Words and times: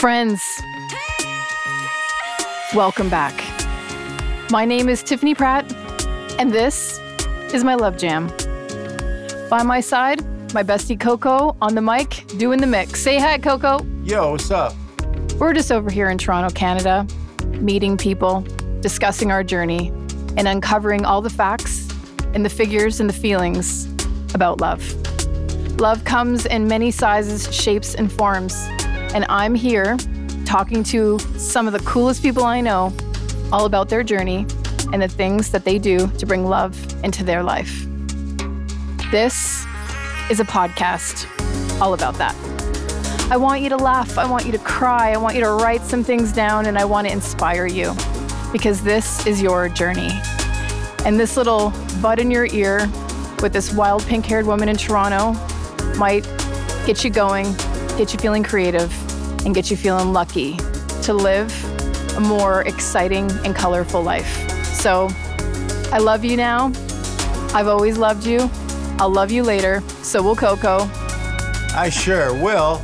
Friends, 0.00 0.62
welcome 2.74 3.10
back. 3.10 3.34
My 4.50 4.64
name 4.64 4.88
is 4.88 5.02
Tiffany 5.02 5.34
Pratt, 5.34 5.70
and 6.38 6.50
this 6.50 6.98
is 7.52 7.64
my 7.64 7.74
Love 7.74 7.98
Jam. 7.98 8.28
By 9.50 9.62
my 9.62 9.82
side, 9.82 10.24
my 10.54 10.62
bestie 10.62 10.98
Coco 10.98 11.54
on 11.60 11.74
the 11.74 11.82
mic, 11.82 12.24
doing 12.38 12.62
the 12.62 12.66
mix. 12.66 13.02
Say 13.02 13.18
hi, 13.18 13.36
Coco. 13.36 13.84
Yo, 14.02 14.30
what's 14.30 14.50
up? 14.50 14.72
We're 15.38 15.52
just 15.52 15.70
over 15.70 15.90
here 15.90 16.08
in 16.08 16.16
Toronto, 16.16 16.48
Canada, 16.48 17.06
meeting 17.60 17.98
people, 17.98 18.40
discussing 18.80 19.30
our 19.30 19.44
journey, 19.44 19.88
and 20.38 20.48
uncovering 20.48 21.04
all 21.04 21.20
the 21.20 21.28
facts 21.28 21.86
and 22.32 22.42
the 22.42 22.48
figures 22.48 23.00
and 23.00 23.08
the 23.10 23.12
feelings 23.12 23.84
about 24.32 24.62
love. 24.62 24.82
Love 25.78 26.04
comes 26.04 26.46
in 26.46 26.66
many 26.68 26.90
sizes, 26.90 27.54
shapes, 27.54 27.94
and 27.94 28.10
forms. 28.10 28.54
And 29.14 29.26
I'm 29.28 29.54
here 29.54 29.96
talking 30.44 30.82
to 30.84 31.18
some 31.36 31.66
of 31.66 31.72
the 31.72 31.80
coolest 31.80 32.22
people 32.22 32.44
I 32.44 32.60
know 32.60 32.92
all 33.52 33.66
about 33.66 33.88
their 33.88 34.02
journey 34.04 34.46
and 34.92 35.02
the 35.02 35.08
things 35.08 35.50
that 35.50 35.64
they 35.64 35.78
do 35.78 36.06
to 36.18 36.26
bring 36.26 36.46
love 36.46 36.76
into 37.04 37.24
their 37.24 37.42
life. 37.42 37.86
This 39.10 39.64
is 40.30 40.38
a 40.38 40.44
podcast 40.44 41.26
all 41.80 41.94
about 41.94 42.14
that. 42.14 42.36
I 43.32 43.36
want 43.36 43.62
you 43.62 43.68
to 43.70 43.76
laugh. 43.76 44.16
I 44.18 44.28
want 44.28 44.46
you 44.46 44.52
to 44.52 44.58
cry. 44.58 45.12
I 45.12 45.16
want 45.16 45.34
you 45.34 45.42
to 45.42 45.50
write 45.50 45.82
some 45.82 46.04
things 46.04 46.32
down 46.32 46.66
and 46.66 46.78
I 46.78 46.84
want 46.84 47.06
to 47.08 47.12
inspire 47.12 47.66
you 47.66 47.94
because 48.52 48.82
this 48.82 49.26
is 49.26 49.42
your 49.42 49.68
journey. 49.68 50.10
And 51.04 51.18
this 51.18 51.36
little 51.36 51.72
bud 52.00 52.20
in 52.20 52.30
your 52.30 52.46
ear 52.46 52.88
with 53.42 53.52
this 53.52 53.72
wild 53.72 54.04
pink 54.06 54.26
haired 54.26 54.46
woman 54.46 54.68
in 54.68 54.76
Toronto 54.76 55.32
might 55.96 56.22
get 56.86 57.02
you 57.02 57.10
going, 57.10 57.46
get 58.00 58.14
you 58.14 58.18
feeling 58.18 58.42
creative, 58.42 58.90
and 59.44 59.54
get 59.54 59.70
you 59.70 59.76
feeling 59.76 60.10
lucky 60.10 60.56
to 61.02 61.12
live 61.12 61.52
a 62.16 62.20
more 62.20 62.62
exciting 62.62 63.30
and 63.44 63.54
colorful 63.54 64.02
life. 64.02 64.48
So 64.64 65.10
I 65.92 65.98
love 65.98 66.24
you 66.24 66.34
now. 66.34 66.72
I've 67.52 67.68
always 67.68 67.98
loved 67.98 68.24
you. 68.24 68.48
I'll 68.98 69.12
love 69.12 69.30
you 69.30 69.42
later. 69.42 69.82
So 70.02 70.22
will 70.22 70.34
Coco. 70.34 70.88
I 71.74 71.90
sure 71.92 72.32
will. 72.32 72.82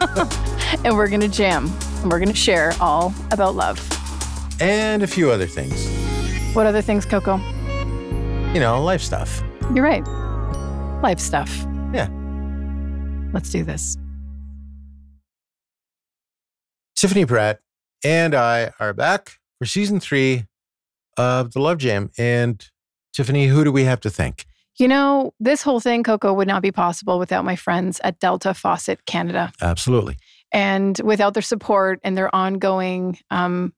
and 0.86 0.96
we're 0.96 1.08
going 1.08 1.20
to 1.20 1.28
jam 1.28 1.70
and 2.00 2.10
we're 2.10 2.18
going 2.18 2.30
to 2.30 2.34
share 2.34 2.72
all 2.80 3.12
about 3.30 3.54
love. 3.54 3.78
And 4.58 5.02
a 5.02 5.06
few 5.06 5.30
other 5.30 5.46
things. 5.46 5.86
What 6.54 6.66
other 6.66 6.80
things, 6.80 7.04
Coco? 7.04 7.36
You 8.54 8.60
know, 8.60 8.82
life 8.82 9.02
stuff. 9.02 9.42
You're 9.74 9.84
right. 9.84 10.02
Life 11.02 11.20
stuff. 11.20 11.66
Yeah. 11.92 12.08
Let's 13.32 13.50
do 13.50 13.64
this. 13.64 13.96
Tiffany 16.96 17.26
Pratt 17.26 17.60
and 18.04 18.34
I 18.34 18.72
are 18.78 18.92
back 18.92 19.38
for 19.58 19.66
season 19.66 20.00
three 20.00 20.44
of 21.16 21.52
the 21.52 21.60
Love 21.60 21.78
Jam. 21.78 22.10
And 22.18 22.64
Tiffany, 23.12 23.46
who 23.46 23.64
do 23.64 23.72
we 23.72 23.84
have 23.84 24.00
to 24.00 24.10
thank? 24.10 24.46
You 24.78 24.88
know, 24.88 25.34
this 25.38 25.62
whole 25.62 25.80
thing, 25.80 26.02
Coco, 26.02 26.32
would 26.32 26.48
not 26.48 26.62
be 26.62 26.72
possible 26.72 27.18
without 27.18 27.44
my 27.44 27.56
friends 27.56 28.00
at 28.04 28.18
Delta 28.20 28.54
Faucet 28.54 29.04
Canada. 29.04 29.52
Absolutely. 29.60 30.16
And 30.50 30.98
without 31.04 31.34
their 31.34 31.42
support 31.42 32.00
and 32.02 32.16
their 32.16 32.34
ongoing 32.34 33.18
um, 33.30 33.72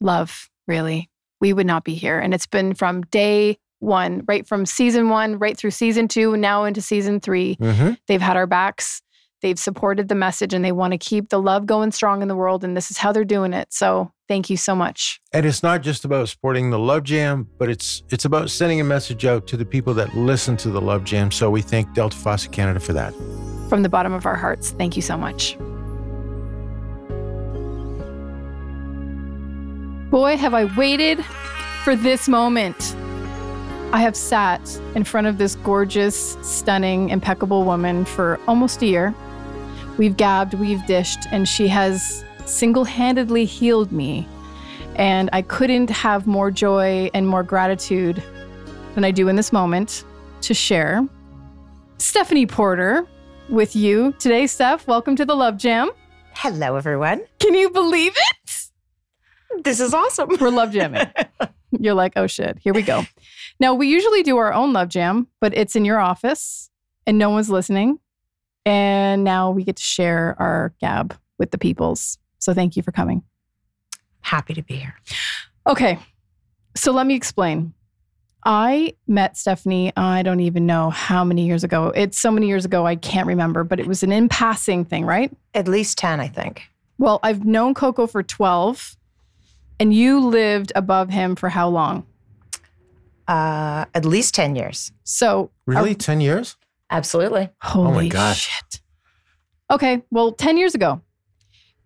love, 0.00 0.48
really, 0.66 1.10
we 1.40 1.52
would 1.52 1.66
not 1.66 1.84
be 1.84 1.94
here. 1.94 2.18
And 2.18 2.34
it's 2.34 2.46
been 2.46 2.74
from 2.74 3.02
day 3.02 3.58
one, 3.82 4.22
right 4.26 4.46
from 4.46 4.64
season 4.64 5.08
one, 5.08 5.38
right 5.38 5.56
through 5.56 5.72
season 5.72 6.08
two, 6.08 6.36
now 6.36 6.64
into 6.64 6.80
season 6.80 7.20
3 7.20 7.56
Mm-hmm. 7.56 7.92
They've 8.06 8.20
had 8.20 8.36
our 8.36 8.46
backs. 8.46 9.02
They've 9.40 9.58
supported 9.58 10.08
the 10.08 10.14
message 10.14 10.54
and 10.54 10.64
they 10.64 10.72
want 10.72 10.92
to 10.92 10.98
keep 10.98 11.28
the 11.28 11.40
love 11.40 11.66
going 11.66 11.90
strong 11.90 12.22
in 12.22 12.28
the 12.28 12.36
world. 12.36 12.62
And 12.62 12.76
this 12.76 12.90
is 12.90 12.98
how 12.98 13.12
they're 13.12 13.24
doing 13.24 13.52
it. 13.52 13.72
So 13.72 14.12
thank 14.28 14.48
you 14.48 14.56
so 14.56 14.74
much. 14.74 15.20
And 15.32 15.44
it's 15.44 15.62
not 15.62 15.82
just 15.82 16.04
about 16.04 16.28
supporting 16.28 16.70
the 16.70 16.78
Love 16.78 17.02
Jam, 17.02 17.48
but 17.58 17.68
it's 17.68 18.02
it's 18.10 18.24
about 18.24 18.50
sending 18.50 18.80
a 18.80 18.84
message 18.84 19.24
out 19.24 19.46
to 19.48 19.56
the 19.56 19.64
people 19.64 19.94
that 19.94 20.14
listen 20.14 20.56
to 20.58 20.70
the 20.70 20.80
Love 20.80 21.04
Jam. 21.04 21.30
So 21.30 21.50
we 21.50 21.60
thank 21.60 21.92
Delta 21.92 22.16
Faucet 22.16 22.52
Canada 22.52 22.78
for 22.78 22.92
that. 22.92 23.12
From 23.68 23.82
the 23.82 23.88
bottom 23.88 24.12
of 24.12 24.26
our 24.26 24.36
hearts, 24.36 24.70
thank 24.70 24.96
you 24.96 25.02
so 25.02 25.16
much. 25.16 25.58
Boy, 30.10 30.36
have 30.36 30.54
I 30.54 30.66
waited 30.76 31.24
for 31.84 31.96
this 31.96 32.28
moment. 32.28 32.94
I 33.94 34.00
have 34.00 34.16
sat 34.16 34.80
in 34.94 35.04
front 35.04 35.26
of 35.26 35.36
this 35.36 35.54
gorgeous, 35.56 36.38
stunning, 36.40 37.10
impeccable 37.10 37.64
woman 37.64 38.06
for 38.06 38.40
almost 38.48 38.80
a 38.80 38.86
year. 38.86 39.14
We've 39.98 40.16
gabbed, 40.16 40.54
we've 40.54 40.84
dished, 40.86 41.26
and 41.30 41.46
she 41.46 41.68
has 41.68 42.24
single 42.46 42.84
handedly 42.84 43.44
healed 43.44 43.92
me. 43.92 44.26
And 44.96 45.28
I 45.34 45.42
couldn't 45.42 45.90
have 45.90 46.26
more 46.26 46.50
joy 46.50 47.10
and 47.12 47.28
more 47.28 47.42
gratitude 47.42 48.22
than 48.94 49.04
I 49.04 49.10
do 49.10 49.28
in 49.28 49.36
this 49.36 49.52
moment 49.52 50.04
to 50.40 50.54
share. 50.54 51.06
Stephanie 51.98 52.46
Porter 52.46 53.06
with 53.50 53.76
you 53.76 54.12
today. 54.18 54.46
Steph, 54.46 54.86
welcome 54.86 55.16
to 55.16 55.26
the 55.26 55.34
Love 55.36 55.58
Jam. 55.58 55.90
Hello, 56.32 56.76
everyone. 56.76 57.26
Can 57.40 57.52
you 57.52 57.68
believe 57.68 58.14
it? 58.16 58.70
This 59.64 59.80
is 59.80 59.92
awesome. 59.92 60.30
We're 60.40 60.48
love 60.48 60.72
jamming. 60.72 61.06
You're 61.78 61.94
like, 61.94 62.14
oh 62.16 62.26
shit, 62.26 62.58
here 62.58 62.72
we 62.72 62.80
go. 62.80 63.04
Now, 63.62 63.74
we 63.74 63.86
usually 63.86 64.24
do 64.24 64.38
our 64.38 64.52
own 64.52 64.72
love 64.72 64.88
jam, 64.88 65.28
but 65.40 65.56
it's 65.56 65.76
in 65.76 65.84
your 65.84 66.00
office 66.00 66.68
and 67.06 67.16
no 67.16 67.30
one's 67.30 67.48
listening. 67.48 68.00
And 68.66 69.22
now 69.22 69.52
we 69.52 69.62
get 69.62 69.76
to 69.76 69.82
share 69.84 70.34
our 70.40 70.74
gab 70.80 71.16
with 71.38 71.52
the 71.52 71.58
peoples. 71.58 72.18
So 72.40 72.52
thank 72.54 72.76
you 72.76 72.82
for 72.82 72.90
coming. 72.90 73.22
Happy 74.20 74.52
to 74.54 74.62
be 74.62 74.74
here. 74.74 74.96
Okay. 75.64 76.00
So 76.74 76.90
let 76.90 77.06
me 77.06 77.14
explain. 77.14 77.72
I 78.44 78.96
met 79.06 79.36
Stephanie, 79.36 79.92
I 79.96 80.24
don't 80.24 80.40
even 80.40 80.66
know 80.66 80.90
how 80.90 81.22
many 81.22 81.46
years 81.46 81.62
ago. 81.62 81.92
It's 81.94 82.18
so 82.18 82.32
many 82.32 82.48
years 82.48 82.64
ago, 82.64 82.84
I 82.84 82.96
can't 82.96 83.28
remember, 83.28 83.62
but 83.62 83.78
it 83.78 83.86
was 83.86 84.02
an 84.02 84.10
in 84.10 84.28
passing 84.28 84.84
thing, 84.84 85.06
right? 85.06 85.30
At 85.54 85.68
least 85.68 85.98
10, 85.98 86.18
I 86.18 86.26
think. 86.26 86.64
Well, 86.98 87.20
I've 87.22 87.44
known 87.44 87.74
Coco 87.74 88.08
for 88.08 88.24
12, 88.24 88.96
and 89.78 89.94
you 89.94 90.18
lived 90.18 90.72
above 90.74 91.10
him 91.10 91.36
for 91.36 91.48
how 91.48 91.68
long? 91.68 92.06
Uh, 93.32 93.86
at 93.94 94.04
least 94.04 94.34
10 94.34 94.56
years. 94.56 94.92
So, 95.04 95.50
Really? 95.64 95.94
10 95.94 96.20
years? 96.20 96.56
Absolutely. 96.90 97.48
holy 97.62 98.10
gosh. 98.10 98.50
shit. 98.50 98.80
Okay, 99.70 100.02
well, 100.10 100.32
10 100.32 100.58
years 100.58 100.74
ago. 100.74 101.00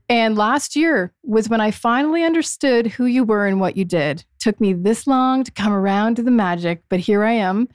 And 0.09 0.37
last 0.37 0.75
year 0.75 1.12
was 1.23 1.49
when 1.49 1.61
I 1.61 1.71
finally 1.71 2.25
understood 2.25 2.89
who 2.89 3.07
you 3.07 3.23
were 3.23 3.47
and 3.47 3.61
what 3.61 3.77
you 3.77 3.84
did. 3.84 4.25
Took 4.41 4.61
me 4.61 4.73
this 4.73 5.07
long 5.07 5.45
to 5.45 5.53
come 5.53 5.73
around 5.73 6.17
to 6.17 6.25
the 6.25 6.33
magic, 6.33 6.83
but 6.89 6.99
here 6.99 7.23
I 7.23 7.34
am. 7.34 7.69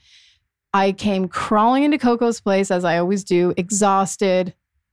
I 0.74 0.92
came 0.92 1.26
crawling 1.26 1.84
into 1.84 1.96
Coco's 1.96 2.42
place, 2.42 2.70
as 2.70 2.84
I 2.84 2.98
always 2.98 3.24
do, 3.24 3.54
exhausted, 3.56 4.52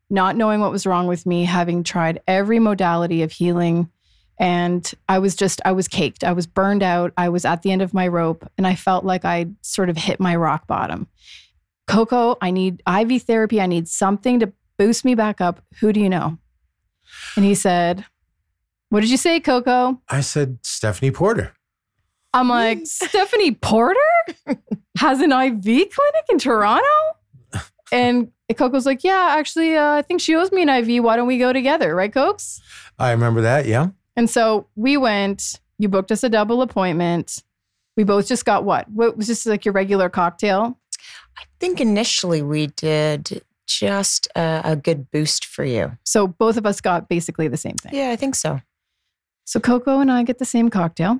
not 0.10 0.38
knowing 0.38 0.62
what 0.62 0.72
was 0.72 0.86
wrong 0.86 1.06
with 1.06 1.26
me, 1.26 1.44
having 1.44 1.84
tried 1.84 2.22
every 2.28 2.60
modality 2.60 3.24
of 3.24 3.34
healing. 3.34 3.90
And 4.40 4.90
I 5.10 5.20
was 5.20 5.36
just, 5.36 5.60
I 5.66 5.74
was 5.74 5.90
caked. 5.90 6.24
I 6.24 6.32
was 6.32 6.48
burned 6.48 6.82
out. 6.82 7.12
I 7.18 7.28
was 7.28 7.44
at 7.44 7.62
the 7.62 7.72
end 7.72 7.82
of 7.82 7.94
my 7.94 8.08
rope, 8.08 8.50
and 8.58 8.66
I 8.66 8.76
felt 8.76 9.04
like 9.04 9.26
I 9.26 9.48
sort 9.62 9.90
of 9.90 9.98
hit 9.98 10.20
my 10.20 10.36
rock 10.36 10.66
bottom. 10.66 11.08
Coco, 11.88 12.38
I 12.42 12.52
need 12.52 12.82
IV 12.88 13.24
therapy. 13.24 13.60
I 13.60 13.66
need 13.66 13.88
something 13.88 14.40
to 14.40 14.54
boost 14.78 15.04
me 15.04 15.14
back 15.14 15.42
up. 15.42 15.62
Who 15.82 15.92
do 15.92 16.00
you 16.00 16.10
know? 16.10 16.38
And 17.36 17.44
he 17.44 17.56
said, 17.56 18.06
What 18.90 19.02
did 19.02 19.10
you 19.10 19.18
say, 19.18 19.40
Coco? 19.40 20.02
I 20.08 20.22
said 20.22 20.60
Stephanie 20.64 21.12
Porter. 21.12 21.54
I'm 22.34 22.48
like, 22.48 22.82
Stephanie 22.86 23.56
Porter 23.56 24.00
has 24.98 25.20
an 25.20 25.32
IV 25.32 25.64
clinic 25.64 26.26
in 26.30 26.38
Toronto? 26.38 26.86
And 27.92 28.32
Coco's 28.56 28.86
like, 28.86 29.04
Yeah, 29.04 29.36
actually, 29.38 29.76
uh, 29.76 29.94
I 29.94 30.02
think 30.02 30.22
she 30.22 30.36
owes 30.36 30.52
me 30.52 30.62
an 30.62 30.70
IV. 30.70 31.04
Why 31.04 31.16
don't 31.16 31.28
we 31.28 31.40
go 31.40 31.52
together? 31.52 31.96
Right, 31.96 32.14
Cokes? 32.14 32.62
I 32.98 33.12
remember 33.12 33.42
that. 33.42 33.66
Yeah. 33.66 33.88
And 34.16 34.30
so 34.30 34.68
we 34.76 34.98
went, 34.98 35.60
you 35.78 35.88
booked 35.90 36.12
us 36.12 36.24
a 36.24 36.30
double 36.30 36.62
appointment. 36.62 37.44
We 37.98 38.04
both 38.04 38.28
just 38.28 38.46
got 38.46 38.64
what? 38.64 38.90
What 38.92 39.18
was 39.18 39.28
just 39.28 39.46
like 39.46 39.66
your 39.66 39.74
regular 39.74 40.10
cocktail? 40.10 40.78
I 41.38 41.44
think 41.60 41.80
initially 41.80 42.42
we 42.42 42.68
did 42.68 43.42
just 43.68 44.28
a, 44.36 44.62
a 44.64 44.76
good 44.76 45.10
boost 45.12 45.46
for 45.46 45.64
you. 45.64 45.98
So 46.06 46.28
both 46.28 46.58
of 46.58 46.66
us 46.66 46.82
got 46.82 47.08
basically 47.08 47.48
the 47.48 47.58
same 47.58 47.76
thing. 47.76 47.94
Yeah, 47.94 48.10
I 48.12 48.16
think 48.16 48.36
so. 48.36 48.60
So 49.46 49.60
Coco 49.60 50.00
and 50.00 50.12
I 50.12 50.24
get 50.24 50.40
the 50.40 50.46
same 50.46 50.70
cocktail. 50.70 51.20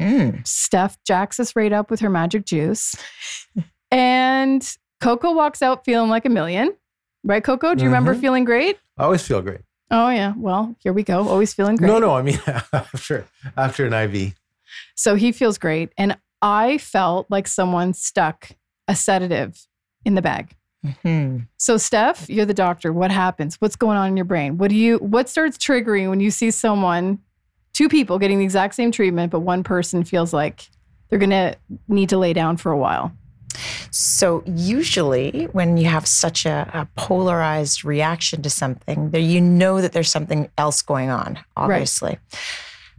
Hmm. 0.00 0.30
Steph 0.44 0.96
jacks 1.04 1.38
us 1.38 1.54
right 1.54 1.72
up 1.72 1.90
with 1.90 2.00
her 2.00 2.10
magic 2.10 2.44
juice. 2.46 2.96
and 3.90 4.76
Coco 5.00 5.32
walks 5.32 5.62
out 5.62 5.84
feeling 5.84 6.10
like 6.10 6.24
a 6.24 6.28
million. 6.30 6.74
Right, 7.22 7.44
Coco? 7.44 7.74
Do 7.74 7.82
you 7.84 7.88
remember 7.90 8.14
Mhm. 8.14 8.20
feeling 8.20 8.44
great? 8.44 8.78
I 8.98 9.04
always 9.04 9.22
feel 9.26 9.42
great. 9.42 9.60
Oh, 9.90 10.08
yeah. 10.08 10.34
Well, 10.36 10.76
here 10.80 10.92
we 10.92 11.02
go. 11.02 11.28
Always 11.28 11.52
feeling 11.52 11.76
great. 11.76 11.88
No, 11.88 11.98
no. 11.98 12.12
I 12.14 12.22
mean, 12.22 12.38
after, 12.72 13.26
after 13.56 13.86
an 13.86 13.92
IV. 13.92 14.34
So 14.94 15.16
he 15.16 15.32
feels 15.32 15.58
great. 15.58 15.92
And 15.98 16.16
I 16.42 16.78
felt 16.78 17.26
like 17.28 17.48
someone 17.48 17.92
stuck 17.92 18.50
a 18.86 18.94
sedative 18.94 19.66
in 20.04 20.14
the 20.14 20.22
bag. 20.22 20.54
Mhm. 20.84 21.46
So, 21.58 21.76
Steph, 21.76 22.30
you're 22.30 22.46
the 22.46 22.54
doctor. 22.54 22.92
What 22.92 23.10
happens? 23.10 23.56
What's 23.60 23.76
going 23.76 23.98
on 23.98 24.08
in 24.08 24.16
your 24.16 24.24
brain? 24.24 24.56
What 24.56 24.70
do 24.70 24.76
you? 24.76 24.96
What 24.98 25.28
starts 25.28 25.58
triggering 25.58 26.08
when 26.08 26.20
you 26.20 26.30
see 26.30 26.50
someone, 26.50 27.18
two 27.74 27.88
people 27.88 28.18
getting 28.18 28.38
the 28.38 28.44
exact 28.44 28.74
same 28.76 28.90
treatment, 28.90 29.30
but 29.30 29.40
one 29.40 29.62
person 29.62 30.04
feels 30.04 30.32
like 30.32 30.70
they're 31.08 31.18
gonna 31.18 31.56
need 31.88 32.08
to 32.08 32.16
lay 32.16 32.32
down 32.32 32.56
for 32.56 32.72
a 32.72 32.78
while? 32.78 33.12
So 33.90 34.42
usually, 34.46 35.48
when 35.52 35.76
you 35.76 35.86
have 35.86 36.06
such 36.06 36.46
a, 36.46 36.70
a 36.72 36.88
polarized 36.96 37.84
reaction 37.84 38.42
to 38.42 38.50
something, 38.50 39.10
there 39.10 39.20
you 39.20 39.40
know 39.40 39.80
that 39.80 39.92
there's 39.92 40.10
something 40.10 40.50
else 40.56 40.82
going 40.82 41.10
on. 41.10 41.38
Obviously, 41.56 42.18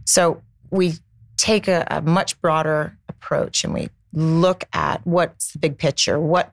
so 0.04 0.42
we 0.70 0.94
take 1.36 1.68
a, 1.68 1.86
a 1.90 2.00
much 2.02 2.40
broader 2.40 2.96
approach 3.08 3.64
and 3.64 3.74
we 3.74 3.88
look 4.12 4.64
at 4.72 5.04
what's 5.06 5.52
the 5.52 5.58
big 5.58 5.78
picture. 5.78 6.20
What 6.20 6.52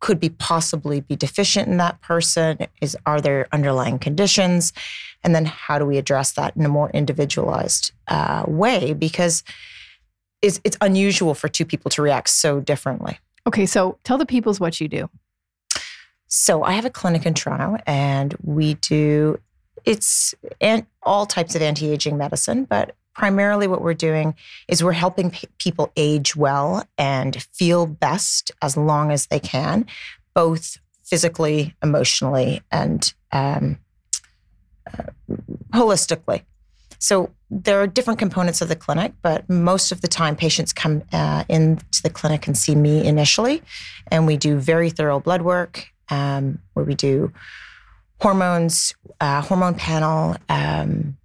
could 0.00 0.20
be 0.20 0.28
possibly 0.28 1.00
be 1.00 1.16
deficient 1.16 1.68
in 1.68 1.78
that 1.78 2.00
person? 2.00 2.58
Is 2.80 2.96
are 3.06 3.20
there 3.20 3.48
underlying 3.52 3.98
conditions? 3.98 4.72
And 5.24 5.34
then 5.34 5.46
how 5.46 5.78
do 5.78 5.84
we 5.84 5.98
address 5.98 6.32
that 6.32 6.56
in 6.56 6.64
a 6.64 6.68
more 6.68 6.90
individualized 6.90 7.92
uh, 8.08 8.44
way? 8.46 8.92
Because 8.92 9.42
it's, 10.46 10.60
it's 10.64 10.76
unusual 10.80 11.34
for 11.34 11.48
two 11.48 11.64
people 11.64 11.90
to 11.90 12.02
react 12.02 12.30
so 12.30 12.60
differently. 12.60 13.18
Okay, 13.46 13.66
so 13.66 13.98
tell 14.04 14.18
the 14.18 14.26
peoples 14.26 14.60
what 14.60 14.80
you 14.80 14.88
do. 14.88 15.10
So 16.28 16.62
I 16.62 16.72
have 16.72 16.84
a 16.84 16.90
clinic 16.90 17.26
in 17.26 17.34
Toronto, 17.34 17.82
and 17.86 18.34
we 18.42 18.74
do 18.74 19.38
it's 19.84 20.34
and 20.60 20.84
all 21.04 21.26
types 21.26 21.54
of 21.54 21.62
anti-aging 21.62 22.16
medicine, 22.18 22.64
but 22.64 22.96
primarily 23.14 23.66
what 23.66 23.80
we're 23.80 23.94
doing 23.94 24.34
is 24.68 24.82
we're 24.82 24.92
helping 24.92 25.30
pe- 25.30 25.46
people 25.58 25.92
age 25.96 26.34
well 26.34 26.84
and 26.98 27.42
feel 27.52 27.86
best 27.86 28.50
as 28.62 28.76
long 28.76 29.12
as 29.12 29.26
they 29.26 29.38
can, 29.38 29.86
both 30.34 30.78
physically, 31.04 31.74
emotionally, 31.82 32.60
and 32.72 33.14
um, 33.30 33.78
uh, 34.92 35.04
holistically. 35.72 36.42
So 36.98 37.30
there 37.50 37.80
are 37.80 37.86
different 37.86 38.18
components 38.18 38.60
of 38.60 38.68
the 38.68 38.76
clinic, 38.76 39.12
but 39.22 39.48
most 39.48 39.92
of 39.92 40.00
the 40.00 40.08
time 40.08 40.36
patients 40.36 40.72
come 40.72 41.02
uh, 41.12 41.44
into 41.48 42.02
the 42.02 42.10
clinic 42.10 42.46
and 42.46 42.56
see 42.56 42.74
me 42.74 43.04
initially, 43.06 43.62
and 44.08 44.26
we 44.26 44.36
do 44.36 44.58
very 44.58 44.90
thorough 44.90 45.20
blood 45.20 45.42
work 45.42 45.86
um, 46.08 46.58
where 46.74 46.84
we 46.84 46.94
do 46.94 47.32
hormones, 48.20 48.94
uh, 49.20 49.42
hormone 49.42 49.74
panel, 49.74 50.36
um, 50.48 51.16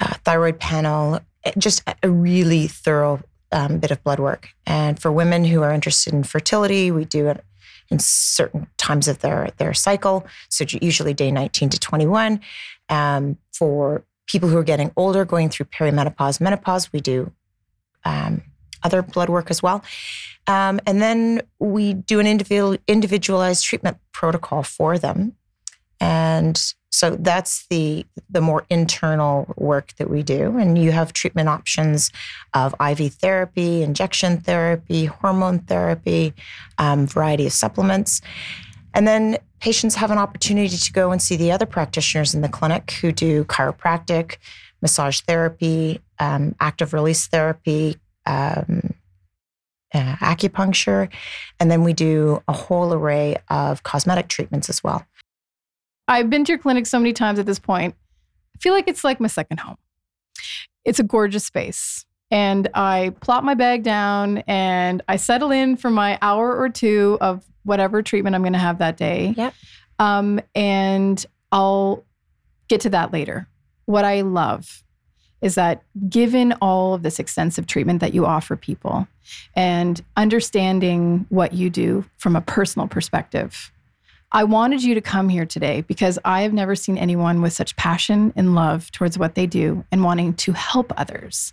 uh, 0.00 0.14
thyroid 0.24 0.58
panel, 0.58 1.20
eh, 1.44 1.52
just 1.58 1.82
a- 2.02 2.10
really 2.10 2.66
thorough 2.66 3.22
um, 3.52 3.78
bit 3.78 3.90
of 3.90 4.02
blood 4.02 4.18
work. 4.18 4.48
And 4.66 5.00
for 5.00 5.12
women 5.12 5.44
who 5.44 5.62
are 5.62 5.72
interested 5.72 6.12
in 6.12 6.24
fertility, 6.24 6.90
we 6.90 7.04
do 7.04 7.28
it 7.28 7.44
in 7.88 7.98
certain 7.98 8.66
times 8.76 9.06
of 9.08 9.20
their 9.20 9.50
their 9.58 9.72
cycle. 9.72 10.26
So 10.48 10.64
usually 10.82 11.14
day 11.14 11.30
19 11.30 11.68
to 11.70 11.78
21. 11.78 12.40
Um, 12.88 13.38
for 13.52 14.04
people 14.26 14.48
who 14.48 14.56
are 14.56 14.64
getting 14.64 14.92
older, 14.96 15.24
going 15.24 15.48
through 15.48 15.66
perimenopause, 15.66 16.40
menopause, 16.40 16.92
we 16.92 17.00
do 17.00 17.32
um, 18.04 18.42
other 18.82 19.02
blood 19.02 19.28
work 19.28 19.50
as 19.50 19.62
well. 19.62 19.84
Um, 20.46 20.80
and 20.86 21.02
then 21.02 21.42
we 21.58 21.94
do 21.94 22.20
an 22.20 22.26
individual, 22.26 22.76
individualized 22.86 23.64
treatment 23.64 23.98
protocol 24.12 24.62
for 24.62 24.98
them. 24.98 25.34
And 26.00 26.60
so 26.90 27.10
that's 27.10 27.66
the 27.68 28.06
the 28.30 28.40
more 28.40 28.64
internal 28.70 29.52
work 29.56 29.94
that 29.98 30.08
we 30.08 30.22
do. 30.22 30.56
And 30.56 30.78
you 30.78 30.92
have 30.92 31.12
treatment 31.12 31.48
options 31.48 32.10
of 32.54 32.74
IV 32.80 33.14
therapy, 33.14 33.82
injection 33.82 34.38
therapy, 34.38 35.06
hormone 35.06 35.58
therapy, 35.60 36.32
um, 36.78 37.06
variety 37.06 37.46
of 37.46 37.52
supplements. 37.52 38.22
And 38.96 39.06
then 39.06 39.36
patients 39.60 39.94
have 39.96 40.10
an 40.10 40.16
opportunity 40.16 40.74
to 40.74 40.92
go 40.92 41.12
and 41.12 41.20
see 41.20 41.36
the 41.36 41.52
other 41.52 41.66
practitioners 41.66 42.34
in 42.34 42.40
the 42.40 42.48
clinic 42.48 42.92
who 42.92 43.12
do 43.12 43.44
chiropractic, 43.44 44.38
massage 44.80 45.20
therapy, 45.20 46.00
um, 46.18 46.54
active 46.60 46.94
release 46.94 47.26
therapy, 47.26 47.98
um, 48.24 48.94
uh, 49.92 50.16
acupuncture, 50.16 51.12
and 51.60 51.70
then 51.70 51.84
we 51.84 51.92
do 51.92 52.42
a 52.48 52.54
whole 52.54 52.94
array 52.94 53.36
of 53.50 53.82
cosmetic 53.82 54.28
treatments 54.28 54.70
as 54.70 54.82
well. 54.82 55.06
I've 56.08 56.30
been 56.30 56.44
to 56.46 56.52
your 56.52 56.58
clinic 56.58 56.86
so 56.86 56.98
many 56.98 57.12
times 57.12 57.38
at 57.38 57.44
this 57.44 57.58
point. 57.58 57.94
I 58.54 58.58
feel 58.60 58.72
like 58.72 58.88
it's 58.88 59.04
like 59.04 59.20
my 59.20 59.28
second 59.28 59.60
home. 59.60 59.76
It's 60.86 60.98
a 60.98 61.04
gorgeous 61.04 61.44
space. 61.44 62.06
And 62.30 62.68
I 62.74 63.12
plop 63.20 63.44
my 63.44 63.54
bag 63.54 63.82
down 63.82 64.38
and 64.46 65.02
I 65.06 65.16
settle 65.16 65.50
in 65.50 65.76
for 65.76 65.90
my 65.90 66.18
hour 66.22 66.56
or 66.56 66.70
two 66.70 67.18
of 67.20 67.44
whatever 67.66 68.02
treatment 68.02 68.34
I'm 68.34 68.42
going 68.42 68.52
to 68.54 68.58
have 68.58 68.78
that 68.78 68.96
day. 68.96 69.34
Yep. 69.36 69.54
Um, 69.98 70.40
and 70.54 71.24
I'll 71.52 72.04
get 72.68 72.80
to 72.82 72.90
that 72.90 73.12
later. 73.12 73.48
What 73.84 74.04
I 74.04 74.22
love 74.22 74.82
is 75.42 75.54
that 75.56 75.82
given 76.08 76.54
all 76.60 76.94
of 76.94 77.02
this 77.02 77.18
extensive 77.18 77.66
treatment 77.66 78.00
that 78.00 78.14
you 78.14 78.24
offer 78.24 78.56
people 78.56 79.06
and 79.54 80.02
understanding 80.16 81.26
what 81.28 81.52
you 81.52 81.68
do 81.70 82.04
from 82.18 82.36
a 82.36 82.40
personal 82.40 82.88
perspective, 82.88 83.70
I 84.32 84.44
wanted 84.44 84.82
you 84.82 84.94
to 84.94 85.00
come 85.00 85.28
here 85.28 85.46
today 85.46 85.82
because 85.82 86.18
I 86.24 86.42
have 86.42 86.52
never 86.52 86.74
seen 86.74 86.98
anyone 86.98 87.42
with 87.42 87.52
such 87.52 87.76
passion 87.76 88.32
and 88.34 88.54
love 88.54 88.90
towards 88.90 89.18
what 89.18 89.34
they 89.34 89.46
do 89.46 89.84
and 89.92 90.02
wanting 90.02 90.34
to 90.34 90.52
help 90.52 90.92
others. 90.96 91.52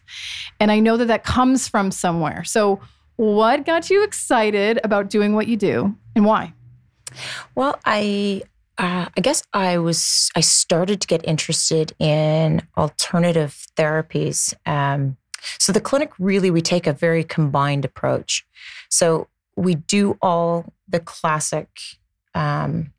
And 0.60 0.71
I 0.71 0.80
know 0.80 0.98
that 0.98 1.06
that 1.06 1.24
comes 1.24 1.68
from 1.68 1.92
somewhere. 1.92 2.44
So, 2.44 2.80
what 3.15 3.65
got 3.65 3.89
you 3.89 4.04
excited 4.04 4.80
about 4.83 5.10
doing 5.10 5.33
what 5.33 5.48
you 5.48 5.57
do 5.57 5.95
and 6.15 6.25
why? 6.25 6.54
Well, 7.56 7.80
I 7.86 8.44
uh, 8.77 9.07
I 9.15 9.21
guess 9.21 9.44
I 9.54 9.77
was 9.77 10.31
I 10.36 10.42
started 10.42 11.01
to 11.01 11.07
get 11.07 11.25
interested 11.27 11.94
in 12.00 12.62
alternative 12.77 13.68
therapies. 13.77 14.54
Um, 14.65 15.18
so 15.60 15.71
the 15.71 15.81
clinic 15.81 16.12
really 16.18 16.50
we 16.50 16.62
take 16.62 16.88
a 16.88 16.94
very 16.94 17.24
combined 17.24 17.86
approach. 17.86 18.45
So 18.89 19.27
we 19.56 19.75
do 19.75 20.18
all 20.21 20.74
the 20.88 21.00
classic 21.00 21.69
um, 22.33 22.94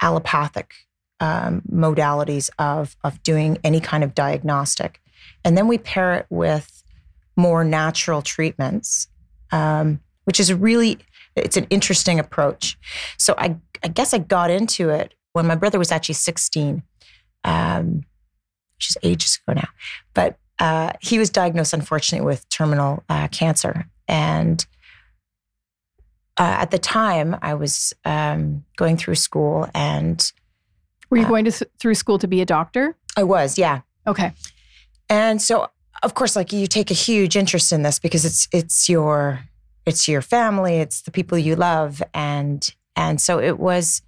allopathic 0.00 0.72
um, 1.20 1.62
modalities 1.70 2.48
of 2.58 2.96
of 3.04 3.22
doing 3.22 3.58
any 3.62 3.80
kind 3.80 4.02
of 4.02 4.14
diagnostic, 4.14 5.02
and 5.44 5.56
then 5.56 5.68
we 5.68 5.76
pair 5.76 6.14
it 6.14 6.26
with 6.30 6.79
more 7.40 7.64
natural 7.64 8.22
treatments, 8.22 9.08
um, 9.50 10.00
which 10.24 10.38
is 10.40 10.50
a 10.50 10.56
really 10.56 10.98
it's 11.36 11.56
an 11.56 11.66
interesting 11.70 12.18
approach. 12.18 12.76
So 13.16 13.34
I 13.38 13.56
I 13.82 13.88
guess 13.88 14.12
I 14.14 14.18
got 14.18 14.50
into 14.50 14.90
it 14.90 15.14
when 15.32 15.46
my 15.46 15.54
brother 15.54 15.78
was 15.78 15.92
actually 15.92 16.16
16, 16.16 16.82
um, 17.44 18.04
which 18.76 18.90
is 18.90 18.96
ages 19.02 19.38
ago 19.46 19.60
now. 19.60 19.68
But 20.12 20.36
uh, 20.58 20.92
he 21.00 21.18
was 21.18 21.30
diagnosed, 21.30 21.72
unfortunately, 21.72 22.26
with 22.26 22.46
terminal 22.50 23.02
uh, 23.08 23.28
cancer. 23.28 23.86
And 24.06 24.66
uh, 26.36 26.56
at 26.62 26.70
the 26.70 26.78
time, 26.78 27.36
I 27.40 27.54
was 27.54 27.94
um, 28.04 28.64
going 28.76 28.96
through 28.98 29.14
school 29.14 29.68
and 29.74 30.32
Were 31.08 31.16
you 31.18 31.24
Uh, 31.24 31.28
going 31.28 31.44
to 31.46 31.52
through 31.78 31.94
school 31.94 32.18
to 32.18 32.28
be 32.28 32.40
a 32.42 32.46
doctor? 32.46 32.96
I 33.16 33.22
was, 33.22 33.56
yeah. 33.58 33.80
Okay. 34.06 34.32
And 35.08 35.40
so, 35.40 35.68
of 36.02 36.14
course, 36.14 36.36
like 36.36 36.52
you 36.52 36.66
take 36.66 36.90
a 36.90 36.94
huge 36.94 37.36
interest 37.36 37.72
in 37.72 37.82
this 37.82 37.98
because 37.98 38.24
it's 38.24 38.48
it's 38.52 38.88
your 38.88 39.40
it's 39.86 40.08
your 40.08 40.22
family, 40.22 40.76
it's 40.76 41.02
the 41.02 41.10
people 41.10 41.38
you 41.38 41.56
love, 41.56 42.02
and 42.14 42.74
and 42.96 43.20
so 43.20 43.38
it 43.38 43.58
was 43.58 44.02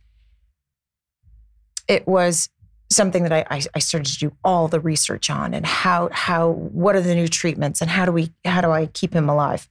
it 1.88 2.06
was 2.06 2.48
something 2.90 3.22
that 3.24 3.32
I, 3.32 3.62
I, 3.74 3.78
started 3.78 4.12
to 4.12 4.18
do 4.18 4.32
all 4.44 4.68
the 4.68 4.78
research 4.78 5.30
on 5.30 5.54
and 5.54 5.64
how 5.64 6.10
how 6.12 6.50
what 6.50 6.94
are 6.94 7.00
the 7.00 7.14
new 7.14 7.26
treatments 7.26 7.80
and 7.80 7.90
how 7.90 8.04
do 8.04 8.12
we 8.12 8.32
how 8.44 8.60
do 8.60 8.70
I 8.70 8.86
keep 8.86 9.14
him 9.14 9.28
alive? 9.28 9.68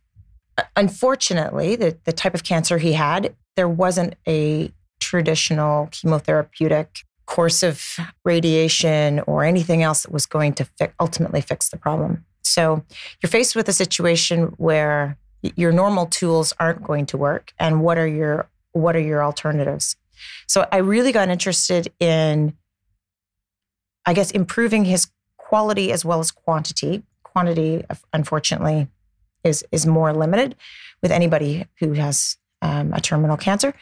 Uh, 0.58 0.63
Unfortunately, 0.75 1.75
the 1.75 1.98
the 2.04 2.13
type 2.13 2.34
of 2.34 2.44
cancer 2.44 2.78
he 2.78 2.94
had, 2.94 3.36
there 3.56 3.70
wasn't 3.70 4.16
a 4.28 4.72
traditional 5.00 5.88
chemotherapeutic 5.88 7.04
course 7.31 7.63
of 7.63 7.97
radiation 8.25 9.21
or 9.21 9.45
anything 9.45 9.81
else 9.81 10.03
that 10.03 10.11
was 10.11 10.25
going 10.25 10.51
to 10.51 10.65
fi- 10.65 10.91
ultimately 11.00 11.39
fix 11.39 11.69
the 11.69 11.77
problem. 11.77 12.25
So 12.43 12.83
you're 13.21 13.29
faced 13.29 13.55
with 13.55 13.69
a 13.69 13.73
situation 13.73 14.53
where 14.57 15.17
your 15.55 15.71
normal 15.71 16.07
tools 16.07 16.53
aren't 16.59 16.83
going 16.83 17.05
to 17.07 17.17
work, 17.17 17.53
and 17.57 17.81
what 17.81 17.97
are 17.97 18.07
your 18.07 18.50
what 18.73 18.95
are 18.97 19.05
your 19.11 19.23
alternatives? 19.23 19.95
So 20.47 20.67
I 20.71 20.77
really 20.77 21.13
got 21.13 21.29
interested 21.29 21.91
in, 22.00 22.53
I 24.05 24.13
guess, 24.13 24.31
improving 24.31 24.83
his 24.85 25.07
quality 25.38 25.91
as 25.93 26.03
well 26.03 26.19
as 26.19 26.31
quantity. 26.31 27.03
Quantity, 27.23 27.83
unfortunately, 28.11 28.89
is 29.45 29.65
is 29.71 29.85
more 29.85 30.11
limited 30.13 30.55
with 31.01 31.11
anybody 31.11 31.65
who 31.79 31.93
has 31.93 32.38
um, 32.61 32.91
a 32.93 33.00
terminal 33.00 33.38
cancer 33.38 33.73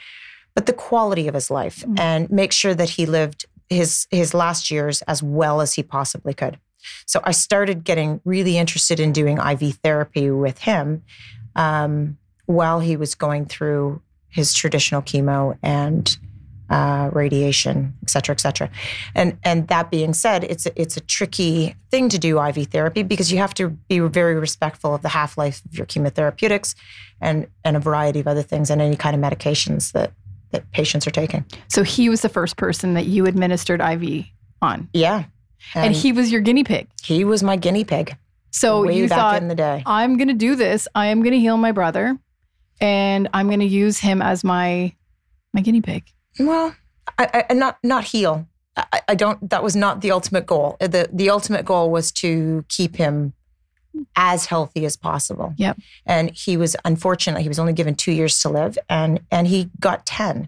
but 0.59 0.65
the 0.65 0.73
quality 0.89 1.29
of 1.29 1.33
his 1.33 1.49
life 1.49 1.85
Mm. 1.87 1.99
and 1.99 2.29
make 2.29 2.51
sure 2.51 2.75
that 2.75 2.89
he 2.89 3.05
lived 3.05 3.45
his 3.69 4.07
his 4.11 4.33
last 4.33 4.69
years 4.69 5.01
as 5.03 5.23
well 5.23 5.61
as 5.61 5.75
he 5.75 5.83
possibly 5.83 6.33
could. 6.33 6.57
So 7.05 7.21
I 7.23 7.31
started 7.31 7.85
getting 7.85 8.19
really 8.25 8.57
interested 8.57 8.99
in 8.99 9.13
doing 9.13 9.37
IV 9.37 9.75
therapy 9.81 10.29
with 10.31 10.57
him 10.59 11.03
um, 11.55 12.17
while 12.45 12.81
he 12.81 12.97
was 12.97 13.15
going 13.15 13.45
through 13.45 14.01
his 14.27 14.53
traditional 14.53 15.01
chemo 15.01 15.57
and 15.63 16.17
uh, 16.69 17.09
radiation, 17.13 17.93
et 18.03 18.09
cetera, 18.09 18.33
et 18.33 18.41
cetera. 18.41 18.69
And 19.15 19.37
and 19.43 19.67
that 19.69 19.89
being 19.89 20.13
said, 20.13 20.43
it's 20.43 20.65
a, 20.65 20.71
it's 20.75 20.97
a 20.97 21.01
tricky 21.17 21.75
thing 21.89 22.09
to 22.09 22.19
do 22.19 22.37
IV 22.47 22.67
therapy 22.67 23.03
because 23.03 23.31
you 23.31 23.39
have 23.39 23.53
to 23.53 23.69
be 23.87 23.99
very 23.99 24.35
respectful 24.35 24.93
of 24.93 25.01
the 25.03 25.09
half 25.09 25.37
life 25.37 25.61
of 25.65 25.77
your 25.77 25.87
chemotherapeutics, 25.87 26.75
and 27.21 27.47
and 27.63 27.77
a 27.77 27.79
variety 27.79 28.19
of 28.19 28.27
other 28.27 28.43
things 28.43 28.69
and 28.69 28.81
any 28.81 28.97
kind 28.97 29.15
of 29.15 29.21
medications 29.21 29.91
that 29.93 30.11
that 30.51 30.69
patients 30.71 31.05
are 31.07 31.11
taking. 31.11 31.45
So 31.67 31.83
he 31.83 32.09
was 32.09 32.21
the 32.21 32.29
first 32.29 32.57
person 32.57 32.93
that 32.95 33.05
you 33.05 33.25
administered 33.25 33.81
IV 33.81 34.25
on, 34.61 34.89
Yeah, 34.93 35.25
and, 35.75 35.95
he 35.95 36.11
was 36.11 36.31
your 36.31 36.41
guinea 36.41 36.63
pig. 36.63 36.87
he 37.03 37.23
was 37.23 37.43
my 37.43 37.55
guinea 37.55 37.83
pig. 37.83 38.15
So 38.51 38.83
way 38.85 38.97
you 38.97 39.07
back 39.07 39.17
thought, 39.17 39.41
in 39.41 39.47
the 39.47 39.55
day. 39.55 39.83
I'm 39.85 40.17
going 40.17 40.27
to 40.29 40.33
do 40.33 40.55
this. 40.55 40.87
I 40.95 41.07
am 41.07 41.21
going 41.21 41.33
to 41.33 41.39
heal 41.39 41.55
my 41.57 41.71
brother, 41.71 42.17
and 42.81 43.29
I'm 43.33 43.47
going 43.47 43.59
to 43.59 43.65
use 43.65 43.99
him 43.99 44.21
as 44.21 44.43
my 44.43 44.93
my 45.53 45.61
guinea 45.61 45.81
pig. 45.81 46.03
Well, 46.39 46.75
I, 47.17 47.45
I 47.49 47.53
not 47.53 47.77
not 47.83 48.05
heal. 48.05 48.47
I, 48.75 49.01
I 49.09 49.15
don't. 49.15 49.49
That 49.49 49.63
was 49.63 49.75
not 49.75 50.01
the 50.01 50.11
ultimate 50.11 50.45
goal. 50.45 50.77
The 50.79 51.09
The 51.13 51.29
ultimate 51.29 51.65
goal 51.65 51.91
was 51.91 52.11
to 52.13 52.65
keep 52.69 52.95
him 52.95 53.33
as 54.15 54.45
healthy 54.45 54.85
as 54.85 54.95
possible. 54.95 55.53
Yep. 55.57 55.77
And 56.05 56.31
he 56.31 56.57
was 56.57 56.75
unfortunately 56.85 57.43
he 57.43 57.49
was 57.49 57.59
only 57.59 57.73
given 57.73 57.95
two 57.95 58.11
years 58.11 58.39
to 58.41 58.49
live, 58.49 58.77
and 58.89 59.19
and 59.31 59.47
he 59.47 59.69
got 59.79 60.05
ten. 60.05 60.47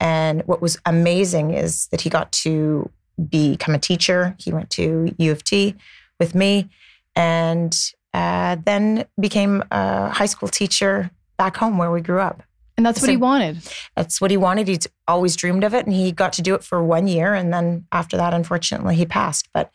And 0.00 0.42
what 0.46 0.62
was 0.62 0.78
amazing 0.86 1.52
is 1.54 1.88
that 1.88 2.02
he 2.02 2.10
got 2.10 2.30
to 2.32 2.90
become 3.28 3.74
a 3.74 3.78
teacher. 3.78 4.36
He 4.38 4.52
went 4.52 4.70
to 4.70 5.12
U 5.18 5.32
of 5.32 5.42
T 5.44 5.74
with 6.20 6.34
me, 6.34 6.68
and 7.16 7.76
uh, 8.14 8.56
then 8.64 9.04
became 9.20 9.62
a 9.70 10.08
high 10.10 10.26
school 10.26 10.48
teacher 10.48 11.10
back 11.36 11.56
home 11.56 11.78
where 11.78 11.90
we 11.90 12.00
grew 12.00 12.20
up. 12.20 12.42
And 12.76 12.86
that's 12.86 13.00
what 13.00 13.06
So- 13.06 13.10
he 13.12 13.16
wanted. 13.16 13.58
That's 13.96 14.20
what 14.20 14.30
he 14.30 14.36
wanted. 14.36 14.68
He'd 14.68 14.86
always 15.08 15.34
dreamed 15.34 15.64
of 15.64 15.74
it, 15.74 15.84
and 15.84 15.92
he 15.92 16.12
got 16.12 16.32
to 16.34 16.42
do 16.42 16.54
it 16.54 16.62
for 16.62 16.82
one 16.82 17.08
year. 17.08 17.34
And 17.34 17.52
then 17.52 17.86
after 17.90 18.16
that, 18.16 18.32
unfortunately, 18.34 18.94
he 18.94 19.04
passed. 19.04 19.48
But 19.52 19.72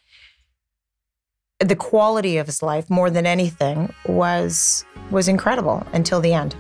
the 1.64 1.76
quality 1.76 2.38
of 2.38 2.48
his 2.48 2.62
life, 2.62 2.90
more 2.90 3.10
than 3.10 3.26
anything, 3.26 3.94
was 4.08 4.86
was 5.12 5.28
incredible 5.28 5.86
until 5.94 6.20
the 6.22 6.34
end. 6.34 6.56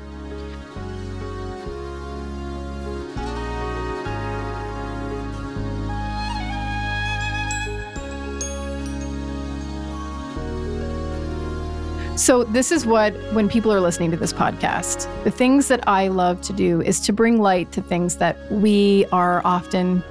So, 12.16 12.44
this 12.44 12.72
is 12.72 12.86
what, 12.86 13.14
when 13.34 13.50
people 13.50 13.74
are 13.74 13.82
listening 13.82 14.12
to 14.12 14.18
this 14.18 14.32
podcast, 14.32 15.10
the 15.24 15.32
things 15.32 15.68
that 15.68 15.86
I 15.90 16.08
love 16.08 16.40
to 16.44 16.54
do 16.54 16.80
is 16.82 17.00
to 17.02 17.12
bring 17.12 17.42
light 17.42 17.72
to 17.72 17.82
things 17.82 18.18
that 18.18 18.38
we 18.52 19.06
are 19.12 19.42
often 19.44 20.04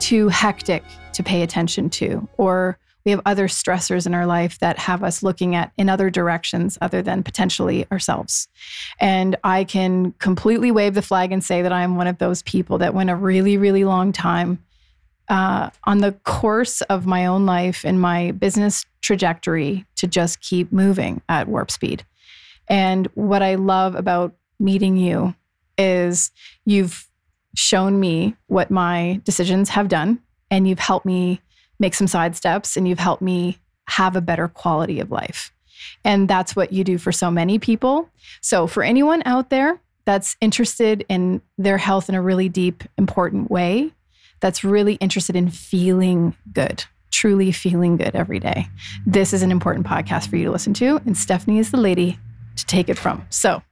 too 0.00 0.28
hectic 0.28 0.82
to 1.12 1.22
pay 1.22 1.42
attention 1.42 1.88
to, 1.90 2.28
or 2.36 2.78
we 3.04 3.10
have 3.10 3.20
other 3.24 3.48
stressors 3.48 4.06
in 4.06 4.14
our 4.14 4.26
life 4.26 4.58
that 4.58 4.78
have 4.78 5.02
us 5.02 5.22
looking 5.22 5.54
at 5.54 5.72
in 5.76 5.88
other 5.88 6.10
directions 6.10 6.76
other 6.80 7.02
than 7.02 7.22
potentially 7.22 7.86
ourselves. 7.90 8.48
And 9.00 9.36
I 9.42 9.64
can 9.64 10.12
completely 10.12 10.70
wave 10.70 10.94
the 10.94 11.02
flag 11.02 11.32
and 11.32 11.42
say 11.42 11.62
that 11.62 11.72
I'm 11.72 11.96
one 11.96 12.06
of 12.06 12.18
those 12.18 12.42
people 12.42 12.78
that 12.78 12.94
went 12.94 13.10
a 13.10 13.16
really, 13.16 13.56
really 13.56 13.84
long 13.84 14.12
time 14.12 14.62
uh, 15.28 15.70
on 15.84 15.98
the 15.98 16.12
course 16.24 16.80
of 16.82 17.06
my 17.06 17.26
own 17.26 17.46
life 17.46 17.84
and 17.84 18.00
my 18.00 18.32
business 18.32 18.84
trajectory 19.00 19.86
to 19.96 20.06
just 20.06 20.40
keep 20.40 20.72
moving 20.72 21.22
at 21.28 21.48
warp 21.48 21.70
speed. 21.70 22.04
And 22.68 23.06
what 23.14 23.42
I 23.42 23.54
love 23.54 23.94
about 23.94 24.34
meeting 24.58 24.96
you 24.96 25.34
is 25.78 26.30
you've 26.66 27.06
shown 27.56 27.98
me 27.98 28.36
what 28.48 28.70
my 28.70 29.20
decisions 29.24 29.70
have 29.70 29.88
done, 29.88 30.20
and 30.50 30.68
you've 30.68 30.78
helped 30.78 31.06
me 31.06 31.40
make 31.80 31.94
some 31.94 32.06
side 32.06 32.36
steps, 32.36 32.76
and 32.76 32.86
you've 32.86 33.00
helped 33.00 33.22
me 33.22 33.58
have 33.88 34.14
a 34.14 34.20
better 34.20 34.46
quality 34.46 35.00
of 35.00 35.10
life. 35.10 35.52
And 36.04 36.28
that's 36.28 36.54
what 36.54 36.72
you 36.72 36.84
do 36.84 36.98
for 36.98 37.10
so 37.10 37.30
many 37.30 37.58
people. 37.58 38.08
So, 38.40 38.66
for 38.66 38.82
anyone 38.82 39.22
out 39.24 39.50
there 39.50 39.80
that's 40.04 40.36
interested 40.40 41.04
in 41.08 41.42
their 41.58 41.78
health 41.78 42.08
in 42.08 42.14
a 42.14 42.22
really 42.22 42.48
deep, 42.48 42.84
important 42.98 43.50
way, 43.50 43.92
that's 44.40 44.62
really 44.62 44.94
interested 44.94 45.36
in 45.36 45.50
feeling 45.50 46.34
good, 46.52 46.84
truly 47.10 47.52
feeling 47.52 47.96
good 47.96 48.14
every 48.14 48.38
day. 48.38 48.68
This 49.06 49.32
is 49.32 49.42
an 49.42 49.50
important 49.50 49.86
podcast 49.86 50.28
for 50.28 50.36
you 50.36 50.44
to 50.44 50.50
listen 50.50 50.74
to, 50.74 50.96
and 51.06 51.16
Stephanie 51.16 51.58
is 51.58 51.70
the 51.70 51.76
lady 51.78 52.18
to 52.56 52.66
take 52.66 52.88
it 52.88 52.98
from. 52.98 53.26
So, 53.30 53.62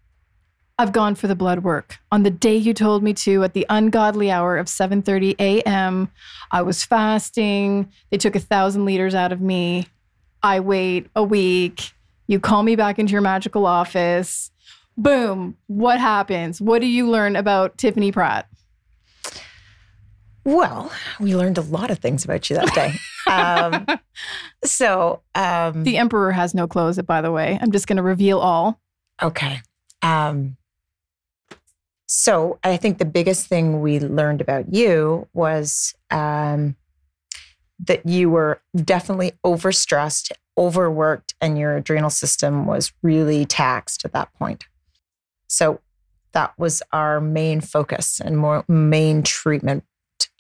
I've 0.81 0.93
gone 0.93 1.17
for 1.17 1.27
the 1.27 1.35
blood 1.35 1.65
work. 1.65 1.99
On 2.13 2.23
the 2.23 2.31
day 2.31 2.57
you 2.57 2.73
told 2.73 3.03
me 3.03 3.13
to 3.15 3.43
at 3.43 3.53
the 3.53 3.67
ungodly 3.69 4.31
hour 4.31 4.57
of 4.57 4.67
7:30 4.67 5.35
a.m., 5.41 6.11
I 6.53 6.63
was 6.63 6.85
fasting. 6.85 7.91
They 8.11 8.19
took 8.19 8.37
a 8.37 8.39
1000 8.39 8.85
liters 8.85 9.15
out 9.15 9.33
of 9.33 9.41
me. 9.41 9.87
I 10.43 10.61
wait 10.61 11.09
a 11.17 11.23
week. 11.23 11.93
You 12.29 12.39
call 12.39 12.63
me 12.63 12.77
back 12.77 12.99
into 12.99 13.13
your 13.13 13.23
magical 13.23 13.67
office. 13.67 14.53
Boom. 14.97 15.57
What 15.67 15.99
happens? 15.99 16.61
What 16.61 16.81
do 16.81 16.87
you 16.87 17.09
learn 17.11 17.35
about 17.35 17.77
Tiffany 17.79 18.13
Pratt? 18.13 18.49
Well, 20.45 20.91
we 21.19 21.35
learned 21.35 21.59
a 21.59 21.63
lot 21.63 21.91
of 21.91 21.99
things 21.99 22.25
about 22.25 22.49
you 22.49 22.57
that 22.57 22.75
day. 22.75 22.95
um, 23.31 23.87
so, 24.65 25.23
um, 25.35 25.85
The 25.85 25.99
emperor 25.99 26.33
has 26.33 26.55
no 26.55 26.67
clothes, 26.67 27.01
by 27.03 27.21
the 27.21 27.33
way. 27.33 27.59
I'm 27.61 27.73
just 27.73 27.87
going 27.87 27.97
to 27.97 28.03
reveal 28.03 28.39
all. 28.39 28.81
Okay. 29.23 29.61
Um, 30.03 30.57
so 32.09 32.59
I 32.65 32.79
think 32.79 32.97
the 32.97 33.05
biggest 33.05 33.47
thing 33.47 33.83
we 33.83 34.01
learned 34.01 34.41
about 34.41 34.73
you 34.73 35.29
was 35.35 35.95
um, 36.11 36.75
that 37.85 38.07
you 38.07 38.31
were 38.31 38.63
definitely 38.75 39.33
overstressed, 39.45 40.33
overworked, 40.57 41.35
and 41.43 41.59
your 41.59 41.77
adrenal 41.77 42.09
system 42.11 42.67
was 42.67 42.93
really 43.03 43.45
taxed 43.45 44.07
at 44.07 44.13
that 44.15 44.33
point. 44.35 44.65
So 45.49 45.81
that 46.33 46.59
was 46.59 46.83
our 46.93 47.21
main 47.21 47.61
focus 47.61 48.21
and 48.21 48.39
more 48.39 48.65
main 48.69 49.23
treatment 49.23 49.85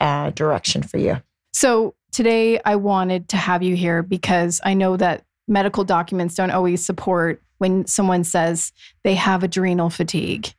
uh, 0.00 0.30
direction 0.30 0.82
for 0.82 0.96
you. 0.96 1.22
So 1.52 1.94
today 2.12 2.60
I 2.64 2.76
wanted 2.76 3.28
to 3.30 3.36
have 3.36 3.62
you 3.62 3.76
here 3.76 4.02
because 4.02 4.60
I 4.64 4.72
know 4.72 4.96
that 4.96 5.24
medical 5.46 5.84
documents 5.84 6.34
don't 6.34 6.50
always 6.50 6.84
support 6.84 7.42
when 7.58 7.86
someone 7.86 8.24
says 8.24 8.72
they 9.02 9.14
have 9.14 9.42
adrenal 9.42 9.90
fatigue. 9.90 10.52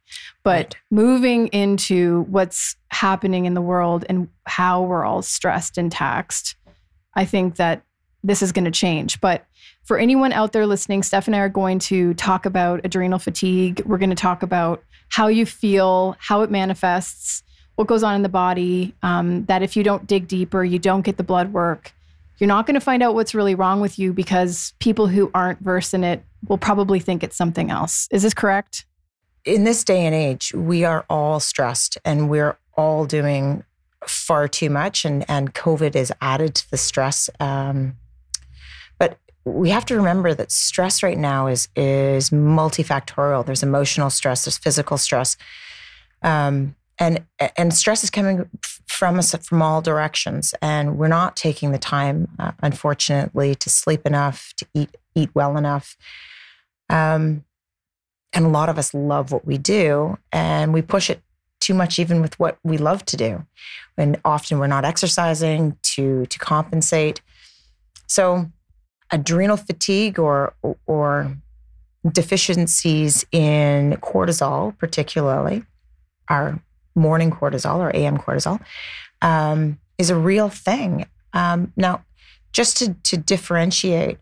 But 0.49 0.75
moving 0.89 1.47
into 1.47 2.21
what's 2.23 2.75
happening 2.89 3.45
in 3.45 3.53
the 3.53 3.61
world 3.61 4.05
and 4.09 4.29
how 4.45 4.81
we're 4.81 5.05
all 5.05 5.21
stressed 5.21 5.77
and 5.77 5.91
taxed, 5.91 6.55
I 7.13 7.25
think 7.25 7.57
that 7.57 7.83
this 8.23 8.41
is 8.41 8.51
going 8.51 8.65
to 8.65 8.71
change. 8.71 9.21
But 9.21 9.45
for 9.83 9.97
anyone 9.97 10.33
out 10.33 10.51
there 10.51 10.65
listening, 10.65 11.03
Steph 11.03 11.27
and 11.27 11.35
I 11.35 11.39
are 11.39 11.49
going 11.49 11.79
to 11.79 12.13
talk 12.15 12.45
about 12.45 12.81
adrenal 12.83 13.19
fatigue. 13.19 13.81
We're 13.85 13.97
going 13.97 14.09
to 14.09 14.15
talk 14.15 14.43
about 14.43 14.83
how 15.09 15.27
you 15.27 15.45
feel, 15.45 16.15
how 16.19 16.41
it 16.41 16.51
manifests, 16.51 17.43
what 17.75 17.87
goes 17.87 18.03
on 18.03 18.15
in 18.15 18.23
the 18.23 18.29
body. 18.29 18.93
Um, 19.03 19.45
that 19.45 19.61
if 19.61 19.77
you 19.77 19.83
don't 19.83 20.07
dig 20.07 20.27
deeper, 20.27 20.63
you 20.63 20.79
don't 20.79 21.01
get 21.01 21.17
the 21.17 21.23
blood 21.23 21.53
work, 21.53 21.93
you're 22.39 22.47
not 22.47 22.65
going 22.65 22.75
to 22.75 22.81
find 22.81 23.03
out 23.03 23.13
what's 23.13 23.35
really 23.35 23.55
wrong 23.55 23.81
with 23.81 23.99
you 23.99 24.13
because 24.13 24.73
people 24.79 25.07
who 25.07 25.29
aren't 25.33 25.59
versed 25.59 25.93
in 25.93 26.03
it 26.03 26.23
will 26.47 26.57
probably 26.57 26.99
think 26.99 27.23
it's 27.23 27.35
something 27.35 27.69
else. 27.69 28.07
Is 28.11 28.23
this 28.23 28.33
correct? 28.33 28.85
In 29.45 29.63
this 29.63 29.83
day 29.83 30.05
and 30.05 30.15
age, 30.15 30.53
we 30.53 30.83
are 30.83 31.05
all 31.09 31.39
stressed 31.39 31.97
and 32.05 32.29
we're 32.29 32.57
all 32.75 33.05
doing 33.05 33.63
far 34.07 34.47
too 34.47 34.69
much, 34.69 35.05
and, 35.05 35.25
and 35.29 35.53
COVID 35.53 35.95
is 35.95 36.11
added 36.21 36.55
to 36.55 36.71
the 36.71 36.77
stress. 36.77 37.29
Um, 37.39 37.97
but 38.97 39.17
we 39.45 39.69
have 39.69 39.85
to 39.85 39.95
remember 39.95 40.33
that 40.33 40.51
stress 40.51 41.03
right 41.03 41.17
now 41.17 41.47
is 41.47 41.67
is 41.75 42.29
multifactorial. 42.29 43.45
There's 43.45 43.63
emotional 43.63 44.09
stress, 44.09 44.45
there's 44.45 44.57
physical 44.57 44.97
stress, 44.97 45.37
um, 46.21 46.75
and 46.97 47.25
and 47.57 47.73
stress 47.73 48.03
is 48.03 48.09
coming 48.09 48.49
from 48.87 49.19
us 49.19 49.35
from 49.35 49.61
all 49.61 49.81
directions. 49.81 50.53
And 50.61 50.97
we're 50.97 51.07
not 51.07 51.35
taking 51.35 51.71
the 51.71 51.77
time, 51.77 52.27
uh, 52.39 52.51
unfortunately, 52.61 53.55
to 53.55 53.69
sleep 53.69 54.05
enough, 54.05 54.53
to 54.57 54.65
eat 54.73 54.95
eat 55.15 55.29
well 55.33 55.57
enough. 55.57 55.97
Um, 56.89 57.43
and 58.33 58.45
a 58.45 58.49
lot 58.49 58.69
of 58.69 58.77
us 58.77 58.93
love 58.93 59.31
what 59.31 59.45
we 59.45 59.57
do 59.57 60.17
and 60.31 60.73
we 60.73 60.81
push 60.81 61.09
it 61.09 61.21
too 61.59 61.73
much 61.73 61.99
even 61.99 62.21
with 62.21 62.39
what 62.39 62.57
we 62.63 62.77
love 62.77 63.03
to 63.05 63.17
do. 63.17 63.45
And 63.97 64.19
often 64.23 64.59
we're 64.59 64.67
not 64.67 64.85
exercising 64.85 65.77
to 65.83 66.25
to 66.27 66.39
compensate. 66.39 67.21
So 68.07 68.49
adrenal 69.11 69.57
fatigue 69.57 70.19
or 70.19 70.53
or 70.85 71.35
deficiencies 72.09 73.25
in 73.31 73.97
cortisol 74.01 74.77
particularly 74.77 75.63
our 76.29 76.61
morning 76.95 77.29
cortisol 77.29 77.79
or 77.79 77.93
am 77.93 78.17
cortisol 78.17 78.61
um, 79.21 79.77
is 79.97 80.09
a 80.09 80.15
real 80.15 80.47
thing. 80.47 81.05
Um, 81.33 81.73
now 81.75 82.05
just 82.53 82.77
to, 82.77 82.93
to 83.03 83.17
differentiate 83.17 84.17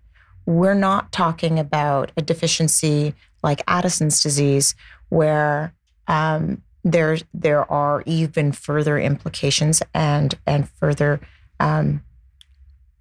we're 0.45 0.73
not 0.73 1.11
talking 1.11 1.59
about 1.59 2.11
a 2.17 2.21
deficiency 2.21 3.13
like 3.47 3.63
Addison's 3.67 4.21
disease, 4.21 4.75
where 5.07 5.73
um, 6.09 6.61
there 6.83 7.17
there 7.33 7.69
are 7.71 8.03
even 8.05 8.51
further 8.51 8.99
implications 8.99 9.81
and 9.93 10.35
and 10.45 10.69
further 10.69 11.19
um, 11.59 12.01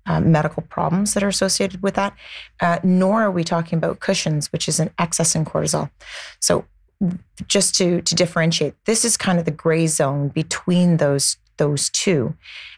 uh, 0.06 0.20
medical 0.20 0.62
problems 0.62 1.14
that 1.14 1.22
are 1.22 1.28
associated 1.28 1.82
with 1.82 1.94
that. 1.94 2.14
Uh, 2.60 2.78
nor 2.84 3.22
are 3.22 3.30
we 3.30 3.44
talking 3.44 3.76
about 3.76 3.98
Cushing's, 3.98 4.52
which 4.52 4.68
is 4.68 4.78
an 4.78 4.90
excess 4.98 5.34
in 5.34 5.44
cortisol. 5.44 5.90
So 6.40 6.64
just 7.48 7.74
to 7.78 8.00
to 8.02 8.14
differentiate, 8.14 8.74
this 8.84 9.04
is 9.04 9.16
kind 9.16 9.38
of 9.38 9.44
the 9.44 9.50
gray 9.64 9.86
zone 9.88 10.28
between 10.28 10.98
those 10.98 11.36
those 11.56 11.90
two, 11.90 12.36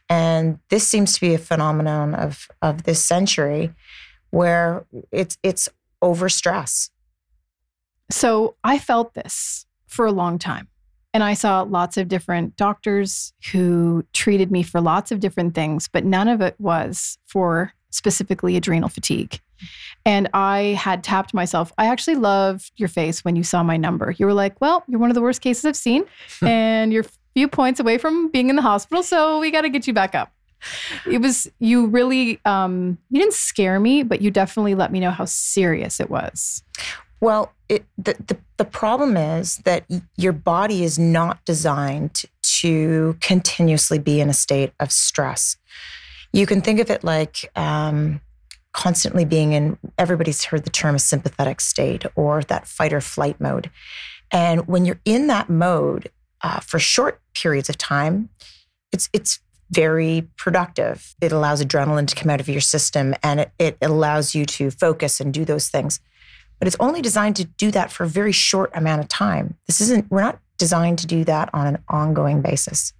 and 0.08 0.58
this 0.70 0.86
seems 0.86 1.12
to 1.14 1.20
be 1.20 1.34
a 1.34 1.38
phenomenon 1.50 2.14
of 2.14 2.48
of 2.62 2.84
this 2.84 3.04
century, 3.04 3.74
where 4.30 4.86
it's 5.12 5.36
it's 5.42 5.68
over 6.00 6.28
stress. 6.28 6.90
So 8.10 8.56
I 8.64 8.78
felt 8.78 9.14
this 9.14 9.66
for 9.86 10.06
a 10.06 10.12
long 10.12 10.38
time. 10.38 10.68
And 11.14 11.24
I 11.24 11.34
saw 11.34 11.62
lots 11.62 11.96
of 11.96 12.08
different 12.08 12.56
doctors 12.56 13.32
who 13.50 14.04
treated 14.12 14.52
me 14.52 14.62
for 14.62 14.80
lots 14.80 15.10
of 15.10 15.20
different 15.20 15.54
things, 15.54 15.88
but 15.88 16.04
none 16.04 16.28
of 16.28 16.40
it 16.40 16.54
was 16.58 17.18
for 17.24 17.72
specifically 17.90 18.56
adrenal 18.56 18.88
fatigue. 18.88 19.40
And 20.04 20.28
I 20.34 20.78
had 20.78 21.02
tapped 21.02 21.34
myself. 21.34 21.72
I 21.78 21.86
actually 21.86 22.16
loved 22.16 22.70
your 22.76 22.88
face 22.88 23.24
when 23.24 23.36
you 23.36 23.42
saw 23.42 23.62
my 23.62 23.76
number. 23.76 24.14
You 24.16 24.26
were 24.26 24.34
like, 24.34 24.60
Well, 24.60 24.84
you're 24.86 25.00
one 25.00 25.10
of 25.10 25.14
the 25.14 25.22
worst 25.22 25.40
cases 25.40 25.64
I've 25.64 25.76
seen, 25.76 26.04
and 26.42 26.92
you're 26.92 27.04
a 27.04 27.08
few 27.34 27.48
points 27.48 27.80
away 27.80 27.98
from 27.98 28.28
being 28.28 28.50
in 28.50 28.56
the 28.56 28.62
hospital. 28.62 29.02
So 29.02 29.40
we 29.40 29.50
got 29.50 29.62
to 29.62 29.70
get 29.70 29.86
you 29.86 29.92
back 29.92 30.14
up. 30.14 30.32
It 31.10 31.18
was, 31.18 31.48
you 31.60 31.86
really, 31.86 32.40
um, 32.44 32.98
you 33.10 33.20
didn't 33.20 33.34
scare 33.34 33.78
me, 33.78 34.02
but 34.02 34.20
you 34.20 34.30
definitely 34.30 34.74
let 34.74 34.90
me 34.92 34.98
know 34.98 35.12
how 35.12 35.24
serious 35.24 36.00
it 36.00 36.10
was. 36.10 36.62
Well, 37.20 37.52
it, 37.68 37.84
the, 37.96 38.14
the, 38.26 38.36
the 38.56 38.64
problem 38.64 39.16
is 39.16 39.58
that 39.58 39.84
your 40.16 40.32
body 40.32 40.84
is 40.84 40.98
not 40.98 41.44
designed 41.44 42.22
to 42.60 43.16
continuously 43.20 43.98
be 43.98 44.20
in 44.20 44.28
a 44.28 44.34
state 44.34 44.72
of 44.80 44.92
stress. 44.92 45.56
You 46.32 46.46
can 46.46 46.60
think 46.60 46.80
of 46.80 46.90
it 46.90 47.04
like 47.04 47.50
um, 47.56 48.20
constantly 48.72 49.24
being 49.24 49.52
in, 49.52 49.78
everybody's 49.96 50.44
heard 50.44 50.64
the 50.64 50.70
term 50.70 50.98
sympathetic 50.98 51.60
state 51.60 52.04
or 52.14 52.42
that 52.44 52.66
fight 52.66 52.92
or 52.92 53.00
flight 53.00 53.40
mode. 53.40 53.70
And 54.30 54.66
when 54.66 54.84
you're 54.84 55.00
in 55.04 55.26
that 55.28 55.48
mode 55.48 56.10
uh, 56.42 56.60
for 56.60 56.78
short 56.78 57.20
periods 57.34 57.68
of 57.68 57.78
time, 57.78 58.28
it's, 58.92 59.08
it's 59.12 59.40
very 59.70 60.28
productive. 60.36 61.14
It 61.20 61.32
allows 61.32 61.62
adrenaline 61.62 62.06
to 62.08 62.14
come 62.14 62.30
out 62.30 62.40
of 62.40 62.48
your 62.48 62.60
system 62.60 63.14
and 63.22 63.40
it, 63.40 63.52
it 63.58 63.78
allows 63.82 64.34
you 64.34 64.46
to 64.46 64.70
focus 64.70 65.20
and 65.20 65.32
do 65.32 65.44
those 65.44 65.68
things 65.68 66.00
but 66.58 66.66
it's 66.66 66.76
only 66.80 67.00
designed 67.02 67.36
to 67.36 67.44
do 67.44 67.70
that 67.70 67.90
for 67.90 68.04
a 68.04 68.08
very 68.08 68.32
short 68.32 68.70
amount 68.74 69.00
of 69.00 69.08
time. 69.08 69.56
This 69.66 69.80
isn't, 69.80 70.10
we're 70.10 70.22
not 70.22 70.40
designed 70.58 70.98
to 70.98 71.06
do 71.06 71.24
that 71.24 71.50
on 71.52 71.66
an 71.66 71.78
ongoing 71.88 72.42
basis. 72.42 72.92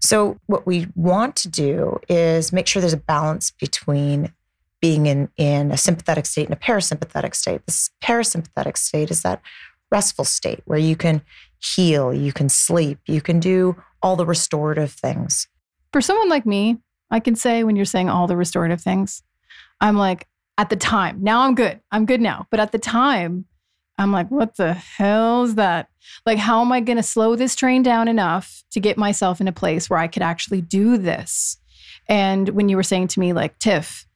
So, 0.00 0.38
what 0.46 0.66
we 0.66 0.86
want 0.94 1.36
to 1.36 1.48
do 1.48 2.00
is 2.08 2.52
make 2.52 2.66
sure 2.66 2.80
there's 2.80 2.94
a 2.94 2.96
balance 2.96 3.50
between 3.50 4.32
being 4.80 5.06
in, 5.06 5.28
in 5.36 5.70
a 5.70 5.76
sympathetic 5.76 6.24
state 6.24 6.46
and 6.46 6.54
a 6.54 6.58
parasympathetic 6.58 7.34
state. 7.34 7.60
This 7.66 7.90
parasympathetic 8.02 8.78
state 8.78 9.10
is 9.10 9.22
that 9.22 9.42
restful 9.90 10.24
state 10.24 10.62
where 10.64 10.78
you 10.78 10.96
can 10.96 11.20
heal, 11.58 12.14
you 12.14 12.32
can 12.32 12.48
sleep, 12.48 12.98
you 13.06 13.20
can 13.20 13.40
do 13.40 13.76
all 14.02 14.16
the 14.16 14.24
restorative 14.24 14.92
things. 14.92 15.48
For 15.92 16.00
someone 16.00 16.30
like 16.30 16.46
me, 16.46 16.78
I 17.10 17.20
can 17.20 17.36
say 17.36 17.64
when 17.64 17.76
you're 17.76 17.84
saying 17.84 18.08
all 18.08 18.26
the 18.26 18.36
restorative 18.36 18.80
things, 18.80 19.22
I'm 19.80 19.96
like, 19.96 20.26
at 20.60 20.68
the 20.68 20.76
time. 20.76 21.16
Now 21.22 21.40
I'm 21.40 21.54
good. 21.54 21.80
I'm 21.90 22.04
good 22.04 22.20
now. 22.20 22.46
But 22.50 22.60
at 22.60 22.70
the 22.70 22.78
time, 22.78 23.46
I'm 23.96 24.12
like, 24.12 24.30
what 24.30 24.56
the 24.56 24.74
hell 24.74 25.44
is 25.44 25.54
that? 25.54 25.88
Like, 26.26 26.36
how 26.36 26.60
am 26.60 26.70
I 26.70 26.80
going 26.80 26.98
to 26.98 27.02
slow 27.02 27.34
this 27.34 27.56
train 27.56 27.82
down 27.82 28.08
enough 28.08 28.62
to 28.72 28.78
get 28.78 28.98
myself 28.98 29.40
in 29.40 29.48
a 29.48 29.52
place 29.52 29.88
where 29.88 29.98
I 29.98 30.06
could 30.06 30.22
actually 30.22 30.60
do 30.60 30.98
this? 30.98 31.56
And 32.10 32.50
when 32.50 32.68
you 32.68 32.76
were 32.76 32.82
saying 32.82 33.08
to 33.08 33.20
me, 33.20 33.32
like, 33.32 33.58
Tiff, 33.58 34.06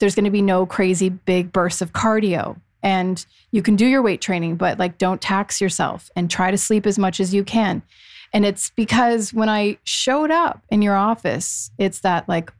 there's 0.00 0.16
going 0.16 0.24
to 0.24 0.32
be 0.32 0.42
no 0.42 0.66
crazy 0.66 1.08
big 1.08 1.52
bursts 1.52 1.80
of 1.80 1.92
cardio. 1.92 2.60
And 2.82 3.24
you 3.52 3.62
can 3.62 3.76
do 3.76 3.86
your 3.86 4.02
weight 4.02 4.20
training, 4.20 4.56
but 4.56 4.80
like, 4.80 4.98
don't 4.98 5.20
tax 5.20 5.60
yourself 5.60 6.10
and 6.16 6.28
try 6.28 6.50
to 6.50 6.58
sleep 6.58 6.84
as 6.84 6.98
much 6.98 7.20
as 7.20 7.32
you 7.32 7.44
can. 7.44 7.80
And 8.32 8.44
it's 8.44 8.70
because 8.70 9.32
when 9.32 9.48
I 9.48 9.78
showed 9.84 10.32
up 10.32 10.64
in 10.68 10.82
your 10.82 10.96
office, 10.96 11.70
it's 11.78 12.00
that 12.00 12.28
like 12.28 12.52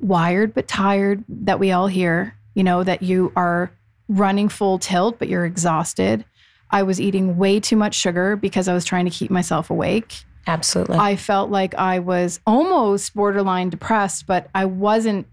wired 0.00 0.54
but 0.54 0.68
tired 0.68 1.22
that 1.28 1.58
we 1.58 1.70
all 1.72 1.86
hear 1.86 2.35
you 2.56 2.64
know, 2.64 2.82
that 2.82 3.02
you 3.02 3.30
are 3.36 3.70
running 4.08 4.48
full 4.48 4.78
tilt, 4.78 5.18
but 5.18 5.28
you're 5.28 5.44
exhausted. 5.44 6.24
I 6.70 6.82
was 6.82 7.00
eating 7.00 7.36
way 7.36 7.60
too 7.60 7.76
much 7.76 7.94
sugar 7.94 8.34
because 8.34 8.66
I 8.66 8.72
was 8.72 8.84
trying 8.84 9.04
to 9.04 9.10
keep 9.10 9.30
myself 9.30 9.68
awake. 9.70 10.24
Absolutely. 10.46 10.96
I 10.96 11.16
felt 11.16 11.50
like 11.50 11.74
I 11.74 11.98
was 11.98 12.40
almost 12.46 13.14
borderline 13.14 13.68
depressed, 13.68 14.26
but 14.26 14.48
I 14.54 14.64
wasn't 14.64 15.26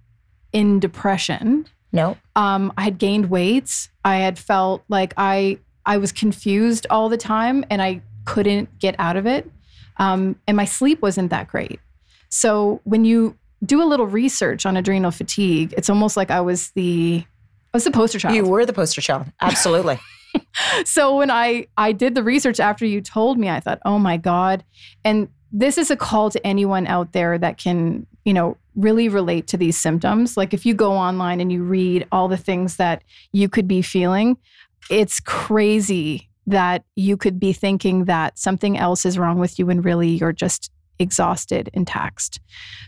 in 0.51 0.81
depression. 0.81 1.65
No. 1.93 2.17
Um, 2.35 2.73
I 2.77 2.83
had 2.83 2.97
gained 2.97 3.29
weight. 3.29 3.87
I 4.03 4.17
had 4.17 4.37
felt 4.37 4.83
like 4.89 5.13
I 5.15 5.59
I 5.85 5.97
was 5.97 6.11
confused 6.11 6.87
all 6.89 7.07
the 7.07 7.17
time 7.17 7.63
and 7.69 7.81
I 7.81 8.01
couldn't 8.25 8.79
get 8.79 8.95
out 8.99 9.15
of 9.15 9.25
it. 9.25 9.49
Um, 9.97 10.37
and 10.47 10.57
my 10.57 10.65
sleep 10.65 11.01
wasn't 11.01 11.29
that 11.29 11.47
great. 11.47 11.79
So 12.29 12.81
when 12.83 13.05
you 13.05 13.37
do 13.65 13.81
a 13.81 13.85
little 13.85 14.07
research 14.07 14.65
on 14.65 14.77
adrenal 14.77 15.11
fatigue, 15.11 15.73
it's 15.77 15.89
almost 15.89 16.17
like 16.17 16.31
I 16.31 16.41
was 16.41 16.71
the 16.71 17.23
I 17.73 17.77
was 17.77 17.83
the 17.83 17.91
poster 17.91 18.19
child. 18.19 18.35
You 18.35 18.45
were 18.45 18.65
the 18.65 18.73
poster 18.73 19.01
child. 19.01 19.25
Absolutely. 19.41 19.99
so 20.85 21.17
when 21.17 21.31
I 21.31 21.67
I 21.77 21.91
did 21.91 22.15
the 22.15 22.23
research 22.23 22.59
after 22.59 22.85
you 22.85 23.01
told 23.01 23.37
me, 23.37 23.49
I 23.49 23.59
thought, 23.59 23.79
"Oh 23.85 23.99
my 23.99 24.17
god." 24.17 24.63
And 25.03 25.27
this 25.51 25.77
is 25.77 25.91
a 25.91 25.95
call 25.95 26.29
to 26.31 26.45
anyone 26.45 26.87
out 26.87 27.13
there 27.13 27.37
that 27.37 27.57
can, 27.57 28.07
you 28.25 28.33
know, 28.33 28.57
really 28.75 29.07
relate 29.07 29.47
to 29.47 29.57
these 29.57 29.77
symptoms. 29.77 30.35
Like 30.35 30.53
if 30.53 30.65
you 30.65 30.73
go 30.73 30.93
online 30.93 31.39
and 31.39 31.51
you 31.51 31.63
read 31.63 32.07
all 32.11 32.27
the 32.27 32.37
things 32.37 32.77
that 32.77 33.03
you 33.31 33.47
could 33.47 33.67
be 33.67 33.83
feeling, 33.83 34.37
it's 34.89 35.19
crazy 35.19 36.27
that 36.47 36.83
you 36.95 37.15
could 37.15 37.39
be 37.39 37.53
thinking 37.53 38.05
that 38.05 38.37
something 38.37 38.77
else 38.77 39.05
is 39.05 39.17
wrong 39.17 39.39
with 39.39 39.59
you 39.59 39.69
and 39.69 39.85
really 39.85 40.09
you're 40.09 40.33
just 40.33 40.71
exhausted 40.99 41.69
and 41.73 41.87
taxed. 41.87 42.39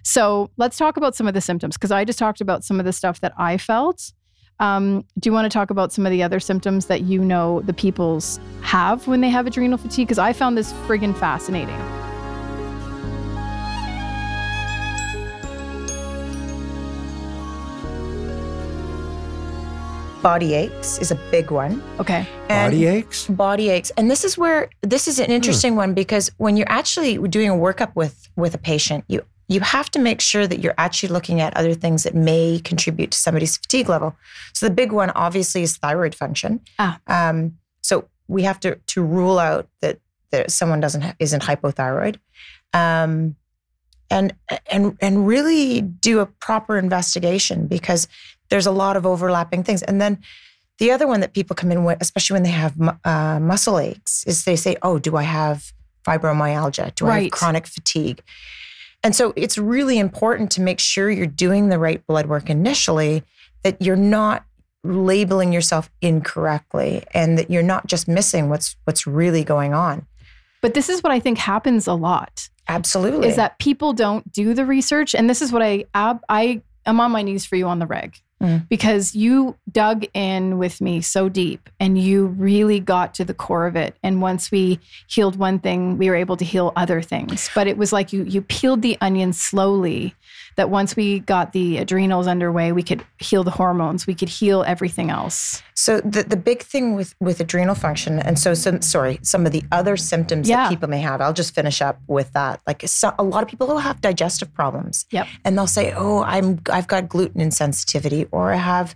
So 0.03 0.51
let's 0.57 0.77
talk 0.77 0.97
about 0.97 1.15
some 1.15 1.27
of 1.27 1.33
the 1.33 1.41
symptoms 1.41 1.75
because 1.75 1.91
I 1.91 2.05
just 2.05 2.19
talked 2.19 2.41
about 2.41 2.63
some 2.63 2.79
of 2.79 2.85
the 2.85 2.93
stuff 2.93 3.21
that 3.21 3.33
I 3.37 3.57
felt. 3.57 4.13
Um, 4.59 5.03
do 5.19 5.29
you 5.29 5.33
want 5.33 5.51
to 5.51 5.53
talk 5.53 5.69
about 5.69 5.91
some 5.91 6.05
of 6.05 6.11
the 6.11 6.23
other 6.23 6.39
symptoms 6.39 6.85
that 6.85 7.01
you 7.01 7.23
know 7.23 7.61
the 7.61 7.73
peoples 7.73 8.39
have 8.61 9.05
when 9.07 9.21
they 9.21 9.29
have 9.29 9.47
adrenal 9.47 9.77
fatigue? 9.77 10.07
Because 10.07 10.19
I 10.19 10.33
found 10.33 10.57
this 10.57 10.71
friggin' 10.87 11.17
fascinating. 11.17 12.04
Body 20.25 20.55
aches 20.55 20.97
is 20.97 21.11
a 21.11 21.15
big 21.29 21.51
one. 21.51 21.83
Okay. 21.99 22.27
And 22.49 22.71
body 22.71 22.87
aches? 22.87 23.27
Body 23.27 23.69
aches. 23.69 23.91
And 23.91 24.09
this 24.09 24.25
is 24.25 24.39
where 24.39 24.71
this 24.81 25.07
is 25.07 25.19
an 25.19 25.27
hmm. 25.27 25.33
interesting 25.33 25.73
mm. 25.73 25.83
one 25.83 25.93
because 25.93 26.31
when 26.37 26.57
you're 26.57 26.71
actually 26.71 27.15
doing 27.27 27.51
a 27.51 27.53
workup 27.53 27.95
with 27.95 28.27
with 28.35 28.55
a 28.55 28.57
patient, 28.57 29.05
you 29.07 29.21
you 29.47 29.59
have 29.59 29.91
to 29.91 29.99
make 29.99 30.21
sure 30.21 30.47
that 30.47 30.61
you're 30.61 30.73
actually 30.79 31.09
looking 31.09 31.41
at 31.41 31.55
other 31.55 31.75
things 31.75 32.01
that 32.03 32.15
may 32.15 32.59
contribute 32.63 33.11
to 33.11 33.17
somebody's 33.19 33.55
fatigue 33.55 33.87
level. 33.87 34.15
So 34.53 34.65
the 34.65 34.73
big 34.73 34.91
one 34.91 35.11
obviously 35.11 35.61
is 35.61 35.77
thyroid 35.77 36.15
function. 36.15 36.61
Ah. 36.79 36.99
Um, 37.05 37.59
so 37.83 38.09
we 38.27 38.41
have 38.41 38.59
to 38.61 38.79
to 38.93 39.03
rule 39.03 39.37
out 39.37 39.69
that 39.81 39.99
that 40.31 40.49
someone 40.49 40.79
doesn't 40.79 41.01
ha- 41.01 41.15
isn't 41.19 41.43
hypothyroid. 41.43 42.17
Um, 42.73 43.35
and 44.09 44.33
and 44.71 44.97
and 45.01 45.27
really 45.27 45.81
do 45.81 46.19
a 46.19 46.25
proper 46.25 46.77
investigation 46.77 47.67
because 47.67 48.07
there's 48.49 48.65
a 48.65 48.71
lot 48.71 48.97
of 48.97 49.05
overlapping 49.05 49.63
things. 49.63 49.83
And 49.83 49.99
then 49.99 50.19
the 50.77 50.91
other 50.91 51.07
one 51.07 51.21
that 51.21 51.33
people 51.33 51.55
come 51.55 51.71
in 51.71 51.83
with, 51.83 51.97
especially 52.01 52.35
when 52.35 52.43
they 52.43 52.49
have 52.49 52.73
uh, 53.03 53.39
muscle 53.39 53.79
aches, 53.79 54.23
is 54.25 54.43
they 54.45 54.55
say, 54.55 54.75
"Oh, 54.81 54.99
do 54.99 55.15
I 55.15 55.23
have 55.23 55.71
fibromyalgia? 56.05 56.93
Do 56.95 57.05
right. 57.05 57.15
I 57.15 57.21
have 57.23 57.31
chronic 57.31 57.67
fatigue?" 57.67 58.21
And 59.03 59.15
so 59.15 59.33
it's 59.35 59.57
really 59.57 59.99
important 59.99 60.51
to 60.51 60.61
make 60.61 60.79
sure 60.79 61.09
you're 61.09 61.27
doing 61.27 61.69
the 61.69 61.79
right 61.79 62.05
blood 62.07 62.25
work 62.25 62.49
initially, 62.49 63.23
that 63.63 63.81
you're 63.81 63.95
not 63.95 64.43
labeling 64.83 65.53
yourself 65.53 65.89
incorrectly, 66.01 67.03
and 67.13 67.37
that 67.37 67.49
you're 67.49 67.63
not 67.63 67.87
just 67.87 68.07
missing 68.07 68.49
what's 68.49 68.75
what's 68.83 69.07
really 69.07 69.43
going 69.43 69.73
on. 69.73 70.05
But 70.61 70.73
this 70.73 70.89
is 70.89 71.03
what 71.03 71.11
I 71.11 71.19
think 71.19 71.37
happens 71.37 71.87
a 71.87 71.93
lot. 71.93 72.49
Absolutely. 72.67 73.27
Is 73.27 73.35
that 73.35 73.59
people 73.59 73.93
don't 73.93 74.31
do 74.31 74.53
the 74.53 74.65
research. 74.65 75.13
And 75.13 75.29
this 75.29 75.41
is 75.41 75.51
what 75.51 75.61
I 75.61 75.85
I 75.93 76.61
am 76.85 76.99
on 76.99 77.11
my 77.11 77.21
knees 77.21 77.45
for 77.45 77.55
you 77.55 77.67
on 77.67 77.79
the 77.79 77.87
reg. 77.87 78.19
Mm. 78.45 78.67
because 78.69 79.15
you 79.15 79.55
dug 79.71 80.05
in 80.13 80.59
with 80.59 80.79
me 80.79 81.01
so 81.01 81.29
deep 81.29 81.67
and 81.79 81.97
you 81.97 82.27
really 82.27 82.79
got 82.79 83.15
to 83.15 83.25
the 83.25 83.33
core 83.33 83.65
of 83.65 83.75
it. 83.75 83.95
And 84.03 84.21
once 84.21 84.51
we 84.51 84.79
healed 85.07 85.35
one 85.37 85.57
thing, 85.57 85.97
we 85.97 86.09
were 86.09 86.15
able 86.15 86.37
to 86.37 86.45
heal 86.45 86.71
other 86.75 87.01
things. 87.01 87.49
But 87.55 87.67
it 87.67 87.77
was 87.77 87.91
like 87.91 88.13
you 88.13 88.23
you 88.23 88.41
peeled 88.41 88.83
the 88.83 88.97
onion 89.01 89.33
slowly 89.33 90.13
that 90.55 90.69
once 90.69 90.95
we 90.95 91.19
got 91.19 91.51
the 91.51 91.77
adrenals 91.77 92.27
underway, 92.27 92.71
we 92.71 92.81
could 92.83 93.03
heal 93.19 93.43
the 93.43 93.51
hormones, 93.51 94.07
we 94.07 94.15
could 94.15 94.29
heal 94.29 94.63
everything 94.65 95.09
else. 95.09 95.61
So 95.73 95.99
the, 95.99 96.23
the 96.23 96.37
big 96.37 96.63
thing 96.63 96.95
with, 96.95 97.13
with 97.19 97.39
adrenal 97.41 97.75
function, 97.75 98.19
and 98.19 98.39
so 98.39 98.53
some 98.53 98.81
sorry, 98.81 99.19
some 99.21 99.45
of 99.45 99.51
the 99.51 99.63
other 99.71 99.97
symptoms 99.97 100.47
Yeah. 100.47 100.63
that 100.63 100.69
people 100.69 100.87
may 100.89 100.99
have, 101.01 101.19
I'll 101.21 101.33
just 101.33 101.53
finish 101.53 101.81
up 101.81 101.99
with 102.07 102.31
that. 102.33 102.61
Like 102.65 102.83
so, 102.87 103.13
a 103.19 103.23
lot 103.23 103.43
of 103.43 103.49
people 103.49 103.67
will 103.67 103.79
have 103.79 103.99
digestive 104.01 104.53
problems. 104.53 105.05
Yep. 105.11 105.27
And 105.43 105.57
they'll 105.57 105.67
say, 105.67 105.93
"Oh, 105.95 106.23
I'm 106.23 106.61
I've 106.71 106.87
got 106.87 107.09
gluten 107.09 107.41
insensitivity, 107.41 108.27
or 108.31 108.53
I 108.53 108.57
have 108.57 108.95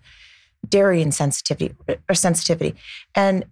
dairy 0.68 1.04
insensitivity 1.04 1.76
or 2.10 2.16
sensitivity," 2.16 2.76
and 3.16 3.46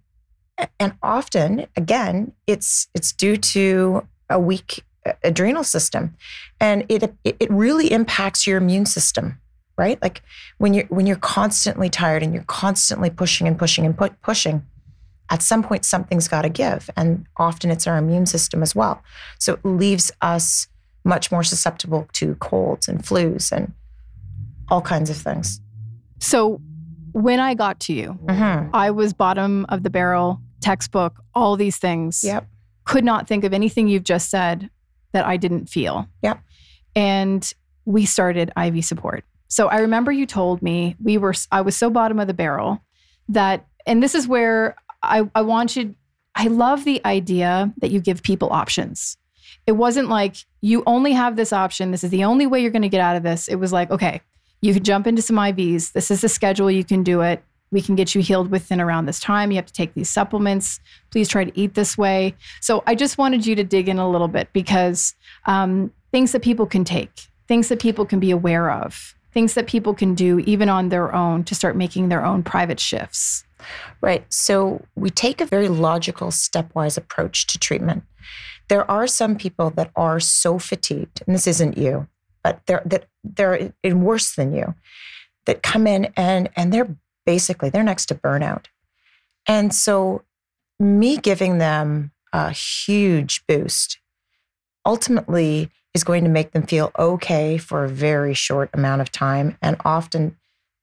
and 0.80 0.94
often 1.02 1.66
again, 1.76 2.32
it's 2.46 2.88
it's 2.94 3.12
due 3.12 3.36
to 3.36 4.06
a 4.30 4.38
weak 4.38 4.82
adrenal 5.22 5.64
system, 5.64 6.16
and 6.60 6.84
it 6.88 7.14
it 7.24 7.50
really 7.50 7.92
impacts 7.92 8.46
your 8.46 8.58
immune 8.58 8.86
system, 8.86 9.40
right? 9.76 10.00
Like 10.02 10.22
when 10.58 10.74
you're 10.74 10.86
when 10.86 11.06
you're 11.06 11.16
constantly 11.16 11.88
tired 11.88 12.22
and 12.22 12.34
you're 12.34 12.44
constantly 12.44 13.10
pushing 13.10 13.46
and 13.46 13.58
pushing 13.58 13.86
and 13.86 13.96
put 13.96 14.20
pushing. 14.22 14.64
At 15.30 15.42
some 15.42 15.62
point, 15.62 15.84
something's 15.84 16.26
got 16.26 16.42
to 16.42 16.48
give, 16.48 16.88
and 16.96 17.26
often 17.36 17.70
it's 17.70 17.86
our 17.86 17.98
immune 17.98 18.24
system 18.24 18.62
as 18.62 18.74
well. 18.74 19.02
So 19.38 19.54
it 19.54 19.64
leaves 19.64 20.10
us 20.22 20.68
much 21.04 21.30
more 21.30 21.44
susceptible 21.44 22.08
to 22.14 22.34
colds 22.36 22.88
and 22.88 23.02
flus 23.02 23.52
and 23.52 23.72
all 24.70 24.80
kinds 24.80 25.10
of 25.10 25.16
things. 25.16 25.60
So 26.18 26.62
when 27.12 27.40
I 27.40 27.54
got 27.54 27.78
to 27.80 27.92
you, 27.92 28.18
Mm-hmm. 28.26 28.74
I 28.74 28.90
was 28.90 29.12
bottom 29.12 29.66
of 29.68 29.82
the 29.82 29.90
barrel, 29.90 30.40
textbook, 30.60 31.20
all 31.34 31.56
these 31.56 31.76
things. 31.76 32.22
Yep. 32.24 32.46
Could 32.84 33.04
not 33.04 33.28
think 33.28 33.44
of 33.44 33.52
anything 33.52 33.86
you've 33.88 34.04
just 34.04 34.30
said 34.30 34.70
that 35.12 35.26
I 35.26 35.36
didn't 35.36 35.68
feel. 35.68 36.08
Yep. 36.22 36.40
And 36.94 37.52
we 37.84 38.04
started 38.04 38.52
IV 38.56 38.84
support. 38.84 39.24
So 39.48 39.68
I 39.68 39.78
remember 39.78 40.12
you 40.12 40.26
told 40.26 40.62
me 40.62 40.96
we 41.02 41.16
were 41.16 41.34
I 41.50 41.62
was 41.62 41.76
so 41.76 41.90
bottom 41.90 42.18
of 42.18 42.26
the 42.26 42.34
barrel 42.34 42.82
that 43.28 43.66
and 43.86 44.02
this 44.02 44.14
is 44.14 44.28
where 44.28 44.76
I, 45.02 45.28
I 45.34 45.42
want 45.42 45.76
you 45.76 45.94
I 46.34 46.46
love 46.46 46.84
the 46.84 47.04
idea 47.04 47.72
that 47.78 47.90
you 47.90 48.00
give 48.00 48.22
people 48.22 48.52
options. 48.52 49.16
It 49.66 49.72
wasn't 49.72 50.08
like 50.08 50.36
you 50.60 50.82
only 50.86 51.12
have 51.12 51.36
this 51.36 51.52
option. 51.52 51.90
This 51.90 52.04
is 52.04 52.10
the 52.10 52.24
only 52.24 52.46
way 52.46 52.60
you're 52.60 52.70
going 52.70 52.82
to 52.82 52.88
get 52.88 53.00
out 53.00 53.16
of 53.16 53.22
this. 53.22 53.48
It 53.48 53.56
was 53.56 53.72
like, 53.72 53.90
okay, 53.90 54.20
you 54.60 54.72
can 54.72 54.84
jump 54.84 55.06
into 55.06 55.20
some 55.20 55.36
IVs. 55.36 55.92
This 55.92 56.10
is 56.10 56.20
the 56.20 56.28
schedule. 56.28 56.70
You 56.70 56.84
can 56.84 57.02
do 57.02 57.22
it. 57.22 57.42
We 57.70 57.82
can 57.82 57.94
get 57.94 58.14
you 58.14 58.22
healed 58.22 58.50
within 58.50 58.80
around 58.80 59.06
this 59.06 59.20
time. 59.20 59.50
You 59.50 59.56
have 59.56 59.66
to 59.66 59.72
take 59.72 59.94
these 59.94 60.08
supplements. 60.08 60.80
Please 61.10 61.28
try 61.28 61.44
to 61.44 61.58
eat 61.58 61.74
this 61.74 61.98
way. 61.98 62.34
So 62.60 62.82
I 62.86 62.94
just 62.94 63.18
wanted 63.18 63.46
you 63.46 63.54
to 63.56 63.64
dig 63.64 63.88
in 63.88 63.98
a 63.98 64.10
little 64.10 64.28
bit 64.28 64.48
because 64.52 65.14
um, 65.46 65.92
things 66.12 66.32
that 66.32 66.42
people 66.42 66.66
can 66.66 66.84
take, 66.84 67.28
things 67.46 67.68
that 67.68 67.80
people 67.80 68.04
can 68.06 68.20
be 68.20 68.30
aware 68.30 68.70
of, 68.70 69.14
things 69.32 69.54
that 69.54 69.66
people 69.66 69.94
can 69.94 70.14
do 70.14 70.38
even 70.40 70.68
on 70.68 70.88
their 70.88 71.14
own 71.14 71.44
to 71.44 71.54
start 71.54 71.76
making 71.76 72.08
their 72.08 72.24
own 72.24 72.42
private 72.42 72.80
shifts. 72.80 73.44
Right. 74.00 74.24
So 74.32 74.84
we 74.94 75.10
take 75.10 75.40
a 75.40 75.46
very 75.46 75.68
logical, 75.68 76.28
stepwise 76.28 76.96
approach 76.96 77.46
to 77.48 77.58
treatment. 77.58 78.04
There 78.68 78.88
are 78.90 79.06
some 79.06 79.36
people 79.36 79.70
that 79.70 79.90
are 79.96 80.20
so 80.20 80.58
fatigued, 80.58 81.22
and 81.26 81.34
this 81.34 81.46
isn't 81.46 81.76
you, 81.76 82.06
but 82.44 82.60
they're 82.66 82.82
that 82.84 83.06
they're 83.24 83.72
in 83.82 84.02
worse 84.02 84.34
than 84.34 84.54
you, 84.54 84.74
that 85.46 85.62
come 85.62 85.86
in 85.86 86.12
and 86.16 86.50
and 86.54 86.72
they're 86.72 86.96
basically 87.28 87.68
they're 87.68 87.82
next 87.82 88.06
to 88.06 88.14
burnout. 88.14 88.64
And 89.46 89.74
so 89.74 90.22
me 90.80 91.18
giving 91.18 91.58
them 91.58 92.10
a 92.32 92.52
huge 92.52 93.44
boost 93.46 93.98
ultimately 94.86 95.70
is 95.92 96.04
going 96.04 96.24
to 96.24 96.30
make 96.30 96.52
them 96.52 96.62
feel 96.62 96.90
okay 96.98 97.58
for 97.58 97.84
a 97.84 97.88
very 97.90 98.32
short 98.32 98.70
amount 98.72 99.02
of 99.02 99.12
time 99.12 99.58
and 99.60 99.76
often 99.84 100.38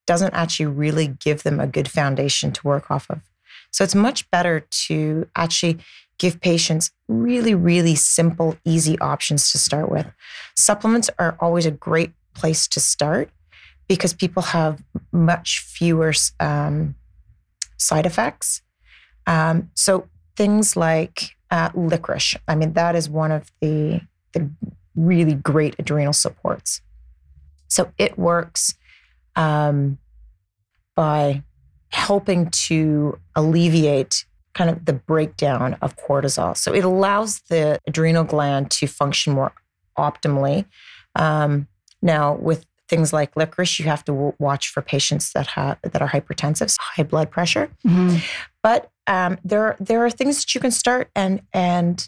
doesn't 0.06 0.36
actually 0.36 0.68
really 0.68 1.08
give 1.08 1.42
them 1.42 1.60
a 1.60 1.66
good 1.66 1.90
foundation 1.90 2.52
to 2.52 2.68
work 2.68 2.92
off 2.92 3.10
of. 3.10 3.22
So 3.72 3.84
it's 3.84 3.96
much 3.96 4.30
better 4.30 4.68
to 4.86 5.28
actually 5.36 5.80
give 6.20 6.40
patients 6.42 6.92
really, 7.08 7.56
really 7.56 7.96
simple, 7.96 8.56
easy 8.64 9.00
options 9.00 9.52
to 9.52 9.58
start 9.58 9.90
with. 9.90 10.06
Supplements 10.56 11.10
are 11.18 11.38
always 11.40 11.66
a 11.66 11.72
great 11.72 12.12
place 12.36 12.68
to 12.68 12.80
start 12.80 13.32
because 13.88 14.14
people 14.14 14.42
have 14.42 14.84
much 15.12 15.60
fewer 15.60 16.14
um, 16.40 16.96
side 17.78 18.06
effects. 18.06 18.62
Um, 19.28 19.70
so 19.76 20.08
things 20.36 20.76
like 20.76 21.36
uh, 21.52 21.70
licorice, 21.74 22.36
I 22.48 22.56
mean, 22.56 22.74
that 22.74 22.96
is 22.96 23.10
one 23.10 23.32
of 23.32 23.52
the, 23.62 24.02
the 24.34 24.50
really 24.96 25.36
great 25.36 25.76
adrenal 25.80 26.14
supports. 26.14 26.82
So 27.68 27.92
it 27.98 28.18
works 28.18 28.76
um, 29.36 29.98
by 30.96 31.44
helping 31.90 32.50
to 32.50 33.20
alleviate 33.36 34.26
kind 34.54 34.70
of 34.70 34.86
the 34.86 34.94
breakdown 34.94 35.78
of 35.82 35.98
cortisol. 35.98 36.56
So 36.56 36.74
it 36.74 36.86
allows 36.86 37.42
the 37.50 37.80
adrenal 37.88 38.24
gland 38.24 38.72
to 38.72 38.88
function 38.88 39.34
more 39.34 39.54
optimally. 39.98 40.66
Um, 41.16 41.68
now, 42.02 42.36
with 42.36 42.66
things 42.88 43.12
like 43.12 43.36
licorice, 43.36 43.80
you 43.80 43.86
have 43.86 44.04
to 44.06 44.12
w- 44.12 44.34
watch 44.40 44.70
for 44.70 44.82
patients 44.82 45.32
that 45.34 45.48
have 45.48 45.78
that 45.82 46.02
are 46.02 46.10
hypertensive, 46.10 46.76
high 46.80 47.04
blood 47.04 47.32
pressure. 47.32 47.70
But 48.62 48.90
um, 49.08 49.38
there 49.44 49.76
there 49.80 50.04
are 50.06 50.10
things 50.10 50.40
that 50.40 50.56
you 50.56 50.62
can 50.62 50.72
start 50.72 51.10
and 51.16 51.42
and 51.54 52.08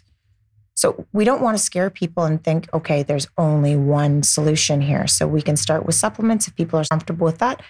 so 0.78 1.06
we 1.12 1.24
don't 1.24 1.42
want 1.42 1.56
to 1.58 1.62
scare 1.62 1.90
people 1.90 2.22
and 2.22 2.42
think, 2.42 2.68
okay, 2.72 3.02
there's 3.02 3.26
only 3.36 3.74
one 3.74 4.22
solution 4.22 4.80
here. 4.80 5.08
So 5.08 5.26
we 5.26 5.42
can 5.42 5.56
start 5.56 5.84
with 5.84 5.96
supplements 5.96 6.46
if 6.46 6.54
people 6.54 6.78
are 6.78 6.84
comfortable 6.84 7.24
with 7.24 7.38
that. 7.38 7.60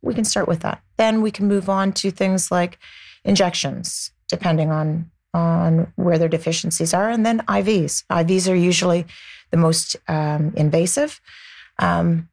We 0.00 0.14
can 0.14 0.24
start 0.24 0.48
with 0.48 0.60
that. 0.60 0.80
Then 0.96 1.20
we 1.20 1.30
can 1.30 1.48
move 1.48 1.68
on 1.68 1.92
to 1.92 2.10
things 2.10 2.50
like 2.50 2.78
injections, 3.26 4.10
depending 4.28 4.70
on 4.70 5.10
on 5.34 5.92
where 5.96 6.16
their 6.16 6.30
deficiencies 6.30 6.94
are, 6.94 7.10
and 7.10 7.26
then 7.26 7.40
IVs. 7.40 8.04
IVs 8.10 8.50
are 8.50 8.54
usually 8.56 9.04
the 9.50 9.58
most 9.58 9.94
um, 10.08 10.54
invasive, 10.56 11.20
um, 11.78 12.26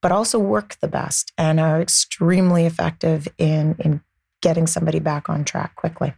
but 0.00 0.12
also 0.12 0.38
work 0.38 0.76
the 0.80 0.88
best 0.88 1.32
and 1.36 1.58
are 1.60 1.80
extremely 1.80 2.66
effective 2.66 3.28
in 3.38 3.76
in 3.78 4.00
getting 4.40 4.66
somebody 4.66 5.00
back 5.00 5.28
on 5.28 5.44
track 5.44 5.74
quickly. 5.76 6.14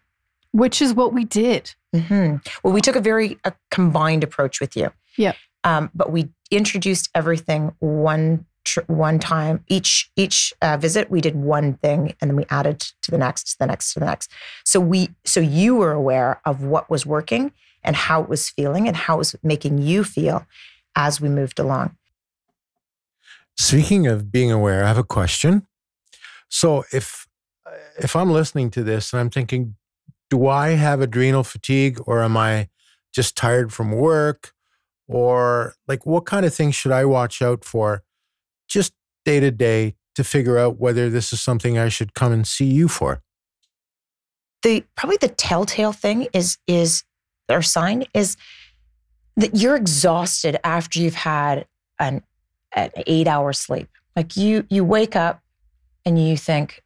Which 0.53 0.83
is 0.83 0.93
what 0.93 1.13
we 1.13 1.25
did. 1.25 1.75
hmm 1.95 2.37
Well, 2.63 2.73
we 2.73 2.81
took 2.81 2.97
a 2.97 3.01
very 3.01 3.39
a 3.45 3.53
combined 3.71 4.25
approach 4.25 4.61
with 4.61 4.77
you. 4.77 4.91
Yep. 5.17 5.37
Um, 5.65 5.91
but 5.95 6.11
we 6.11 6.31
introduced 6.51 7.11
everything 7.15 7.73
one 7.79 8.47
tr- 8.65 8.81
one 8.87 9.19
time 9.19 9.65
each 9.69 10.11
each 10.17 10.53
uh, 10.63 10.77
visit. 10.77 11.11
We 11.11 11.21
did 11.21 11.37
one 11.37 11.75
thing, 11.75 12.15
and 12.21 12.31
then 12.31 12.37
we 12.37 12.47
added 12.51 12.81
to 12.81 13.11
the 13.11 13.19
next, 13.19 13.53
to 13.53 13.59
the 13.59 13.67
next, 13.67 13.93
to 13.95 14.01
the 14.01 14.07
next. 14.07 14.31
So 14.65 14.81
we 14.81 15.11
so 15.25 15.41
you 15.41 15.77
were 15.77 15.93
aware 15.93 16.41
of 16.45 16.63
what 16.63 16.91
was 16.91 17.07
working 17.07 17.53
and 17.83 17.97
how 17.97 18.23
it 18.23 18.29
was 18.29 18.51
feeling 18.51 18.87
and 18.87 18.97
how 18.97 19.15
it 19.15 19.19
was 19.19 19.37
making 19.43 19.79
you 19.79 20.05
feel 20.05 20.47
as 20.97 21.21
we 21.21 21.29
moved 21.29 21.59
along. 21.59 21.97
Speaking 23.61 24.07
of 24.07 24.33
being 24.33 24.51
aware, 24.51 24.85
I 24.85 24.89
have 24.89 24.99
a 24.99 25.05
question. 25.05 25.67
So 26.49 26.85
if 26.93 27.27
uh, 27.67 27.71
if 27.99 28.17
I'm 28.17 28.31
listening 28.31 28.71
to 28.71 28.83
this 28.83 29.13
and 29.13 29.21
I'm 29.21 29.31
thinking, 29.31 29.77
do 30.29 30.47
I 30.47 30.71
have 30.71 31.01
adrenal 31.01 31.45
fatigue 31.45 32.01
or 32.07 32.23
am 32.23 32.37
I 32.37 32.69
just 33.13 33.37
tired 33.37 33.73
from 33.73 33.93
work? 33.93 34.53
Or 35.09 35.75
like 35.89 36.07
what 36.07 36.25
kind 36.27 36.47
of 36.47 36.55
things 36.55 36.75
should 36.75 36.93
I 36.93 37.05
watch 37.05 37.43
out 37.43 37.65
for 37.65 38.03
just 38.69 38.93
day 39.25 39.41
to 39.41 39.51
day 39.51 39.95
to 40.15 40.25
figure 40.25 40.59
out 40.59 40.79
whether 40.79 41.11
this 41.11 41.33
is 41.33 41.41
something 41.41 41.79
I 41.79 41.89
should 41.89 42.15
come 42.15 42.33
and 42.33 42.47
see 42.47 42.67
you 42.67 42.89
for? 42.89 43.23
the 44.63 44.85
probably 44.97 45.17
the 45.17 45.29
telltale 45.29 45.93
thing 45.93 46.29
is 46.33 46.59
is 46.67 47.05
or 47.49 47.63
sign 47.63 48.05
is 48.15 48.37
that 49.37 49.57
you're 49.57 49.77
exhausted 49.77 50.59
after 50.65 51.01
you've 51.01 51.15
had 51.15 51.67
an 51.99 52.23
an 52.75 52.91
eight 53.07 53.27
hour 53.27 53.53
sleep. 53.53 53.89
Like 54.17 54.37
you 54.37 54.67
you 54.71 54.85
wake 54.85 55.17
up 55.17 55.41
and 56.05 56.21
you 56.23 56.37
think, 56.37 56.83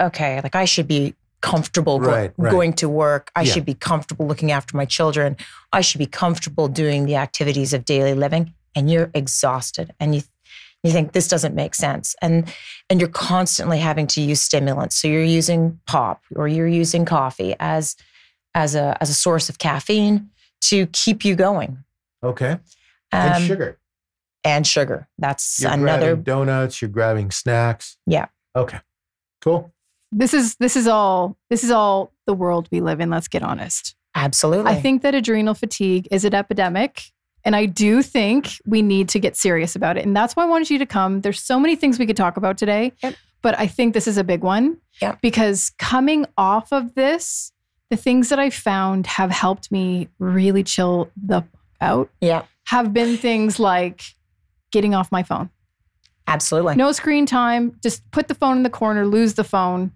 okay, 0.00 0.40
like 0.42 0.54
I 0.54 0.64
should 0.64 0.88
be 0.88 1.14
comfortable 1.40 1.98
go- 1.98 2.10
Right, 2.10 2.32
right. 2.38 2.50
going 2.50 2.72
to 2.74 2.88
work. 2.88 3.30
I 3.36 3.42
Yeah. 3.42 3.52
should 3.52 3.64
be 3.66 3.74
comfortable 3.74 4.26
looking 4.26 4.50
after 4.50 4.76
my 4.76 4.86
children. 4.86 5.36
I 5.72 5.82
should 5.82 5.98
be 5.98 6.06
comfortable 6.06 6.68
doing 6.68 7.04
the 7.06 7.16
activities 7.16 7.72
of 7.74 7.84
daily 7.84 8.14
living. 8.14 8.54
And 8.74 8.90
you're 8.90 9.10
exhausted 9.14 9.92
and 10.00 10.14
you 10.14 10.22
you 10.82 10.92
think 10.92 11.12
this 11.12 11.28
doesn't 11.28 11.54
make 11.54 11.74
sense. 11.74 12.14
And 12.20 12.52
and 12.90 13.00
you're 13.00 13.08
constantly 13.08 13.78
having 13.78 14.06
to 14.08 14.20
use 14.20 14.40
stimulants. 14.42 14.96
So 14.96 15.08
you're 15.08 15.22
using 15.22 15.80
pop 15.86 16.22
or 16.36 16.46
you're 16.48 16.66
using 16.68 17.04
coffee 17.04 17.54
as 17.60 17.96
as 18.54 18.74
a 18.74 18.96
as 19.00 19.08
a 19.10 19.14
source 19.14 19.48
of 19.48 19.58
caffeine 19.58 20.28
to 20.62 20.86
keep 20.88 21.24
you 21.24 21.36
going. 21.36 21.84
Okay. 22.22 22.50
Um, 22.50 22.60
and 23.12 23.44
sugar. 23.44 23.78
And 24.44 24.66
sugar. 24.66 25.08
That's 25.18 25.60
You're 25.60 25.72
another. 25.72 26.06
grabbing 26.14 26.22
donuts. 26.24 26.82
You're 26.82 26.90
grabbing 26.90 27.30
snacks. 27.30 27.96
Yeah. 28.06 28.26
Okay. 28.54 28.78
Cool. 29.40 29.72
This 30.12 30.32
is 30.32 30.54
this 30.56 30.76
is 30.76 30.86
all 30.86 31.36
this 31.50 31.64
is 31.64 31.70
all 31.70 32.12
the 32.26 32.34
world 32.34 32.68
we 32.70 32.80
live 32.80 33.00
in, 33.00 33.10
let's 33.10 33.28
get 33.28 33.42
honest. 33.42 33.96
Absolutely. 34.14 34.70
I 34.70 34.80
think 34.80 35.02
that 35.02 35.14
adrenal 35.14 35.54
fatigue 35.54 36.06
is 36.10 36.24
an 36.24 36.34
epidemic. 36.34 37.02
And 37.44 37.54
I 37.54 37.66
do 37.66 38.00
think 38.00 38.52
we 38.64 38.80
need 38.80 39.08
to 39.10 39.18
get 39.18 39.36
serious 39.36 39.76
about 39.76 39.98
it. 39.98 40.06
And 40.06 40.16
that's 40.16 40.34
why 40.34 40.44
I 40.44 40.46
wanted 40.46 40.70
you 40.70 40.78
to 40.78 40.86
come. 40.86 41.20
There's 41.20 41.40
so 41.40 41.58
many 41.60 41.76
things 41.76 41.98
we 41.98 42.06
could 42.06 42.16
talk 42.16 42.36
about 42.38 42.56
today, 42.56 42.92
Yep. 43.02 43.16
but 43.42 43.58
I 43.58 43.66
think 43.66 43.92
this 43.92 44.06
is 44.06 44.16
a 44.16 44.24
big 44.24 44.42
one. 44.42 44.78
Yep. 45.02 45.20
Because 45.20 45.72
coming 45.78 46.24
off 46.38 46.72
of 46.72 46.94
this, 46.94 47.52
the 47.90 47.96
things 47.96 48.30
that 48.30 48.38
I 48.38 48.48
found 48.48 49.06
have 49.06 49.30
helped 49.30 49.70
me 49.70 50.08
really 50.18 50.62
chill 50.62 51.10
the 51.22 51.44
out 51.82 52.08
yeah, 52.20 52.44
have 52.64 52.94
been 52.94 53.16
things 53.18 53.58
like 53.58 54.02
getting 54.74 54.94
off 54.94 55.10
my 55.10 55.22
phone. 55.22 55.48
absolutely. 56.26 56.74
No 56.74 56.90
screen 56.92 57.26
time, 57.26 57.78
just 57.82 58.10
put 58.10 58.28
the 58.28 58.34
phone 58.34 58.56
in 58.56 58.62
the 58.64 58.70
corner, 58.70 59.06
lose 59.06 59.34
the 59.34 59.44
phone. 59.44 59.92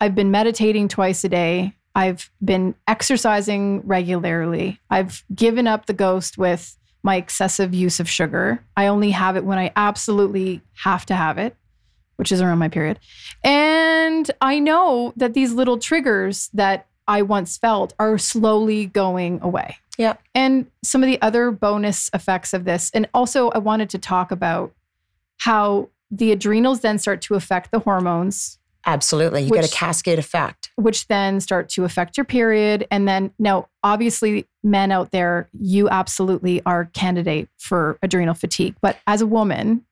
I've 0.00 0.14
been 0.14 0.30
meditating 0.30 0.88
twice 0.88 1.22
a 1.24 1.28
day. 1.28 1.74
I've 1.94 2.30
been 2.44 2.74
exercising 2.88 3.80
regularly. 3.86 4.80
I've 4.90 5.24
given 5.34 5.66
up 5.66 5.86
the 5.86 5.94
ghost 5.94 6.36
with 6.36 6.76
my 7.02 7.16
excessive 7.16 7.72
use 7.72 8.00
of 8.00 8.08
sugar. 8.08 8.62
I 8.76 8.88
only 8.88 9.12
have 9.12 9.36
it 9.36 9.44
when 9.44 9.58
I 9.58 9.70
absolutely 9.76 10.60
have 10.82 11.06
to 11.06 11.14
have 11.14 11.38
it, 11.38 11.54
which 12.16 12.32
is 12.32 12.40
around 12.40 12.58
my 12.58 12.68
period. 12.68 12.98
And 13.44 14.28
I 14.40 14.58
know 14.58 15.12
that 15.16 15.34
these 15.34 15.52
little 15.52 15.78
triggers 15.78 16.50
that 16.52 16.88
I 17.08 17.22
once 17.22 17.56
felt 17.56 17.94
are 17.98 18.18
slowly 18.18 18.86
going 18.86 19.40
away. 19.42 19.76
Yeah. 19.98 20.16
And 20.34 20.66
some 20.84 21.02
of 21.02 21.06
the 21.06 21.20
other 21.22 21.50
bonus 21.50 22.10
effects 22.12 22.52
of 22.52 22.64
this. 22.64 22.90
And 22.92 23.08
also, 23.14 23.50
I 23.50 23.58
wanted 23.58 23.90
to 23.90 23.98
talk 23.98 24.30
about 24.30 24.72
how 25.38 25.88
the 26.10 26.32
adrenals 26.32 26.80
then 26.80 26.98
start 26.98 27.20
to 27.22 27.34
affect 27.34 27.70
the 27.70 27.78
hormones, 27.80 28.58
Absolutely. 28.86 29.42
You 29.42 29.50
get 29.50 29.66
a 29.66 29.74
cascade 29.74 30.18
effect. 30.18 30.70
which 30.76 31.08
then 31.08 31.40
start 31.40 31.68
to 31.70 31.84
affect 31.84 32.16
your 32.16 32.24
period. 32.24 32.86
And 32.90 33.08
then, 33.08 33.32
now, 33.38 33.68
obviously, 33.82 34.46
men 34.62 34.92
out 34.92 35.10
there, 35.10 35.48
you 35.52 35.88
absolutely 35.88 36.62
are 36.64 36.84
candidate 36.86 37.48
for 37.58 37.98
adrenal 38.02 38.34
fatigue. 38.34 38.76
But 38.80 38.96
as 39.08 39.20
a 39.20 39.26
woman, 39.26 39.84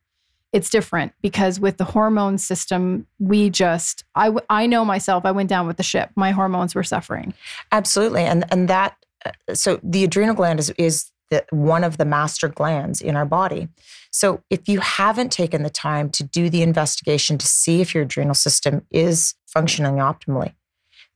it's 0.54 0.70
different 0.70 1.12
because 1.20 1.58
with 1.58 1.78
the 1.78 1.84
hormone 1.84 2.38
system, 2.38 3.08
we 3.18 3.50
just, 3.50 4.04
I, 4.14 4.26
w- 4.26 4.46
I 4.48 4.66
know 4.66 4.84
myself, 4.84 5.26
I 5.26 5.32
went 5.32 5.48
down 5.48 5.66
with 5.66 5.78
the 5.78 5.82
ship. 5.82 6.10
My 6.14 6.30
hormones 6.30 6.76
were 6.76 6.84
suffering. 6.84 7.34
Absolutely. 7.72 8.22
And 8.22 8.44
and 8.52 8.68
that 8.68 8.96
uh, 9.26 9.54
so 9.54 9.80
the 9.82 10.04
adrenal 10.04 10.34
gland 10.36 10.60
is 10.60 10.70
is 10.78 11.10
the, 11.30 11.44
one 11.50 11.82
of 11.82 11.96
the 11.96 12.04
master 12.04 12.48
glands 12.48 13.02
in 13.02 13.16
our 13.16 13.24
body. 13.24 13.66
So 14.12 14.44
if 14.48 14.68
you 14.68 14.78
haven't 14.78 15.32
taken 15.32 15.64
the 15.64 15.70
time 15.70 16.08
to 16.10 16.22
do 16.22 16.48
the 16.48 16.62
investigation 16.62 17.36
to 17.38 17.46
see 17.48 17.80
if 17.80 17.92
your 17.92 18.04
adrenal 18.04 18.34
system 18.34 18.86
is 18.92 19.34
functioning 19.48 19.96
optimally, 19.96 20.54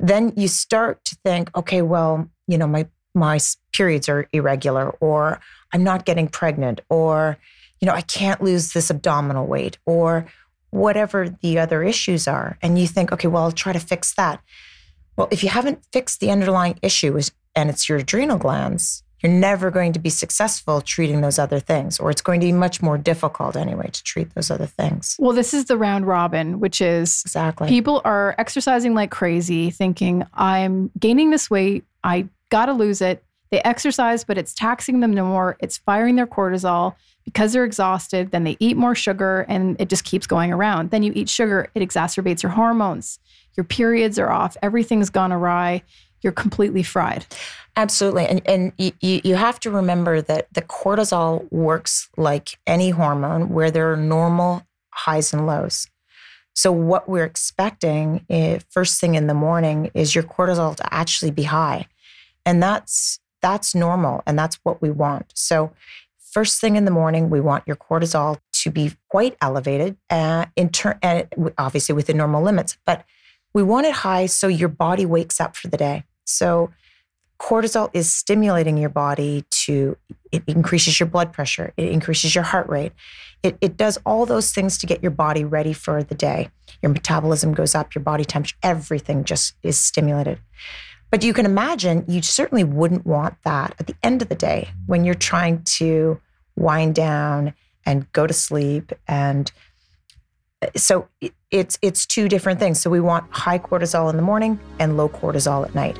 then 0.00 0.32
you 0.36 0.48
start 0.48 1.04
to 1.04 1.16
think, 1.24 1.56
okay, 1.56 1.82
well, 1.82 2.28
you 2.48 2.58
know, 2.58 2.66
my 2.66 2.88
my 3.14 3.38
periods 3.72 4.08
are 4.08 4.28
irregular 4.32 4.90
or 5.00 5.38
I'm 5.72 5.84
not 5.84 6.04
getting 6.04 6.26
pregnant 6.26 6.80
or 6.88 7.38
you 7.80 7.86
know, 7.86 7.94
I 7.94 8.00
can't 8.00 8.42
lose 8.42 8.72
this 8.72 8.90
abdominal 8.90 9.46
weight 9.46 9.78
or 9.86 10.26
whatever 10.70 11.34
the 11.40 11.58
other 11.58 11.82
issues 11.82 12.28
are 12.28 12.58
and 12.60 12.78
you 12.78 12.86
think, 12.86 13.12
okay, 13.12 13.28
well, 13.28 13.44
I'll 13.44 13.52
try 13.52 13.72
to 13.72 13.80
fix 13.80 14.14
that. 14.14 14.40
Well, 15.16 15.28
if 15.30 15.42
you 15.42 15.48
haven't 15.48 15.84
fixed 15.92 16.20
the 16.20 16.30
underlying 16.30 16.78
issue 16.82 17.18
and 17.54 17.70
it's 17.70 17.88
your 17.88 17.98
adrenal 17.98 18.38
glands, 18.38 19.02
you're 19.20 19.32
never 19.32 19.70
going 19.70 19.92
to 19.94 19.98
be 19.98 20.10
successful 20.10 20.80
treating 20.80 21.22
those 21.22 21.38
other 21.38 21.58
things, 21.58 21.98
or 21.98 22.10
it's 22.10 22.22
going 22.22 22.40
to 22.40 22.46
be 22.46 22.52
much 22.52 22.80
more 22.80 22.96
difficult 22.96 23.56
anyway 23.56 23.88
to 23.92 24.04
treat 24.04 24.32
those 24.34 24.50
other 24.50 24.66
things. 24.66 25.16
Well, 25.18 25.32
this 25.32 25.52
is 25.52 25.64
the 25.64 25.76
round 25.76 26.06
robin, 26.06 26.60
which 26.60 26.80
is 26.80 27.22
Exactly. 27.26 27.68
People 27.68 28.00
are 28.04 28.34
exercising 28.38 28.94
like 28.94 29.10
crazy, 29.10 29.70
thinking, 29.70 30.24
I'm 30.34 30.90
gaining 30.98 31.30
this 31.30 31.50
weight. 31.50 31.84
I 32.04 32.28
got 32.50 32.66
to 32.66 32.72
lose 32.72 33.00
it. 33.00 33.24
They 33.50 33.62
exercise, 33.62 34.24
but 34.24 34.38
it's 34.38 34.54
taxing 34.54 35.00
them 35.00 35.12
no 35.12 35.24
more. 35.24 35.56
It's 35.60 35.78
firing 35.78 36.16
their 36.16 36.26
cortisol 36.26 36.94
because 37.24 37.52
they're 37.52 37.64
exhausted. 37.64 38.30
Then 38.30 38.44
they 38.44 38.56
eat 38.60 38.76
more 38.76 38.94
sugar 38.94 39.44
and 39.48 39.80
it 39.80 39.88
just 39.88 40.04
keeps 40.04 40.26
going 40.26 40.52
around. 40.52 40.90
Then 40.90 41.02
you 41.02 41.12
eat 41.14 41.28
sugar, 41.28 41.68
it 41.74 41.80
exacerbates 41.80 42.42
your 42.42 42.52
hormones. 42.52 43.18
Your 43.56 43.64
periods 43.64 44.18
are 44.18 44.30
off. 44.30 44.56
Everything's 44.62 45.10
gone 45.10 45.32
awry. 45.32 45.82
You're 46.22 46.32
completely 46.32 46.82
fried. 46.82 47.26
Absolutely. 47.76 48.26
And, 48.26 48.42
and 48.48 48.72
you, 48.78 48.92
you 49.00 49.34
have 49.34 49.60
to 49.60 49.70
remember 49.70 50.20
that 50.22 50.52
the 50.52 50.62
cortisol 50.62 51.50
works 51.52 52.08
like 52.16 52.58
any 52.66 52.90
hormone 52.90 53.50
where 53.50 53.70
there 53.70 53.92
are 53.92 53.96
normal 53.96 54.62
highs 54.90 55.32
and 55.32 55.46
lows. 55.46 55.86
So, 56.54 56.72
what 56.72 57.08
we're 57.08 57.24
expecting 57.24 58.26
eh, 58.28 58.58
first 58.68 59.00
thing 59.00 59.14
in 59.14 59.28
the 59.28 59.34
morning 59.34 59.92
is 59.94 60.14
your 60.16 60.24
cortisol 60.24 60.74
to 60.74 60.94
actually 60.94 61.30
be 61.30 61.44
high. 61.44 61.86
And 62.44 62.60
that's 62.60 63.20
that's 63.40 63.74
normal 63.74 64.22
and 64.26 64.38
that's 64.38 64.56
what 64.62 64.82
we 64.82 64.90
want. 64.90 65.32
So, 65.34 65.72
first 66.18 66.60
thing 66.60 66.76
in 66.76 66.84
the 66.84 66.90
morning, 66.90 67.30
we 67.30 67.40
want 67.40 67.64
your 67.66 67.76
cortisol 67.76 68.38
to 68.52 68.70
be 68.70 68.92
quite 69.08 69.36
elevated, 69.40 69.96
uh, 70.10 70.46
in 70.56 70.68
turn, 70.68 70.98
and 71.02 71.26
obviously 71.56 71.94
within 71.94 72.16
normal 72.16 72.42
limits. 72.42 72.76
But 72.84 73.04
we 73.54 73.62
want 73.62 73.86
it 73.86 73.94
high 73.94 74.26
so 74.26 74.46
your 74.48 74.68
body 74.68 75.06
wakes 75.06 75.40
up 75.40 75.56
for 75.56 75.68
the 75.68 75.76
day. 75.76 76.04
So, 76.24 76.70
cortisol 77.38 77.88
is 77.92 78.12
stimulating 78.12 78.76
your 78.76 78.90
body 78.90 79.44
to 79.50 79.96
it 80.32 80.42
increases 80.46 80.98
your 80.98 81.06
blood 81.06 81.32
pressure 81.32 81.72
it 81.76 81.88
increases 81.88 82.34
your 82.34 82.44
heart 82.44 82.68
rate 82.68 82.92
it, 83.44 83.56
it 83.60 83.76
does 83.76 83.96
all 84.04 84.26
those 84.26 84.52
things 84.52 84.76
to 84.78 84.86
get 84.86 85.02
your 85.02 85.12
body 85.12 85.44
ready 85.44 85.72
for 85.72 86.02
the 86.02 86.14
day 86.14 86.50
your 86.82 86.90
metabolism 86.90 87.54
goes 87.54 87.74
up 87.74 87.94
your 87.94 88.02
body 88.02 88.24
temperature 88.24 88.56
everything 88.62 89.22
just 89.22 89.54
is 89.62 89.78
stimulated 89.78 90.40
but 91.10 91.22
you 91.22 91.32
can 91.32 91.46
imagine 91.46 92.04
you 92.08 92.22
certainly 92.22 92.64
wouldn't 92.64 93.06
want 93.06 93.34
that 93.44 93.74
at 93.78 93.86
the 93.86 93.94
end 94.02 94.22
of 94.22 94.28
the 94.28 94.34
day 94.34 94.68
when 94.86 95.04
you're 95.04 95.14
trying 95.14 95.62
to 95.62 96.20
wind 96.56 96.94
down 96.94 97.54
and 97.86 98.10
go 98.12 98.26
to 98.26 98.34
sleep 98.34 98.92
and 99.06 99.52
uh, 100.60 100.66
so 100.76 101.08
it's 101.50 101.78
it's 101.82 102.04
two 102.04 102.28
different 102.28 102.60
things. 102.60 102.80
So 102.80 102.90
we 102.90 103.00
want 103.00 103.30
high 103.30 103.58
cortisol 103.58 104.10
in 104.10 104.16
the 104.16 104.22
morning 104.22 104.58
and 104.78 104.96
low 104.96 105.08
cortisol 105.08 105.64
at 105.64 105.74
night 105.74 105.98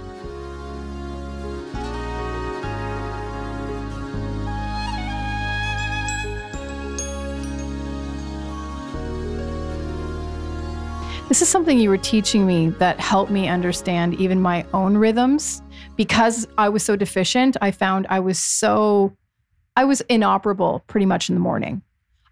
This 11.39 11.47
is 11.47 11.53
something 11.53 11.79
you 11.79 11.89
were 11.89 11.97
teaching 11.97 12.49
me 12.49 12.71
that 12.81 12.99
helped 12.99 13.31
me 13.31 13.47
understand 13.47 14.15
even 14.15 14.43
my 14.43 14.67
own 14.75 14.97
rhythms. 14.97 15.63
Because 15.95 16.49
I 16.59 16.69
was 16.69 16.83
so 16.83 16.97
deficient, 16.97 17.57
I 17.61 17.71
found 17.71 18.09
I 18.11 18.19
was 18.19 18.41
so, 18.41 19.17
I 19.77 19.85
was 19.85 20.01
inoperable 20.09 20.83
pretty 20.89 21.07
much 21.07 21.29
in 21.29 21.37
the 21.37 21.41
morning. 21.41 21.83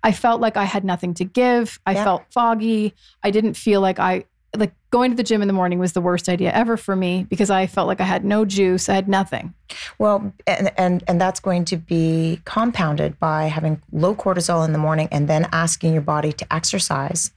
I 0.03 0.11
felt 0.11 0.40
like 0.40 0.57
I 0.57 0.64
had 0.64 0.83
nothing 0.83 1.14
to 1.14 1.25
give. 1.25 1.79
I 1.87 1.92
Yeah. 1.92 2.03
felt 2.03 2.25
foggy. 2.31 2.95
I 3.23 3.31
didn't 3.31 3.55
feel 3.55 3.81
like 3.81 4.01
I, 4.01 4.25
like 4.57 4.75
going 4.90 5.12
to 5.12 5.16
the 5.16 5.23
gym 5.23 5.40
in 5.40 5.47
the 5.47 5.55
morning 5.55 5.79
was 5.79 5.92
the 5.92 6.01
worst 6.01 6.29
idea 6.29 6.53
ever 6.53 6.77
for 6.77 6.97
me 6.97 7.27
because 7.31 7.49
I 7.49 7.69
felt 7.69 7.87
like 7.87 8.01
I 8.01 8.05
had 8.05 8.25
no 8.25 8.45
juice. 8.45 8.88
I 8.88 8.95
had 8.95 9.09
nothing. 9.09 9.55
Well, 9.99 10.33
and 10.49 10.73
and 10.77 11.05
and 11.07 11.21
that's 11.21 11.38
going 11.38 11.64
to 11.66 11.77
be 11.77 12.40
compounded 12.45 13.21
by 13.21 13.45
having 13.45 13.81
low 13.92 14.16
cortisol 14.16 14.64
in 14.64 14.73
the 14.73 14.79
morning 14.79 15.09
and 15.12 15.29
then 15.29 15.47
asking 15.53 15.92
your 15.92 16.03
body 16.03 16.33
to 16.33 16.53
exercise. 16.53 17.31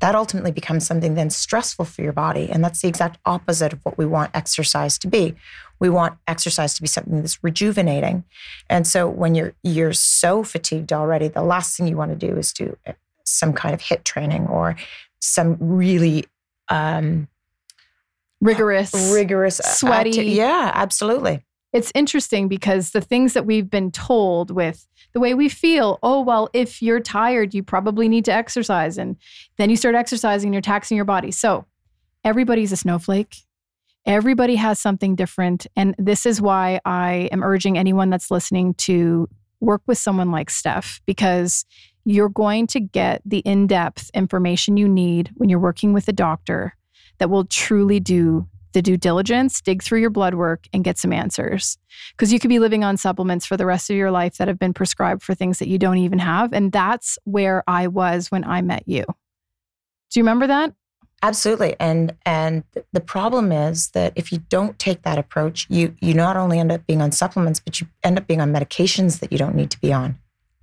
That 0.00 0.14
ultimately 0.14 0.50
becomes 0.50 0.86
something 0.86 1.14
then 1.14 1.30
stressful 1.30 1.84
for 1.84 2.02
your 2.02 2.12
body, 2.12 2.48
and 2.50 2.64
that's 2.64 2.80
the 2.82 2.88
exact 2.88 3.18
opposite 3.26 3.72
of 3.72 3.80
what 3.84 3.98
we 3.98 4.06
want 4.06 4.30
exercise 4.34 4.98
to 4.98 5.08
be. 5.08 5.34
We 5.78 5.88
want 5.88 6.18
exercise 6.26 6.74
to 6.74 6.82
be 6.82 6.88
something 6.88 7.20
that's 7.20 7.42
rejuvenating. 7.42 8.24
And 8.68 8.86
so 8.86 9.08
when 9.08 9.34
you're 9.34 9.54
you're 9.62 9.92
so 9.92 10.42
fatigued 10.42 10.92
already, 10.92 11.28
the 11.28 11.42
last 11.42 11.76
thing 11.76 11.86
you 11.86 11.96
want 11.96 12.18
to 12.18 12.26
do 12.28 12.36
is 12.36 12.52
do 12.52 12.76
uh, 12.86 12.92
some 13.24 13.52
kind 13.52 13.74
of 13.74 13.80
HIIT 13.80 14.04
training 14.04 14.46
or 14.46 14.76
some 15.20 15.56
really 15.60 16.24
um, 16.68 17.28
Rigorous. 18.40 18.94
rigorous, 19.12 19.60
uh, 19.60 19.64
Sweaty. 19.64 20.10
acti- 20.10 20.24
yeah, 20.32 20.70
absolutely. 20.74 21.44
It's 21.72 21.92
interesting 21.94 22.48
because 22.48 22.90
the 22.90 23.00
things 23.00 23.32
that 23.34 23.46
we've 23.46 23.70
been 23.70 23.90
told 23.90 24.50
with 24.50 24.86
the 25.12 25.20
way 25.20 25.34
we 25.34 25.48
feel 25.48 25.98
oh 26.02 26.20
well 26.20 26.48
if 26.52 26.82
you're 26.82 27.00
tired 27.00 27.54
you 27.54 27.62
probably 27.62 28.08
need 28.08 28.24
to 28.24 28.32
exercise 28.32 28.98
and 28.98 29.16
then 29.56 29.70
you 29.70 29.76
start 29.76 29.94
exercising 29.94 30.48
and 30.48 30.54
you're 30.54 30.62
taxing 30.62 30.96
your 30.96 31.04
body. 31.04 31.30
So 31.30 31.64
everybody's 32.24 32.72
a 32.72 32.76
snowflake. 32.76 33.36
Everybody 34.06 34.56
has 34.56 34.78
something 34.80 35.14
different 35.14 35.66
and 35.76 35.94
this 35.98 36.26
is 36.26 36.40
why 36.40 36.80
i 36.84 37.28
am 37.32 37.42
urging 37.42 37.76
anyone 37.76 38.10
that's 38.10 38.30
listening 38.30 38.74
to 38.74 39.28
work 39.60 39.82
with 39.86 39.98
someone 39.98 40.30
like 40.30 40.48
steph 40.48 41.00
because 41.04 41.66
you're 42.06 42.30
going 42.30 42.66
to 42.66 42.80
get 42.80 43.20
the 43.26 43.40
in-depth 43.40 44.10
information 44.14 44.78
you 44.78 44.88
need 44.88 45.30
when 45.34 45.50
you're 45.50 45.58
working 45.58 45.92
with 45.92 46.08
a 46.08 46.12
doctor 46.12 46.74
that 47.18 47.28
will 47.28 47.44
truly 47.44 48.00
do 48.00 48.48
the 48.72 48.82
due 48.82 48.96
diligence, 48.96 49.60
dig 49.60 49.82
through 49.82 50.00
your 50.00 50.10
blood 50.10 50.34
work, 50.34 50.66
and 50.72 50.84
get 50.84 50.98
some 50.98 51.12
answers. 51.12 51.78
Because 52.12 52.32
you 52.32 52.38
could 52.38 52.48
be 52.48 52.58
living 52.58 52.84
on 52.84 52.96
supplements 52.96 53.46
for 53.46 53.56
the 53.56 53.66
rest 53.66 53.90
of 53.90 53.96
your 53.96 54.10
life 54.10 54.36
that 54.38 54.48
have 54.48 54.58
been 54.58 54.74
prescribed 54.74 55.22
for 55.22 55.34
things 55.34 55.58
that 55.58 55.68
you 55.68 55.78
don't 55.78 55.98
even 55.98 56.18
have. 56.18 56.52
And 56.52 56.72
that's 56.72 57.18
where 57.24 57.62
I 57.66 57.86
was 57.86 58.30
when 58.30 58.44
I 58.44 58.62
met 58.62 58.84
you. 58.86 59.04
Do 60.10 60.20
you 60.20 60.22
remember 60.22 60.46
that? 60.46 60.74
Absolutely. 61.22 61.76
And 61.78 62.16
and 62.24 62.64
the 62.92 63.00
problem 63.00 63.52
is 63.52 63.90
that 63.90 64.12
if 64.16 64.32
you 64.32 64.38
don't 64.48 64.78
take 64.78 65.02
that 65.02 65.18
approach, 65.18 65.66
you 65.68 65.94
you 66.00 66.14
not 66.14 66.36
only 66.36 66.58
end 66.58 66.72
up 66.72 66.86
being 66.86 67.02
on 67.02 67.12
supplements, 67.12 67.60
but 67.60 67.80
you 67.80 67.86
end 68.02 68.18
up 68.18 68.26
being 68.26 68.40
on 68.40 68.52
medications 68.52 69.20
that 69.20 69.30
you 69.30 69.36
don't 69.36 69.54
need 69.54 69.70
to 69.70 69.80
be 69.80 69.92
on. 69.92 70.18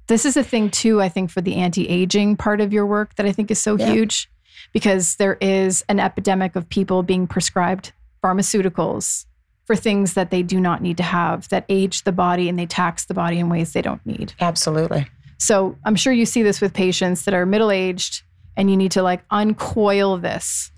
This 0.07 0.25
is 0.25 0.35
a 0.35 0.43
thing 0.43 0.71
too, 0.71 1.01
I 1.01 1.09
think, 1.09 1.29
for 1.29 1.41
the 1.41 1.55
anti-aging 1.55 2.37
part 2.37 2.61
of 2.61 2.73
your 2.73 2.85
work 2.85 3.15
that 3.15 3.25
I 3.25 3.31
think 3.31 3.51
is 3.51 3.59
so 3.59 3.77
yeah. 3.77 3.91
huge 3.91 4.29
because 4.73 5.17
there 5.17 5.37
is 5.41 5.83
an 5.89 5.99
epidemic 5.99 6.55
of 6.55 6.67
people 6.69 7.03
being 7.03 7.27
prescribed 7.27 7.91
pharmaceuticals 8.23 9.25
for 9.65 9.75
things 9.75 10.13
that 10.13 10.31
they 10.31 10.41
do 10.41 10.59
not 10.59 10.81
need 10.81 10.97
to 10.97 11.03
have 11.03 11.49
that 11.49 11.65
age 11.67 12.03
the 12.03 12.11
body 12.11 12.47
and 12.47 12.57
they 12.57 12.65
tax 12.65 13.05
the 13.05 13.13
body 13.13 13.37
in 13.37 13.49
ways 13.49 13.73
they 13.73 13.81
don't 13.81 14.03
need. 14.05 14.33
Absolutely. 14.39 15.07
So 15.37 15.77
I'm 15.83 15.95
sure 15.95 16.13
you 16.13 16.25
see 16.25 16.41
this 16.41 16.61
with 16.61 16.73
patients 16.73 17.25
that 17.25 17.33
are 17.33 17.45
middle 17.45 17.69
aged 17.69 18.23
and 18.55 18.71
you 18.71 18.77
need 18.77 18.91
to 18.91 19.03
like 19.03 19.23
uncoil 19.29 20.17
this. 20.17 20.71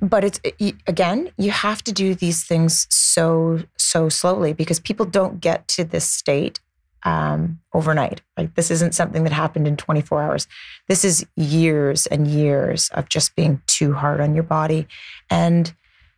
But 0.00 0.22
it's 0.22 0.40
again, 0.86 1.30
you 1.38 1.50
have 1.50 1.82
to 1.84 1.92
do 1.92 2.14
these 2.14 2.44
things 2.44 2.86
so, 2.90 3.60
so 3.78 4.08
slowly 4.10 4.52
because 4.52 4.80
people 4.80 5.06
don't 5.06 5.40
get 5.40 5.66
to 5.68 5.84
this 5.84 6.08
state 6.08 6.60
um, 7.02 7.60
overnight. 7.72 8.20
Like 8.36 8.54
this 8.54 8.70
isn't 8.70 8.94
something 8.94 9.24
that 9.24 9.32
happened 9.32 9.66
in 9.66 9.76
24 9.76 10.22
hours. 10.22 10.46
This 10.88 11.04
is 11.04 11.24
years 11.36 12.06
and 12.06 12.28
years 12.28 12.90
of 12.90 13.08
just 13.08 13.34
being 13.34 13.62
too 13.66 13.94
hard 13.94 14.20
on 14.20 14.34
your 14.34 14.44
body 14.44 14.86
and 15.30 15.74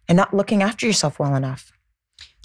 and 0.08 0.16
not 0.16 0.32
looking 0.34 0.62
after 0.62 0.86
yourself 0.86 1.18
well 1.18 1.34
enough. 1.34 1.72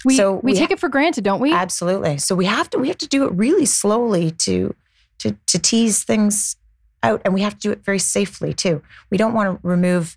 We, 0.04 0.16
so 0.16 0.34
we, 0.34 0.52
we 0.52 0.58
take 0.58 0.68
ha- 0.68 0.74
it 0.74 0.80
for 0.80 0.88
granted, 0.88 1.24
don't 1.24 1.40
we? 1.40 1.52
Absolutely. 1.52 2.18
So 2.18 2.34
we 2.34 2.44
have 2.44 2.68
to 2.70 2.78
we 2.78 2.88
have 2.88 2.98
to 2.98 3.08
do 3.08 3.24
it 3.24 3.32
really 3.32 3.64
slowly 3.64 4.30
to 4.32 4.74
to 5.18 5.36
to 5.46 5.58
tease 5.58 6.04
things 6.04 6.56
out, 7.02 7.22
and 7.24 7.32
we 7.32 7.40
have 7.40 7.54
to 7.54 7.60
do 7.60 7.70
it 7.72 7.84
very 7.84 7.98
safely 7.98 8.52
too. 8.52 8.82
We 9.10 9.16
don't 9.16 9.32
want 9.32 9.62
to 9.62 9.66
remove 9.66 10.16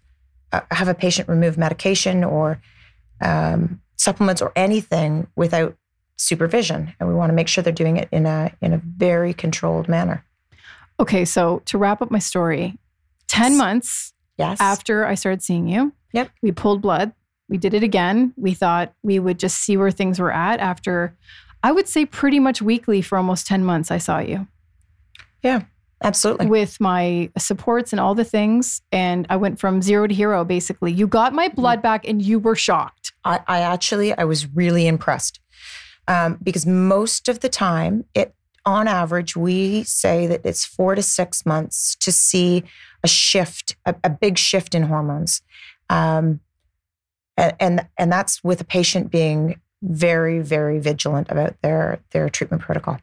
uh, 0.51 0.61
have 0.71 0.87
a 0.89 0.93
patient 0.93 1.29
remove 1.29 1.57
medication 1.57 2.23
or 2.23 2.61
um, 3.21 3.81
supplements 3.95 4.41
or 4.41 4.51
anything 4.55 5.27
without 5.35 5.75
supervision, 6.17 6.93
and 6.99 7.07
we 7.07 7.15
want 7.15 7.29
to 7.29 7.33
make 7.33 7.47
sure 7.47 7.63
they're 7.63 7.71
doing 7.71 7.97
it 7.97 8.09
in 8.11 8.25
a 8.25 8.51
in 8.61 8.73
a 8.73 8.77
very 8.77 9.33
controlled 9.33 9.87
manner. 9.87 10.25
Okay, 10.99 11.23
so 11.23 11.61
to 11.65 11.77
wrap 11.77 12.01
up 12.01 12.11
my 12.11 12.19
story, 12.19 12.77
ten 13.27 13.53
yes. 13.53 13.57
months 13.57 14.13
yes. 14.37 14.59
after 14.59 15.05
I 15.05 15.15
started 15.15 15.41
seeing 15.41 15.69
you, 15.69 15.93
yep, 16.11 16.29
we 16.41 16.51
pulled 16.51 16.81
blood 16.81 17.13
we 17.49 17.57
did 17.57 17.73
it 17.73 17.83
again. 17.83 18.33
We 18.35 18.53
thought 18.53 18.93
we 19.03 19.19
would 19.19 19.39
just 19.39 19.59
see 19.59 19.77
where 19.77 19.91
things 19.91 20.19
were 20.19 20.33
at 20.33 20.59
after, 20.59 21.15
I 21.63 21.71
would 21.71 21.87
say, 21.87 22.05
pretty 22.05 22.39
much 22.39 22.61
weekly 22.61 23.01
for 23.01 23.17
almost 23.17 23.47
10 23.47 23.63
months. 23.63 23.91
I 23.91 23.97
saw 23.97 24.19
you. 24.19 24.47
Yeah, 25.43 25.63
absolutely. 26.03 26.47
With 26.47 26.79
my 26.81 27.29
supports 27.37 27.93
and 27.93 27.99
all 27.99 28.15
the 28.15 28.25
things. 28.25 28.81
And 28.91 29.25
I 29.29 29.37
went 29.37 29.59
from 29.59 29.81
zero 29.81 30.07
to 30.07 30.13
hero, 30.13 30.43
basically. 30.43 30.91
You 30.91 31.07
got 31.07 31.33
my 31.33 31.47
blood 31.47 31.81
back 31.81 32.07
and 32.07 32.21
you 32.21 32.39
were 32.39 32.55
shocked. 32.55 33.13
I, 33.23 33.39
I 33.47 33.59
actually, 33.61 34.17
I 34.17 34.25
was 34.25 34.47
really 34.53 34.87
impressed 34.87 35.39
um, 36.07 36.37
because 36.43 36.65
most 36.65 37.27
of 37.29 37.39
the 37.39 37.49
time, 37.49 38.05
it 38.13 38.33
on 38.65 38.85
average, 38.85 39.37
we 39.37 39.83
say 39.83 40.27
that 40.27 40.41
it's 40.43 40.65
four 40.65 40.93
to 40.93 41.01
six 41.01 41.45
months 41.45 41.95
to 41.95 42.11
see 42.11 42.63
a 43.01 43.07
shift, 43.07 43.77
a, 43.85 43.95
a 44.03 44.09
big 44.09 44.37
shift 44.37 44.75
in 44.75 44.83
hormones. 44.83 45.41
Um, 45.89 46.41
and, 47.37 47.55
and 47.59 47.87
and 47.97 48.11
that's 48.11 48.43
with 48.43 48.59
a 48.59 48.65
patient 48.65 49.11
being 49.11 49.59
very 49.81 50.39
very 50.39 50.79
vigilant 50.79 51.29
about 51.29 51.55
their 51.61 51.99
their 52.11 52.29
treatment 52.29 52.61
protocol. 52.63 52.99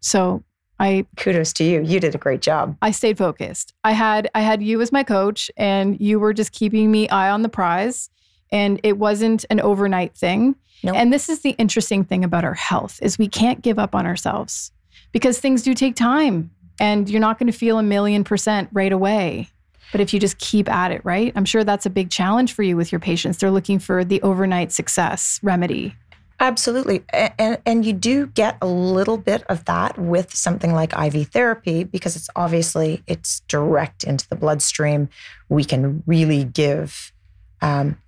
So 0.00 0.42
i 0.80 1.06
kudos 1.16 1.52
to 1.54 1.64
you. 1.64 1.82
You 1.82 2.00
did 2.00 2.14
a 2.14 2.18
great 2.18 2.40
job. 2.40 2.76
I 2.82 2.90
stayed 2.90 3.18
focused. 3.18 3.74
I 3.84 3.92
had 3.92 4.30
i 4.34 4.40
had 4.40 4.62
you 4.62 4.80
as 4.80 4.90
my 4.90 5.04
coach 5.04 5.50
and 5.56 6.00
you 6.00 6.18
were 6.18 6.32
just 6.32 6.52
keeping 6.52 6.90
me 6.90 7.08
eye 7.08 7.30
on 7.30 7.42
the 7.42 7.48
prize 7.48 8.10
and 8.50 8.80
it 8.82 8.98
wasn't 8.98 9.44
an 9.50 9.60
overnight 9.60 10.16
thing. 10.16 10.56
Nope. 10.82 10.96
and 10.96 11.12
this 11.12 11.30
is 11.30 11.40
the 11.40 11.52
interesting 11.52 12.04
thing 12.04 12.24
about 12.24 12.44
our 12.44 12.52
health 12.52 12.98
is 13.00 13.16
we 13.16 13.28
can't 13.28 13.62
give 13.62 13.78
up 13.78 13.94
on 13.94 14.04
ourselves 14.04 14.70
because 15.12 15.38
things 15.38 15.62
do 15.62 15.72
take 15.72 15.96
time 15.96 16.50
and 16.78 17.08
you're 17.08 17.22
not 17.22 17.38
going 17.38 17.50
to 17.50 17.56
feel 17.56 17.78
a 17.78 17.82
million 17.82 18.22
percent 18.22 18.68
right 18.70 18.92
away 18.92 19.48
but 19.92 20.00
if 20.00 20.12
you 20.12 20.20
just 20.20 20.38
keep 20.38 20.68
at 20.68 20.90
it, 20.90 21.00
right? 21.04 21.32
I'm 21.36 21.44
sure 21.44 21.64
that's 21.64 21.86
a 21.86 21.90
big 21.90 22.10
challenge 22.10 22.52
for 22.52 22.62
you 22.62 22.76
with 22.76 22.92
your 22.92 23.00
patients. 23.00 23.38
They're 23.38 23.50
looking 23.50 23.78
for 23.78 24.04
the 24.04 24.20
overnight 24.22 24.72
success 24.72 25.40
remedy. 25.42 25.94
Absolutely. 26.40 27.04
And, 27.12 27.58
and 27.64 27.84
you 27.86 27.92
do 27.92 28.26
get 28.26 28.58
a 28.60 28.66
little 28.66 29.16
bit 29.16 29.44
of 29.44 29.64
that 29.66 29.98
with 29.98 30.34
something 30.34 30.74
like 30.74 30.92
IV 30.92 31.28
therapy 31.28 31.84
because 31.84 32.16
it's 32.16 32.28
obviously 32.34 33.02
it's 33.06 33.40
direct 33.48 34.04
into 34.04 34.28
the 34.28 34.36
bloodstream. 34.36 35.08
We 35.48 35.64
can 35.64 36.02
really 36.06 36.44
give 36.44 37.12
um, 37.62 37.98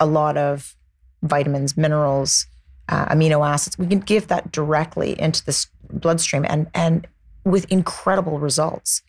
a 0.00 0.06
lot 0.06 0.36
of 0.36 0.74
vitamins, 1.22 1.76
minerals, 1.76 2.46
uh, 2.88 3.06
amino 3.06 3.46
acids. 3.48 3.78
We 3.78 3.86
can 3.86 4.00
give 4.00 4.28
that 4.28 4.52
directly 4.52 5.18
into 5.18 5.44
the 5.44 5.66
bloodstream 5.90 6.44
and, 6.48 6.68
and 6.74 7.06
with 7.44 7.70
incredible 7.70 8.38
results. 8.38 9.02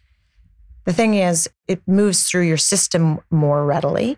The 0.87 0.93
thing 0.93 1.15
is, 1.15 1.49
it 1.67 1.81
moves 1.85 2.23
through 2.23 2.47
your 2.47 2.57
system 2.57 3.19
more 3.29 3.65
readily. 3.65 4.17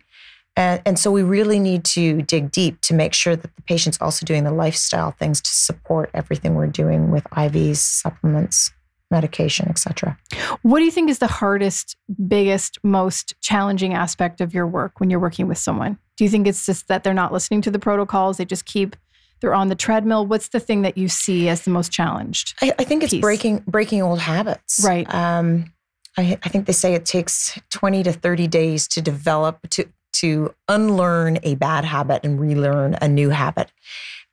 And, 0.55 0.81
and, 0.85 0.99
so 0.99 1.11
we 1.11 1.23
really 1.23 1.57
need 1.57 1.83
to 1.85 2.21
dig 2.21 2.51
deep 2.51 2.81
to 2.81 2.93
make 2.93 3.13
sure 3.13 3.35
that 3.35 3.55
the 3.55 3.61
patient's 3.63 3.97
also 3.99 4.23
doing 4.23 4.43
the 4.43 4.51
lifestyle 4.51 5.11
things 5.11 5.41
to 5.41 5.49
support 5.49 6.11
everything 6.13 6.53
we're 6.53 6.67
doing 6.67 7.09
with 7.09 7.23
IVs, 7.31 7.77
supplements, 7.77 8.71
medication, 9.09 9.67
etc. 9.67 10.17
What 10.61 10.77
do 10.77 10.85
you 10.85 10.91
think 10.91 11.09
is 11.09 11.17
the 11.17 11.27
hardest, 11.27 11.95
biggest, 12.27 12.77
most 12.83 13.33
challenging 13.41 13.95
aspect 13.95 14.39
of 14.39 14.53
your 14.53 14.67
work 14.67 14.99
when 14.99 15.09
you're 15.09 15.19
working 15.19 15.47
with 15.47 15.57
someone? 15.57 15.97
Do 16.17 16.23
you 16.23 16.29
think 16.29 16.45
it's 16.45 16.67
just 16.67 16.87
that 16.87 17.03
they're 17.03 17.15
not 17.15 17.33
listening 17.33 17.61
to 17.61 17.71
the 17.71 17.79
protocols? 17.79 18.37
They 18.37 18.45
just 18.45 18.65
keep 18.65 18.95
they're 19.41 19.55
on 19.55 19.69
the 19.69 19.75
treadmill. 19.75 20.27
What's 20.27 20.49
the 20.49 20.59
thing 20.59 20.83
that 20.83 20.97
you 20.97 21.07
see 21.07 21.49
as 21.49 21.61
the 21.61 21.71
most 21.71 21.91
challenged? 21.91 22.55
I, 22.61 22.73
I 22.77 22.83
think 22.83 23.03
it's 23.03 23.13
piece? 23.13 23.21
breaking 23.21 23.63
breaking 23.65 24.01
old 24.03 24.19
habits. 24.19 24.81
Right. 24.83 25.11
Um, 25.11 25.73
I, 26.19 26.37
I 26.43 26.49
think 26.49 26.65
they 26.65 26.73
say 26.73 26.93
it 26.93 27.05
takes 27.05 27.59
20 27.69 28.03
to 28.03 28.11
30 28.11 28.47
days 28.47 28.87
to 28.89 29.01
develop, 29.01 29.69
to, 29.69 29.85
to 30.13 30.53
unlearn 30.67 31.39
a 31.43 31.55
bad 31.55 31.85
habit 31.85 32.21
and 32.23 32.39
relearn 32.39 32.97
a 33.01 33.07
new 33.07 33.29
habit. 33.29 33.71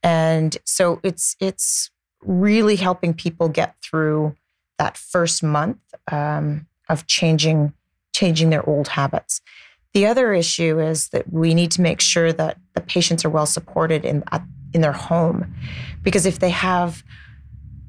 And 0.02 0.56
so 0.64 1.00
it's, 1.02 1.36
it's 1.40 1.90
really 2.22 2.76
helping 2.76 3.14
people 3.14 3.48
get 3.48 3.76
through 3.80 4.34
that 4.78 4.96
first 4.96 5.42
month 5.42 5.78
um, 6.10 6.66
of 6.88 7.06
changing, 7.06 7.72
changing 8.12 8.50
their 8.50 8.68
old 8.68 8.88
habits. 8.88 9.40
The 9.94 10.06
other 10.06 10.34
issue 10.34 10.78
is 10.78 11.08
that 11.10 11.32
we 11.32 11.54
need 11.54 11.70
to 11.72 11.80
make 11.80 12.00
sure 12.00 12.32
that 12.32 12.58
the 12.74 12.80
patients 12.80 13.24
are 13.24 13.30
well 13.30 13.46
supported 13.46 14.04
in 14.04 14.22
in 14.74 14.82
their 14.82 14.92
home, 14.92 15.54
because 16.02 16.26
if 16.26 16.38
they 16.40 16.50
have 16.50 17.02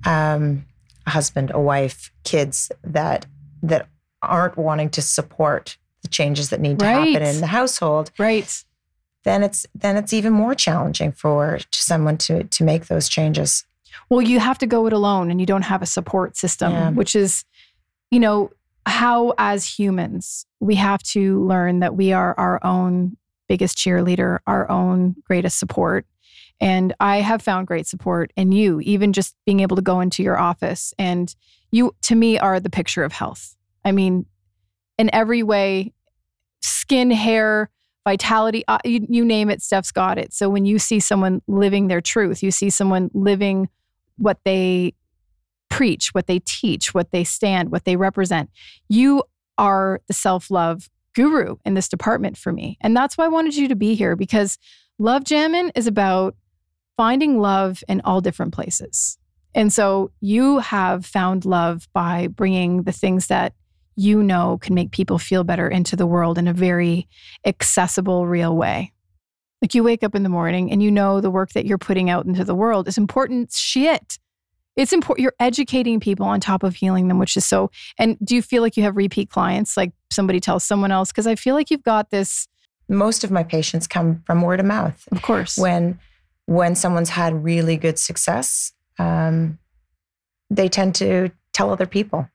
um, 0.05 0.65
a 1.05 1.09
husband, 1.09 1.51
a 1.53 1.59
wife, 1.59 2.13
kids 2.23 2.71
that 2.81 3.25
that 3.67 3.87
aren't 4.21 4.57
wanting 4.57 4.89
to 4.89 5.01
support 5.01 5.77
the 6.01 6.07
changes 6.07 6.49
that 6.49 6.59
need 6.59 6.79
to 6.79 6.85
right. 6.85 7.13
happen 7.13 7.27
in 7.27 7.41
the 7.41 7.47
household 7.47 8.11
right 8.17 8.63
then 9.23 9.43
it's 9.43 9.65
then 9.75 9.97
it's 9.97 10.13
even 10.13 10.33
more 10.33 10.55
challenging 10.55 11.11
for 11.11 11.59
someone 11.71 12.17
to 12.17 12.43
to 12.45 12.63
make 12.63 12.87
those 12.87 13.07
changes 13.07 13.65
well 14.09 14.21
you 14.21 14.39
have 14.39 14.57
to 14.57 14.67
go 14.67 14.85
it 14.87 14.93
alone 14.93 15.29
and 15.29 15.39
you 15.39 15.45
don't 15.45 15.63
have 15.63 15.81
a 15.81 15.85
support 15.85 16.35
system 16.37 16.71
yeah. 16.71 16.89
which 16.91 17.15
is 17.15 17.43
you 18.11 18.19
know 18.19 18.49
how 18.85 19.33
as 19.37 19.65
humans 19.65 20.45
we 20.59 20.75
have 20.75 21.03
to 21.03 21.45
learn 21.45 21.79
that 21.79 21.95
we 21.95 22.13
are 22.13 22.33
our 22.37 22.63
own 22.65 23.17
biggest 23.47 23.77
cheerleader 23.77 24.39
our 24.47 24.69
own 24.69 25.15
greatest 25.25 25.59
support 25.59 26.05
and 26.59 26.93
I 26.99 27.17
have 27.17 27.41
found 27.41 27.67
great 27.67 27.87
support 27.87 28.31
in 28.35 28.51
you, 28.51 28.81
even 28.81 29.13
just 29.13 29.35
being 29.45 29.59
able 29.59 29.75
to 29.75 29.81
go 29.81 29.99
into 29.99 30.23
your 30.23 30.39
office. 30.39 30.93
And 30.97 31.33
you, 31.71 31.95
to 32.03 32.15
me, 32.15 32.39
are 32.39 32.59
the 32.59 32.69
picture 32.69 33.03
of 33.03 33.13
health. 33.13 33.55
I 33.87 33.91
mean, 33.91 34.25
in 34.97 35.09
every 35.13 35.43
way, 35.43 35.93
skin, 36.61 37.11
hair, 37.11 37.69
vitality, 38.03 38.63
uh, 38.67 38.79
you, 38.83 39.05
you 39.09 39.25
name 39.25 39.49
it, 39.49 39.61
Steph's 39.61 39.91
got 39.91 40.17
it. 40.17 40.33
So 40.33 40.49
when 40.49 40.65
you 40.65 40.79
see 40.79 40.99
someone 40.99 41.41
living 41.47 41.87
their 41.87 42.01
truth, 42.01 42.43
you 42.43 42.51
see 42.51 42.69
someone 42.69 43.09
living 43.13 43.69
what 44.17 44.39
they 44.43 44.93
preach, 45.69 46.13
what 46.13 46.27
they 46.27 46.39
teach, 46.39 46.93
what 46.93 47.11
they 47.11 47.23
stand, 47.23 47.71
what 47.71 47.85
they 47.85 47.95
represent, 47.95 48.49
you 48.89 49.23
are 49.57 50.01
the 50.07 50.13
self 50.13 50.51
love 50.51 50.89
guru 51.15 51.55
in 51.65 51.73
this 51.73 51.87
department 51.87 52.37
for 52.37 52.51
me. 52.51 52.77
And 52.81 52.95
that's 52.95 53.17
why 53.17 53.25
I 53.25 53.29
wanted 53.29 53.55
you 53.55 53.67
to 53.67 53.75
be 53.75 53.95
here 53.95 54.15
because 54.15 54.57
Love 54.99 55.23
Jamming 55.23 55.71
is 55.75 55.87
about 55.87 56.35
finding 56.95 57.39
love 57.39 57.83
in 57.87 58.01
all 58.03 58.21
different 58.21 58.53
places. 58.53 59.17
And 59.53 59.71
so 59.71 60.11
you 60.19 60.59
have 60.59 61.05
found 61.05 61.45
love 61.45 61.87
by 61.93 62.27
bringing 62.27 62.83
the 62.83 62.91
things 62.91 63.27
that 63.27 63.53
you 63.97 64.21
know 64.23 64.59
can 64.59 64.75
make 64.75 64.91
people 64.91 65.17
feel 65.17 65.43
better 65.43 65.67
into 65.67 65.95
the 65.95 66.05
world 66.05 66.37
in 66.37 66.47
a 66.47 66.53
very 66.53 67.09
accessible, 67.45 68.27
real 68.27 68.55
way. 68.55 68.93
Like 69.61 69.73
you 69.73 69.83
wake 69.83 70.03
up 70.03 70.13
in 70.13 70.21
the 70.21 70.29
morning 70.29 70.71
and 70.71 70.83
you 70.83 70.91
know 70.91 71.19
the 71.19 71.31
work 71.31 71.51
that 71.53 71.65
you're 71.65 71.79
putting 71.79 72.09
out 72.09 72.25
into 72.25 72.45
the 72.45 72.55
world 72.55 72.87
is 72.87 72.97
important 72.97 73.51
shit. 73.51 74.19
It's 74.75 74.93
important. 74.93 75.23
You're 75.23 75.33
educating 75.39 75.99
people 75.99 76.27
on 76.27 76.39
top 76.39 76.61
of 76.61 76.75
healing 76.75 77.07
them, 77.07 77.17
which 77.17 77.35
is 77.35 77.43
so. 77.43 77.71
And 77.97 78.17
do 78.23 78.35
you 78.35 78.43
feel 78.43 78.61
like 78.61 78.77
you 78.77 78.83
have 78.83 78.95
repeat 78.95 79.31
clients? 79.31 79.75
Like 79.75 79.91
somebody 80.11 80.39
tells 80.39 80.63
someone 80.63 80.91
else? 80.91 81.11
Because 81.11 81.25
I 81.25 81.33
feel 81.33 81.55
like 81.55 81.71
you've 81.71 81.83
got 81.83 82.11
this. 82.11 82.47
Most 82.87 83.23
of 83.23 83.31
my 83.31 83.41
patients 83.41 83.87
come 83.87 84.21
from 84.27 84.43
word 84.43 84.59
of 84.59 84.67
mouth. 84.67 85.07
Of 85.11 85.23
course. 85.23 85.57
When 85.57 85.99
when 86.45 86.75
someone's 86.75 87.09
had 87.09 87.43
really 87.43 87.75
good 87.77 87.97
success, 87.97 88.71
um, 88.99 89.57
they 90.51 90.69
tend 90.69 90.93
to 90.95 91.31
tell 91.51 91.71
other 91.71 91.87
people. 91.87 92.29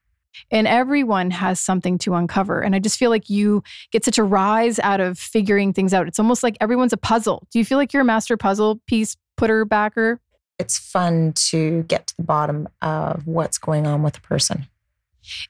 And 0.51 0.67
everyone 0.67 1.31
has 1.31 1.61
something 1.61 1.99
to 1.99 2.15
uncover. 2.15 2.61
And 2.61 2.75
I 2.75 2.79
just 2.79 2.99
feel 2.99 3.11
like 3.11 3.29
you 3.31 3.63
get 3.91 4.05
such 4.05 4.19
a 4.19 4.25
rise 4.25 4.79
out 4.81 5.01
of 5.01 5.19
figuring 5.19 5.73
things 5.73 5.93
out. 5.95 6.09
It's 6.09 6.19
almost 6.19 6.43
like 6.43 6.57
everyone's 6.61 6.93
a 6.93 6.99
puzzle. 6.99 7.47
Do 7.51 7.59
you 7.59 7.65
feel 7.65 7.79
like 7.79 7.93
you're 7.93 8.03
a 8.03 8.05
master 8.05 8.37
puzzle 8.37 8.81
piece 8.87 9.17
putter 9.37 9.65
backer? 9.65 10.21
It's 10.59 10.79
fun 10.79 11.33
to 11.35 11.83
get 11.85 12.07
to 12.09 12.17
the 12.17 12.23
bottom 12.23 12.69
of 12.83 13.27
what's 13.27 13.59
going 13.59 13.87
on 13.87 14.03
with 14.03 14.17
a 14.17 14.21
person. 14.21 14.67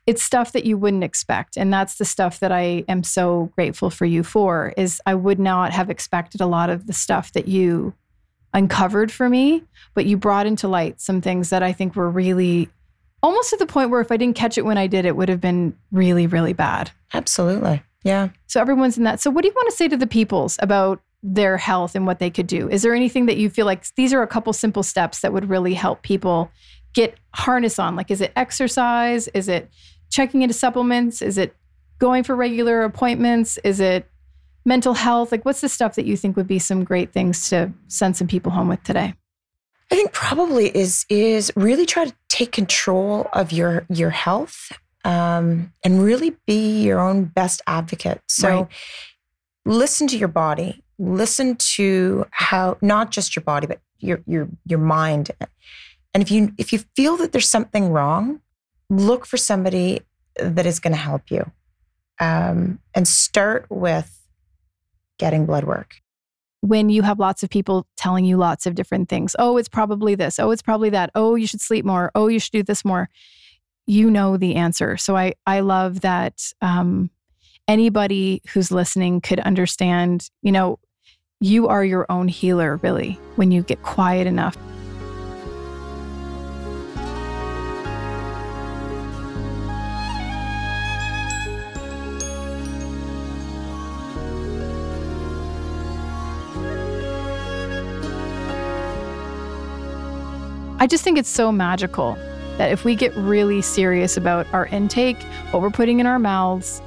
It's 0.06 0.22
stuff 0.22 0.52
that 0.52 0.64
you 0.64 0.76
wouldn't 0.76 1.04
expect. 1.04 1.56
And 1.56 1.72
that's 1.72 1.96
the 1.96 2.04
stuff 2.04 2.40
that 2.40 2.52
I 2.52 2.84
am 2.88 3.02
so 3.02 3.50
grateful 3.54 3.90
for 3.90 4.04
you 4.04 4.22
for 4.22 4.74
is 4.76 5.00
I 5.06 5.14
would 5.14 5.38
not 5.38 5.72
have 5.72 5.90
expected 5.90 6.40
a 6.40 6.46
lot 6.46 6.70
of 6.70 6.86
the 6.86 6.92
stuff 6.92 7.32
that 7.32 7.48
you 7.48 7.94
uncovered 8.54 9.10
for 9.10 9.28
me, 9.28 9.62
but 9.94 10.04
you 10.04 10.16
brought 10.16 10.46
into 10.46 10.68
light 10.68 11.00
some 11.00 11.20
things 11.20 11.50
that 11.50 11.62
I 11.62 11.72
think 11.72 11.96
were 11.96 12.10
really 12.10 12.68
almost 13.22 13.50
to 13.50 13.56
the 13.56 13.66
point 13.66 13.90
where 13.90 14.00
if 14.00 14.10
I 14.10 14.16
didn't 14.16 14.36
catch 14.36 14.58
it 14.58 14.64
when 14.64 14.78
I 14.78 14.86
did, 14.86 15.04
it 15.04 15.16
would 15.16 15.28
have 15.28 15.40
been 15.40 15.76
really, 15.90 16.26
really 16.26 16.52
bad. 16.52 16.90
Absolutely. 17.14 17.82
Yeah. 18.04 18.30
So 18.46 18.60
everyone's 18.60 18.98
in 18.98 19.04
that. 19.04 19.20
So 19.20 19.30
what 19.30 19.42
do 19.42 19.48
you 19.48 19.54
want 19.54 19.70
to 19.70 19.76
say 19.76 19.88
to 19.88 19.96
the 19.96 20.06
peoples 20.06 20.56
about 20.60 21.00
their 21.22 21.56
health 21.56 21.94
and 21.94 22.04
what 22.06 22.18
they 22.18 22.30
could 22.30 22.48
do? 22.48 22.68
Is 22.68 22.82
there 22.82 22.94
anything 22.94 23.26
that 23.26 23.36
you 23.36 23.48
feel 23.48 23.66
like 23.66 23.86
these 23.94 24.12
are 24.12 24.22
a 24.22 24.26
couple 24.26 24.52
simple 24.52 24.82
steps 24.82 25.20
that 25.20 25.32
would 25.32 25.48
really 25.48 25.74
help 25.74 26.02
people 26.02 26.50
get 26.94 27.16
harness 27.34 27.78
on? 27.78 27.94
Like, 27.94 28.10
is 28.10 28.20
it 28.20 28.32
exercise? 28.34 29.28
Is 29.28 29.48
it 29.48 29.70
checking 30.10 30.42
into 30.42 30.54
supplements? 30.54 31.22
Is 31.22 31.38
it 31.38 31.54
going 32.00 32.24
for 32.24 32.34
regular 32.34 32.82
appointments? 32.82 33.56
Is 33.58 33.78
it 33.78 34.08
mental 34.64 34.94
health? 34.94 35.30
Like, 35.30 35.44
what's 35.44 35.60
the 35.60 35.68
stuff 35.68 35.94
that 35.94 36.06
you 36.06 36.16
think 36.16 36.36
would 36.36 36.48
be 36.48 36.58
some 36.58 36.82
great 36.82 37.12
things 37.12 37.48
to 37.50 37.72
send 37.86 38.16
some 38.16 38.26
people 38.26 38.50
home 38.50 38.68
with 38.68 38.82
today? 38.82 39.14
I 39.90 39.94
think 39.94 40.12
probably 40.12 40.74
is 40.76 41.04
is 41.08 41.52
really 41.56 41.86
try 41.86 42.06
to 42.06 42.14
take 42.28 42.52
control 42.52 43.28
of 43.32 43.52
your 43.52 43.84
your 43.88 44.10
health 44.10 44.72
um, 45.04 45.72
and 45.84 46.02
really 46.02 46.36
be 46.46 46.82
your 46.82 47.00
own 47.00 47.24
best 47.24 47.60
advocate. 47.66 48.20
So 48.28 48.48
right. 48.48 48.68
listen 49.64 50.06
to 50.08 50.16
your 50.16 50.28
body. 50.28 50.82
Listen 50.98 51.56
to 51.56 52.26
how 52.30 52.78
not 52.80 53.10
just 53.10 53.34
your 53.34 53.42
body, 53.42 53.66
but 53.66 53.80
your 53.98 54.22
your 54.26 54.48
your 54.64 54.78
mind. 54.78 55.30
And 56.14 56.22
if 56.22 56.30
you 56.30 56.52
if 56.58 56.72
you 56.72 56.80
feel 56.96 57.16
that 57.18 57.32
there's 57.32 57.48
something 57.48 57.90
wrong, 57.90 58.40
look 58.88 59.26
for 59.26 59.36
somebody 59.36 60.00
that 60.36 60.66
is 60.66 60.78
going 60.78 60.92
to 60.92 60.98
help 60.98 61.30
you. 61.30 61.50
Um, 62.20 62.78
and 62.94 63.08
start 63.08 63.66
with 63.68 64.20
getting 65.18 65.44
blood 65.44 65.64
work 65.64 65.96
when 66.62 66.88
you 66.88 67.02
have 67.02 67.18
lots 67.18 67.42
of 67.42 67.50
people 67.50 67.86
telling 67.96 68.24
you 68.24 68.36
lots 68.36 68.66
of 68.66 68.76
different 68.76 69.08
things. 69.08 69.34
Oh, 69.38 69.56
it's 69.56 69.68
probably 69.68 70.14
this. 70.14 70.38
Oh, 70.38 70.52
it's 70.52 70.62
probably 70.62 70.90
that. 70.90 71.10
Oh, 71.14 71.34
you 71.34 71.46
should 71.46 71.60
sleep 71.60 71.84
more. 71.84 72.10
Oh, 72.14 72.28
you 72.28 72.38
should 72.38 72.52
do 72.52 72.62
this 72.62 72.84
more. 72.84 73.10
You 73.86 74.10
know 74.10 74.36
the 74.36 74.54
answer. 74.54 74.96
So 74.96 75.16
I 75.16 75.34
I 75.44 75.60
love 75.60 76.02
that 76.02 76.52
um, 76.60 77.10
anybody 77.66 78.42
who's 78.48 78.70
listening 78.70 79.20
could 79.20 79.40
understand. 79.40 80.30
You 80.42 80.52
know, 80.52 80.78
you 81.40 81.66
are 81.66 81.84
your 81.84 82.06
own 82.08 82.28
healer, 82.28 82.76
really, 82.76 83.18
when 83.34 83.50
you 83.50 83.62
get 83.62 83.82
quiet 83.82 84.28
enough 84.28 84.56
I 100.82 100.86
just 100.88 101.04
think 101.04 101.16
it's 101.16 101.28
so 101.28 101.52
magical 101.52 102.16
that 102.58 102.72
if 102.72 102.84
we 102.84 102.96
get 102.96 103.14
really 103.14 103.62
serious 103.62 104.16
about 104.16 104.52
our 104.52 104.66
intake, 104.66 105.16
what 105.52 105.62
we're 105.62 105.70
putting 105.70 106.00
in 106.00 106.08
our 106.08 106.18
mouths, 106.18 106.82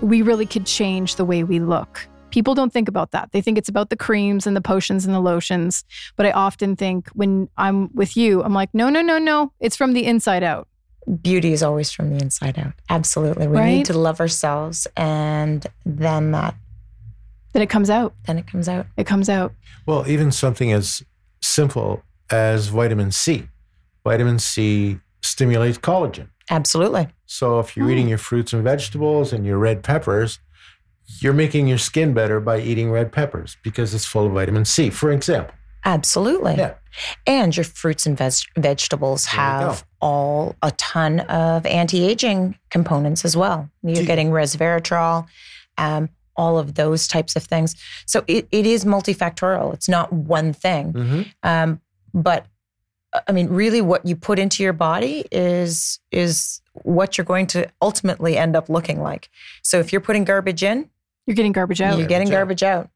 we 0.00 0.22
really 0.22 0.46
could 0.46 0.66
change 0.66 1.16
the 1.16 1.24
way 1.24 1.42
we 1.42 1.58
look. 1.58 2.06
People 2.30 2.54
don't 2.54 2.72
think 2.72 2.86
about 2.86 3.10
that. 3.10 3.32
They 3.32 3.40
think 3.40 3.58
it's 3.58 3.68
about 3.68 3.90
the 3.90 3.96
creams 3.96 4.46
and 4.46 4.56
the 4.56 4.60
potions 4.60 5.04
and 5.04 5.12
the 5.12 5.18
lotions. 5.18 5.82
But 6.14 6.26
I 6.26 6.30
often 6.30 6.76
think 6.76 7.08
when 7.08 7.48
I'm 7.56 7.92
with 7.92 8.16
you, 8.16 8.40
I'm 8.44 8.54
like, 8.54 8.72
no, 8.72 8.88
no, 8.88 9.02
no, 9.02 9.18
no. 9.18 9.52
It's 9.58 9.74
from 9.74 9.94
the 9.94 10.04
inside 10.04 10.44
out. 10.44 10.68
Beauty 11.20 11.52
is 11.52 11.64
always 11.64 11.90
from 11.90 12.10
the 12.10 12.22
inside 12.22 12.56
out. 12.56 12.74
Absolutely. 12.88 13.48
We 13.48 13.56
right? 13.56 13.66
need 13.78 13.86
to 13.86 13.98
love 13.98 14.20
ourselves 14.20 14.86
and 14.96 15.66
then 15.84 16.30
that. 16.30 16.54
Then 17.52 17.62
it 17.62 17.68
comes 17.68 17.90
out. 17.90 18.14
Then 18.28 18.38
it 18.38 18.46
comes 18.46 18.68
out. 18.68 18.86
It 18.96 19.08
comes 19.08 19.28
out. 19.28 19.52
Well, 19.86 20.06
even 20.06 20.30
something 20.30 20.70
as 20.70 21.02
simple 21.40 22.04
as 22.30 22.68
vitamin 22.68 23.10
C. 23.10 23.48
Vitamin 24.04 24.38
C 24.38 24.98
stimulates 25.22 25.78
collagen. 25.78 26.28
Absolutely. 26.48 27.08
So 27.26 27.60
if 27.60 27.76
you're 27.76 27.86
mm. 27.86 27.92
eating 27.92 28.08
your 28.08 28.18
fruits 28.18 28.52
and 28.52 28.64
vegetables 28.64 29.32
and 29.32 29.46
your 29.46 29.58
red 29.58 29.82
peppers, 29.82 30.40
you're 31.20 31.32
making 31.32 31.68
your 31.68 31.78
skin 31.78 32.14
better 32.14 32.40
by 32.40 32.60
eating 32.60 32.90
red 32.90 33.12
peppers 33.12 33.56
because 33.62 33.94
it's 33.94 34.04
full 34.04 34.26
of 34.26 34.32
vitamin 34.32 34.64
C, 34.64 34.90
for 34.90 35.10
example. 35.12 35.54
Absolutely. 35.84 36.56
Yeah. 36.56 36.74
And 37.26 37.56
your 37.56 37.64
fruits 37.64 38.06
and 38.06 38.16
veg- 38.16 38.34
vegetables 38.56 39.24
there 39.26 39.34
have 39.34 39.84
all 40.00 40.56
a 40.62 40.70
ton 40.72 41.20
of 41.20 41.64
anti-aging 41.66 42.58
components 42.70 43.24
as 43.24 43.36
well. 43.36 43.70
You're 43.82 44.04
getting 44.04 44.30
resveratrol, 44.30 45.26
um, 45.78 46.10
all 46.36 46.58
of 46.58 46.74
those 46.74 47.08
types 47.08 47.36
of 47.36 47.44
things. 47.44 47.76
So 48.06 48.24
it, 48.26 48.48
it 48.50 48.66
is 48.66 48.84
multifactorial. 48.84 49.72
It's 49.72 49.88
not 49.88 50.12
one 50.12 50.52
thing. 50.52 50.92
Mm-hmm. 50.92 51.22
Um, 51.42 51.80
but 52.14 52.46
uh, 53.12 53.20
I 53.28 53.32
mean, 53.32 53.48
really, 53.48 53.80
what 53.80 54.06
you 54.06 54.16
put 54.16 54.38
into 54.38 54.62
your 54.62 54.72
body 54.72 55.24
is 55.30 56.00
is 56.10 56.60
what 56.82 57.18
you're 57.18 57.24
going 57.24 57.46
to 57.48 57.68
ultimately 57.82 58.36
end 58.36 58.56
up 58.56 58.68
looking 58.68 59.00
like. 59.02 59.28
So 59.62 59.78
if 59.78 59.92
you're 59.92 60.00
putting 60.00 60.24
garbage 60.24 60.62
in, 60.62 60.88
you're 61.26 61.34
getting 61.34 61.52
garbage 61.52 61.80
out. 61.80 61.98
You're 61.98 62.08
getting 62.08 62.30
garbage 62.30 62.62
out. 62.62 62.88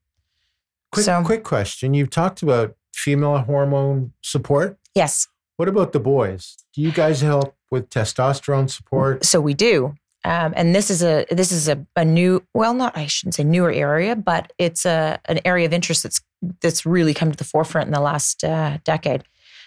Quick, 0.91 1.05
so, 1.05 1.23
quick 1.23 1.43
question: 1.43 1.93
You've 1.93 2.09
talked 2.09 2.41
about 2.41 2.75
female 2.93 3.37
hormone 3.39 4.13
support. 4.21 4.77
Yes. 4.95 5.27
What 5.57 5.67
about 5.67 5.93
the 5.93 5.99
boys? 5.99 6.57
Do 6.73 6.81
you 6.81 6.91
guys 6.91 7.21
help 7.21 7.55
with 7.71 7.89
testosterone 7.89 8.69
support? 8.69 9.25
So 9.25 9.39
we 9.39 9.53
do. 9.53 9.95
Um, 10.25 10.53
and 10.55 10.73
this 10.73 10.89
is 10.89 11.03
a 11.03 11.25
this 11.29 11.51
is 11.51 11.67
a, 11.69 11.85
a 11.95 12.03
new 12.03 12.43
well 12.53 12.73
not 12.73 12.97
I 12.97 13.05
shouldn't 13.05 13.35
say 13.35 13.43
newer 13.43 13.71
area 13.71 14.15
but 14.15 14.51
it's 14.57 14.83
a 14.83 15.19
an 15.25 15.39
area 15.45 15.67
of 15.67 15.73
interest 15.73 16.01
that's 16.01 16.19
that's 16.61 16.85
really 16.85 17.13
come 17.13 17.31
to 17.31 17.37
the 17.37 17.43
forefront 17.43 17.87
in 17.87 17.93
the 17.93 17.99
last 17.99 18.43
uh, 18.43 18.77
decade. 18.83 19.23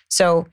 So 0.08 0.46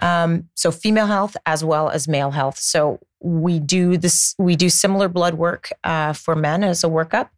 um, 0.00 0.48
so 0.54 0.70
female 0.70 1.06
health 1.06 1.36
as 1.46 1.64
well 1.64 1.90
as 1.90 2.08
male 2.08 2.30
health. 2.30 2.58
So 2.58 3.00
we 3.20 3.58
do 3.58 3.96
this 3.96 4.34
we 4.38 4.56
do 4.56 4.68
similar 4.68 5.08
blood 5.08 5.34
work 5.34 5.70
uh, 5.84 6.12
for 6.12 6.34
men 6.34 6.64
as 6.64 6.82
a 6.84 6.88
workup. 6.88 7.28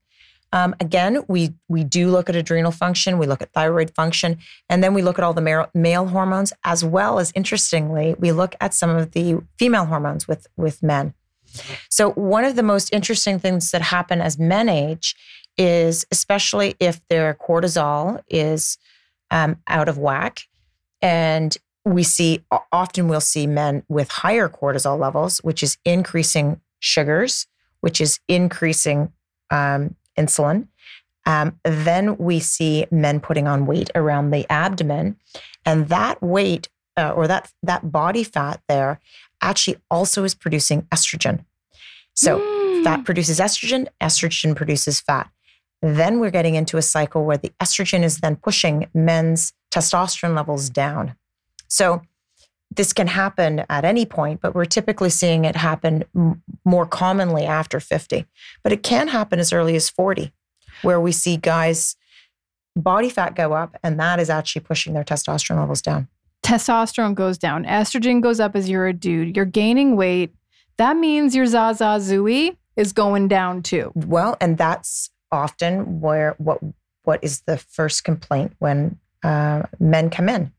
Um, 0.55 0.74
again, 0.80 1.22
we 1.28 1.55
we 1.68 1.82
do 1.82 2.11
look 2.11 2.28
at 2.28 2.36
adrenal 2.36 2.72
function, 2.72 3.18
we 3.18 3.26
look 3.26 3.43
at 3.43 3.53
thyroid 3.53 3.95
function, 3.95 4.38
and 4.68 4.84
then 4.84 4.95
we 4.95 5.03
look 5.03 5.18
at 5.18 5.24
all 5.24 5.32
the 5.32 5.40
male, 5.40 5.68
male 5.74 6.07
hormones 6.07 6.53
as 6.64 6.84
well 6.84 7.18
as 7.18 7.32
interestingly 7.34 8.14
we 8.18 8.32
look 8.32 8.55
at 8.61 8.74
some 8.74 8.90
of 8.90 9.12
the 9.12 9.40
female 9.59 9.86
hormones 9.86 10.28
with 10.28 10.47
with 10.57 10.82
men. 10.82 11.14
So, 11.88 12.12
one 12.12 12.45
of 12.45 12.57
the 12.57 12.62
most 12.62 12.93
interesting 12.93 13.38
things 13.38 13.70
that 13.72 13.82
happen 13.82 14.20
as 14.20 14.38
men 14.38 14.68
age 14.68 15.16
is, 15.57 16.07
especially 16.11 16.75
if 16.81 17.01
their 17.09 17.35
cortisol 17.35 18.23
is 18.29 18.79
um, 19.31 19.57
out 19.69 19.89
of 19.89 19.99
whack, 19.99 20.43
and 21.01 21.57
we 21.85 22.03
see 22.03 22.45
often 22.71 23.09
we'll 23.09 23.21
see 23.21 23.47
men 23.47 23.83
with 23.89 24.09
higher 24.09 24.49
cortisol 24.49 24.99
levels, 24.99 25.39
which 25.39 25.63
is 25.63 25.79
increasing 25.85 26.61
sugars, 26.81 27.47
which 27.81 28.01
is 28.01 28.21
increasing 28.29 29.13
um, 29.51 29.97
insulin. 30.17 30.69
Um, 31.27 31.59
then 31.65 32.17
we 32.19 32.41
see 32.41 32.87
men 32.91 33.21
putting 33.21 33.47
on 33.47 33.67
weight 33.67 33.91
around 33.95 34.31
the 34.31 34.51
abdomen, 34.51 35.17
and 35.65 35.89
that 35.89 36.23
weight 36.23 36.69
uh, 36.97 37.11
or 37.11 37.27
that 37.27 37.53
that 37.63 37.91
body 37.91 38.25
fat 38.25 38.61
there 38.69 39.01
actually 39.41 39.77
also 39.91 40.25
is 40.25 40.35
producing 40.35 40.83
estrogen. 40.93 41.45
So 42.15 42.39
mm. 42.39 42.85
fat 42.85 43.05
produces 43.05 43.41
estrogen, 43.41 43.89
estrogen 44.01 44.55
produces 44.55 45.01
fat. 45.01 45.31
Then 45.83 46.20
we're 46.20 46.30
getting 46.30 46.55
into 46.55 46.76
a 46.76 46.83
cycle 46.83 47.24
where 47.24 47.37
the 47.37 47.53
estrogen 47.61 48.03
is 48.05 48.18
then 48.18 48.37
pushing 48.37 48.87
men's 48.95 49.53
testosterone 49.70 50.37
levels 50.37 50.70
down. 50.70 51.16
So 51.68 52.03
this 52.74 52.93
can 52.93 53.09
happen 53.09 53.64
at 53.68 53.85
any 53.85 54.07
point, 54.07 54.41
but 54.41 54.55
we're 54.55 54.64
typically 54.64 55.11
seeing 55.11 55.45
it 55.45 55.57
happen 55.57 56.05
m- 56.14 56.43
more 56.64 56.87
commonly 56.87 57.45
after 57.45 57.80
50. 57.80 58.26
But 58.62 58.72
it 58.72 58.83
can 58.83 59.09
happen 59.09 59.39
as 59.39 59.53
early 59.53 59.76
as 59.76 59.91
40, 59.91 60.33
where 60.83 61.01
we 61.01 61.12
see 61.12 61.37
guys 61.37 61.97
body 62.76 63.11
fat 63.11 63.35
go 63.35 63.53
up, 63.53 63.76
and 63.83 63.99
that 64.01 64.18
is 64.18 64.30
actually 64.30 64.62
pushing 64.62 64.95
their 64.95 65.05
testosterone 65.05 65.59
levels 65.59 65.83
down. 65.83 66.09
Testosterone 66.43 67.14
goes 67.14 67.39
down, 67.39 67.64
estrogen 67.64 68.20
goes 68.20 68.41
up 68.41 68.57
as 68.57 68.68
you're 68.68 68.87
a 68.87 68.93
dude, 68.93 69.37
you're 69.37 69.45
gaining 69.45 69.97
weight. 69.97 70.35
That 70.76 70.97
means 70.97 71.35
your 71.35 71.47
Zaza 71.47 71.85
Zooey 72.01 72.57
is 72.76 72.93
going 72.93 73.28
down 73.28 73.62
too. 73.62 73.93
Well, 73.95 74.37
and 74.41 74.57
that's 74.57 75.11
often 75.33 76.01
where 76.01 76.35
what 76.39 76.61
what 77.05 77.18
is 77.22 77.41
the 77.43 77.57
first 77.57 78.05
complaint 78.05 78.53
when 78.61 78.99
uh, 79.24 79.62
men 79.80 80.11
come 80.11 80.28
in 80.28 80.53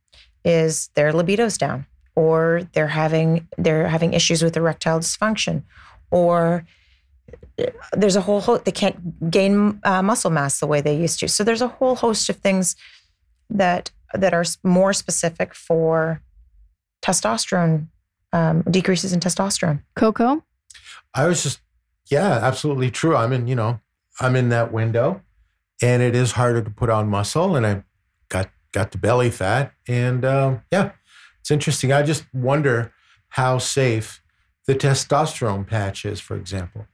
is 0.43 0.89
their 0.95 1.13
libido's 1.13 1.57
down, 1.57 1.85
or 2.15 2.67
they're 2.73 2.87
having 2.87 3.47
they're 3.57 3.87
having 3.87 4.13
issues 4.13 4.43
with 4.43 4.57
erectile 4.57 4.99
dysfunction, 4.99 5.63
or 6.11 6.65
uh, 7.59 7.65
there's 7.93 8.17
a 8.17 8.21
whole 8.21 8.41
host 8.41 8.65
they 8.65 8.71
can't 8.71 9.31
gain 9.31 9.79
uh, 9.83 10.01
muscle 10.01 10.31
mass 10.31 10.59
the 10.59 10.67
way 10.67 10.81
they 10.81 10.97
used 10.97 11.19
to. 11.19 11.29
So 11.29 11.43
there's 11.43 11.61
a 11.61 11.67
whole 11.67 11.95
host 11.95 12.29
of 12.29 12.37
things 12.37 12.75
that 13.49 13.91
that 14.13 14.33
are 14.33 14.45
more 14.63 14.93
specific 14.93 15.55
for 15.55 16.21
testosterone 17.01 17.87
um, 18.31 18.63
decreases 18.69 19.13
in 19.13 19.19
testosterone. 19.19 19.81
Coco, 19.95 20.43
I 21.13 21.27
was 21.27 21.43
just, 21.43 21.61
yeah, 22.09 22.39
absolutely 22.41 22.91
true. 22.91 23.15
I'm 23.15 23.31
in, 23.33 23.47
you 23.47 23.55
know, 23.55 23.79
I'm 24.19 24.35
in 24.35 24.49
that 24.49 24.71
window, 24.71 25.21
and 25.81 26.01
it 26.01 26.15
is 26.15 26.33
harder 26.33 26.61
to 26.61 26.69
put 26.69 26.89
on 26.89 27.09
muscle, 27.09 27.55
and 27.55 27.65
I 27.65 27.83
got 28.29 28.49
got 28.71 28.91
the 28.91 28.97
belly 28.97 29.29
fat, 29.29 29.73
and 29.87 30.23
um, 30.25 30.61
yeah, 30.71 30.91
it's 31.39 31.51
interesting. 31.51 31.91
I 31.91 32.03
just 32.03 32.25
wonder 32.33 32.93
how 33.29 33.57
safe 33.57 34.21
the 34.65 34.75
testosterone 34.75 35.67
patch 35.67 36.05
is, 36.05 36.19
for 36.19 36.35
example. 36.35 36.87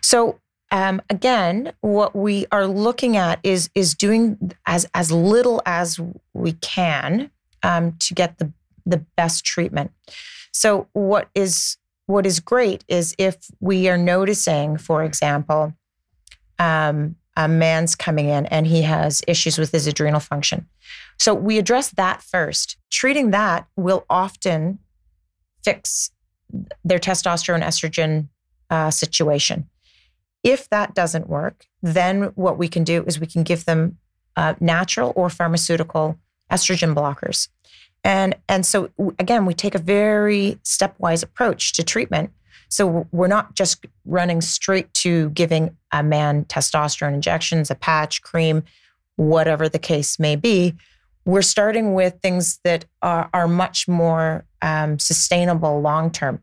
So 0.00 0.40
um, 0.70 1.00
again, 1.08 1.72
what 1.80 2.16
we 2.16 2.46
are 2.50 2.66
looking 2.66 3.16
at 3.16 3.38
is 3.42 3.70
is 3.74 3.94
doing 3.94 4.52
as 4.66 4.88
as 4.94 5.12
little 5.12 5.62
as 5.66 6.00
we 6.32 6.52
can 6.52 7.30
um, 7.62 7.92
to 8.00 8.14
get 8.14 8.38
the 8.38 8.52
the 8.84 8.98
best 9.16 9.44
treatment. 9.44 9.92
So 10.52 10.88
what 10.92 11.28
is 11.34 11.76
what 12.06 12.26
is 12.26 12.40
great 12.40 12.84
is 12.88 13.14
if 13.18 13.36
we 13.60 13.88
are 13.88 13.96
noticing, 13.96 14.76
for 14.76 15.04
example, 15.04 15.74
um, 16.58 17.16
a 17.36 17.48
man's 17.48 17.94
coming 17.96 18.28
in 18.28 18.46
and 18.46 18.66
he 18.66 18.82
has 18.82 19.22
issues 19.26 19.58
with 19.58 19.72
his 19.72 19.86
adrenal 19.86 20.20
function. 20.20 20.66
So 21.18 21.34
we 21.34 21.58
address 21.58 21.90
that 21.90 22.22
first. 22.22 22.76
Treating 22.90 23.30
that 23.30 23.66
will 23.76 24.04
often 24.08 24.78
fix 25.62 26.10
their 26.84 26.98
testosterone 26.98 27.62
estrogen 27.62 28.28
uh, 28.70 28.90
situation. 28.90 29.68
If 30.42 30.68
that 30.70 30.94
doesn't 30.94 31.28
work, 31.28 31.66
then 31.82 32.24
what 32.34 32.58
we 32.58 32.68
can 32.68 32.84
do 32.84 33.02
is 33.06 33.18
we 33.18 33.26
can 33.26 33.42
give 33.42 33.64
them 33.64 33.98
uh, 34.36 34.54
natural 34.60 35.12
or 35.16 35.30
pharmaceutical 35.30 36.18
estrogen 36.50 36.94
blockers. 36.94 37.48
And, 38.04 38.36
and 38.48 38.66
so, 38.66 38.90
again, 39.18 39.46
we 39.46 39.54
take 39.54 39.74
a 39.74 39.78
very 39.78 40.58
stepwise 40.62 41.22
approach 41.22 41.72
to 41.74 41.82
treatment. 41.82 42.30
So 42.68 43.06
we're 43.12 43.28
not 43.28 43.54
just 43.54 43.84
running 44.04 44.40
straight 44.40 44.92
to 44.94 45.30
giving 45.30 45.76
a 45.92 46.02
man 46.02 46.44
testosterone 46.46 47.14
injections, 47.14 47.70
a 47.70 47.74
patch, 47.74 48.22
cream, 48.22 48.64
whatever 49.16 49.68
the 49.68 49.78
case 49.78 50.18
may 50.18 50.36
be. 50.36 50.74
We're 51.24 51.42
starting 51.42 51.94
with 51.94 52.20
things 52.20 52.58
that 52.64 52.84
are, 53.00 53.30
are 53.32 53.48
much 53.48 53.88
more 53.88 54.44
um, 54.60 54.98
sustainable 54.98 55.80
long 55.80 56.10
term 56.10 56.40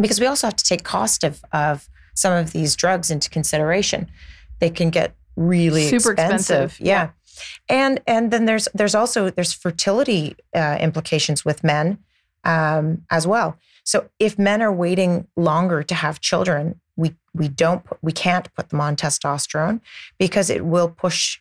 because 0.00 0.20
we 0.20 0.26
also 0.26 0.46
have 0.46 0.56
to 0.56 0.64
take 0.64 0.84
cost 0.84 1.24
of, 1.24 1.42
of 1.52 1.88
some 2.14 2.32
of 2.32 2.52
these 2.52 2.76
drugs 2.76 3.10
into 3.10 3.28
consideration. 3.28 4.10
They 4.58 4.70
can 4.70 4.90
get 4.90 5.14
really 5.36 5.88
Super 5.88 6.12
expensive. 6.12 6.70
expensive. 6.70 6.86
Yeah. 6.86 7.10
And 7.68 8.00
and 8.06 8.30
then 8.30 8.44
there's 8.44 8.68
there's 8.74 8.94
also 8.94 9.30
there's 9.30 9.52
fertility 9.52 10.36
uh, 10.54 10.76
implications 10.80 11.44
with 11.44 11.64
men 11.64 11.98
um, 12.44 13.02
as 13.10 13.26
well. 13.26 13.56
So 13.90 14.08
if 14.20 14.38
men 14.38 14.62
are 14.62 14.72
waiting 14.72 15.26
longer 15.36 15.82
to 15.82 15.94
have 15.96 16.20
children, 16.20 16.80
we 16.94 17.16
we 17.34 17.48
don't 17.48 17.84
we 18.02 18.12
can't 18.12 18.46
put 18.54 18.68
them 18.68 18.80
on 18.80 18.94
testosterone 18.94 19.80
because 20.16 20.48
it 20.48 20.64
will 20.64 20.88
push 20.88 21.40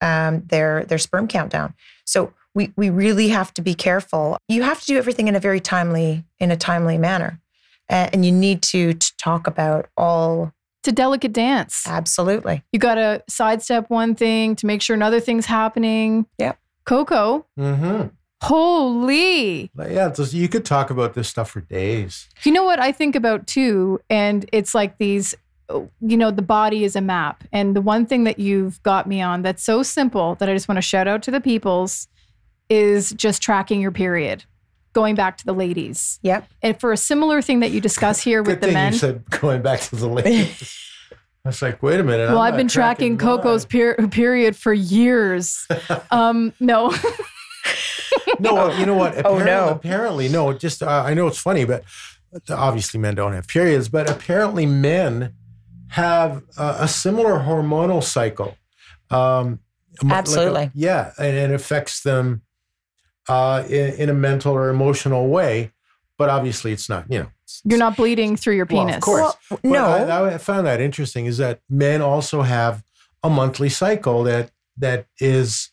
um, 0.00 0.42
their 0.46 0.84
their 0.86 0.98
sperm 0.98 1.28
count 1.28 1.52
down. 1.52 1.72
So 2.04 2.32
we 2.52 2.72
we 2.74 2.90
really 2.90 3.28
have 3.28 3.54
to 3.54 3.62
be 3.62 3.74
careful. 3.74 4.38
You 4.48 4.64
have 4.64 4.80
to 4.80 4.86
do 4.86 4.98
everything 4.98 5.28
in 5.28 5.36
a 5.36 5.40
very 5.40 5.60
timely 5.60 6.24
in 6.40 6.50
a 6.50 6.56
timely 6.56 6.98
manner, 6.98 7.40
uh, 7.88 8.08
and 8.12 8.26
you 8.26 8.32
need 8.32 8.62
to, 8.62 8.94
to 8.94 9.16
talk 9.16 9.46
about 9.46 9.88
all 9.96 10.52
it's 10.80 10.88
a 10.88 10.92
delicate 10.92 11.32
dance. 11.32 11.86
absolutely. 11.86 12.64
You 12.72 12.80
got 12.80 12.96
to 12.96 13.22
sidestep 13.28 13.88
one 13.88 14.16
thing 14.16 14.56
to 14.56 14.66
make 14.66 14.82
sure 14.82 14.94
another 14.94 15.20
thing's 15.20 15.46
happening. 15.46 16.26
Yep. 16.38 16.58
Coco, 16.86 17.46
Mm-hmm. 17.56 18.08
Holy. 18.44 19.70
Yeah, 19.76 20.08
it's 20.08 20.18
just- 20.18 20.32
you 20.34 20.48
could 20.48 20.64
talk 20.64 20.90
about 20.90 21.14
this 21.14 21.28
stuff 21.28 21.50
for 21.50 21.60
days. 21.60 22.28
You 22.44 22.52
know 22.52 22.64
what 22.64 22.78
I 22.80 22.92
think 22.92 23.16
about 23.16 23.46
too? 23.46 24.00
And 24.10 24.48
it's 24.52 24.74
like 24.74 24.98
these, 24.98 25.34
you 25.70 26.16
know, 26.16 26.30
the 26.30 26.42
body 26.42 26.84
is 26.84 26.94
a 26.96 27.00
map. 27.00 27.44
And 27.52 27.74
the 27.74 27.80
one 27.80 28.06
thing 28.06 28.24
that 28.24 28.38
you've 28.38 28.82
got 28.82 29.06
me 29.08 29.20
on 29.22 29.42
that's 29.42 29.62
so 29.62 29.82
simple 29.82 30.34
that 30.36 30.48
I 30.48 30.52
just 30.54 30.68
want 30.68 30.76
to 30.76 30.82
shout 30.82 31.08
out 31.08 31.22
to 31.24 31.30
the 31.30 31.40
peoples 31.40 32.06
is 32.68 33.12
just 33.12 33.42
tracking 33.42 33.80
your 33.80 33.90
period, 33.92 34.44
going 34.92 35.14
back 35.14 35.36
to 35.38 35.44
the 35.46 35.54
ladies. 35.54 36.18
Yep. 36.22 36.48
And 36.62 36.78
for 36.80 36.92
a 36.92 36.96
similar 36.96 37.42
thing 37.42 37.60
that 37.60 37.70
you 37.70 37.80
discuss 37.80 38.20
here 38.22 38.42
Good 38.42 38.50
with 38.52 38.60
the 38.60 38.66
thing 38.68 38.74
men. 38.74 38.92
you 38.92 38.98
said 38.98 39.24
going 39.30 39.62
back 39.62 39.80
to 39.80 39.96
the 39.96 40.08
ladies. 40.08 40.80
I 41.46 41.50
was 41.50 41.60
like, 41.60 41.82
wait 41.82 42.00
a 42.00 42.04
minute. 42.04 42.30
well, 42.30 42.38
I'm 42.38 42.54
I've 42.54 42.56
been 42.56 42.68
tracking 42.68 43.12
mine. 43.12 43.18
Coco's 43.18 43.66
per- 43.66 43.96
period 44.08 44.56
for 44.56 44.72
years. 44.72 45.66
um, 46.10 46.54
no. 46.58 46.90
No, 48.40 48.70
you 48.76 48.86
know 48.86 48.94
what? 48.94 49.14
Oh, 49.24 49.36
Apparently, 49.38 49.44
no. 49.46 49.68
Apparently, 49.70 50.28
no. 50.28 50.52
Just 50.52 50.82
uh, 50.82 51.02
I 51.06 51.14
know 51.14 51.26
it's 51.26 51.38
funny, 51.38 51.64
but 51.64 51.84
obviously 52.50 52.98
men 53.00 53.14
don't 53.14 53.32
have 53.32 53.46
periods. 53.46 53.88
But 53.88 54.10
apparently, 54.10 54.66
men 54.66 55.34
have 55.88 56.42
uh, 56.58 56.78
a 56.80 56.88
similar 56.88 57.40
hormonal 57.40 58.02
cycle. 58.02 58.56
Um, 59.10 59.60
like 60.02 60.12
a- 60.12 60.14
Absolutely. 60.16 60.70
yeah, 60.74 61.12
and 61.18 61.36
it 61.36 61.50
affects 61.52 62.02
them 62.02 62.42
uh, 63.28 63.64
in, 63.68 63.94
in 63.94 64.08
a 64.10 64.14
mental 64.14 64.52
or 64.54 64.68
emotional 64.68 65.28
way. 65.28 65.72
But 66.18 66.30
obviously, 66.30 66.72
it's 66.72 66.88
not. 66.88 67.06
You 67.10 67.20
know, 67.20 67.30
You're 67.64 67.78
not 67.78 67.96
bleeding 67.96 68.36
through 68.36 68.56
your 68.56 68.66
penis. 68.66 69.00
Well, 69.06 69.16
penis. 69.16 69.34
of 69.36 69.60
course. 69.60 69.60
Well, 69.64 70.06
no. 70.06 70.24
I, 70.24 70.34
I 70.34 70.38
found 70.38 70.66
that 70.66 70.80
interesting. 70.80 71.26
Is 71.26 71.38
that 71.38 71.60
men 71.70 72.02
also 72.02 72.42
have 72.42 72.82
a 73.22 73.30
monthly 73.30 73.68
cycle 73.68 74.22
that 74.24 74.50
that 74.78 75.06
is, 75.20 75.70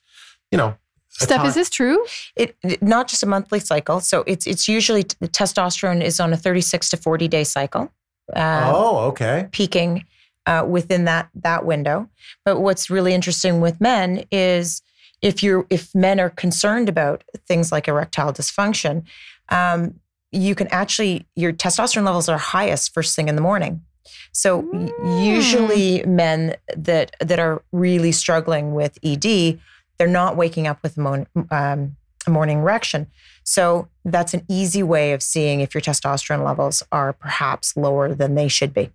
you 0.52 0.58
know, 0.58 0.76
Steph, 1.24 1.46
is 1.46 1.56
this 1.56 1.70
true? 1.70 2.06
it, 2.36 2.56
it- 2.64 2.82
not 2.82 3.08
just 3.08 3.24
a 3.24 3.26
monthly 3.26 3.60
cycle. 3.60 4.00
So 4.00 4.24
it's 4.28 4.46
it's 4.48 4.68
usually 4.68 5.04
the 5.20 5.28
testosterone 5.28 6.02
is 6.04 6.20
on 6.20 6.34
a 6.34 6.38
36 6.38 6.90
to 6.90 6.98
40 6.98 7.28
day 7.28 7.44
cycle, 7.44 7.92
uh, 8.36 8.72
Oh, 8.74 8.98
okay. 9.10 9.48
peaking 9.52 10.06
uh, 10.46 10.66
within 10.68 11.06
that 11.06 11.30
that 11.36 11.66
window. 11.66 12.10
But 12.46 12.60
what's 12.62 12.90
really 12.90 13.14
interesting 13.14 13.62
with 13.62 13.80
men 13.82 14.26
is 14.32 14.82
if 15.22 15.44
you're 15.44 15.66
if 15.70 15.94
men 15.94 16.20
are 16.20 16.30
concerned 16.32 16.90
about 16.90 17.24
things 17.48 17.72
like 17.72 17.88
erectile 17.88 18.34
dysfunction, 18.34 19.04
um, 19.50 20.00
you 20.32 20.56
can 20.56 20.68
actually 20.68 21.26
your 21.36 21.54
testosterone 21.54 22.06
levels 22.06 22.28
are 22.30 22.38
highest 22.38 22.94
first 22.94 23.16
thing 23.16 23.28
in 23.28 23.36
the 23.36 23.42
morning. 23.42 23.82
So 24.34 24.62
Mm. 24.64 24.92
usually 25.24 26.04
men 26.06 26.56
that 26.76 27.16
that 27.20 27.38
are 27.40 27.62
really 27.72 28.12
struggling 28.14 28.74
with 28.74 28.98
ED, 29.04 29.60
they're 30.02 30.08
not 30.08 30.36
waking 30.36 30.66
up 30.66 30.82
with 30.82 30.98
a, 30.98 31.00
mon- 31.00 31.28
um, 31.52 31.96
a 32.26 32.30
morning 32.32 32.58
erection. 32.58 33.06
So 33.44 33.88
that's 34.04 34.34
an 34.34 34.44
easy 34.50 34.82
way 34.82 35.14
of 35.14 35.22
seeing 35.22 35.60
if 35.62 35.76
your 35.76 35.82
testosterone 35.82 36.44
levels 36.44 36.82
are 36.92 37.14
perhaps 37.14 37.78
lower 37.78 38.16
than 38.16 38.34
they 38.34 38.48
should 38.48 38.74
be. 38.74 38.90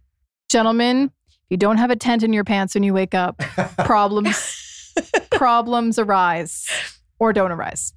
Gentlemen, 0.49 1.13
if 1.29 1.45
you 1.49 1.57
don't 1.59 1.77
have 1.77 1.93
a 1.93 1.97
tent 1.97 2.25
in 2.25 2.33
your 2.33 2.43
pants 2.43 2.75
when 2.75 2.83
you 2.83 2.93
wake 2.93 3.15
up, 3.15 3.39
problems 3.85 4.93
problems 5.31 5.97
arise 5.97 6.67
or 7.21 7.33
don't 7.33 7.53
arise. 7.53 7.93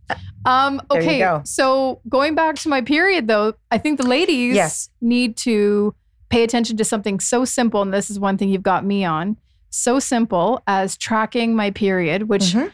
Um, 0.46 0.80
okay, 0.92 1.18
go. 1.18 1.42
so 1.46 2.02
going 2.10 2.36
back 2.36 2.58
to 2.58 2.70
my 2.70 2.82
period 2.82 3.28
though, 3.28 3.56
I 3.72 3.80
think 3.80 4.00
the 4.00 4.06
ladies 4.08 4.54
Yes. 4.54 4.90
need 5.02 5.36
to 5.38 5.96
pay 6.30 6.44
attention 6.44 6.78
to 6.78 6.84
something 6.86 7.20
so 7.20 7.44
simple, 7.44 7.82
and 7.82 7.92
this 7.92 8.12
is 8.12 8.20
one 8.20 8.38
thing 8.38 8.50
you've 8.50 8.62
got 8.62 8.86
me 8.86 9.04
on. 9.04 9.36
So 9.72 9.98
simple 10.00 10.62
as 10.68 10.96
tracking 10.96 11.56
my 11.56 11.72
period, 11.72 12.30
which 12.30 12.54
Mhm. 12.54 12.72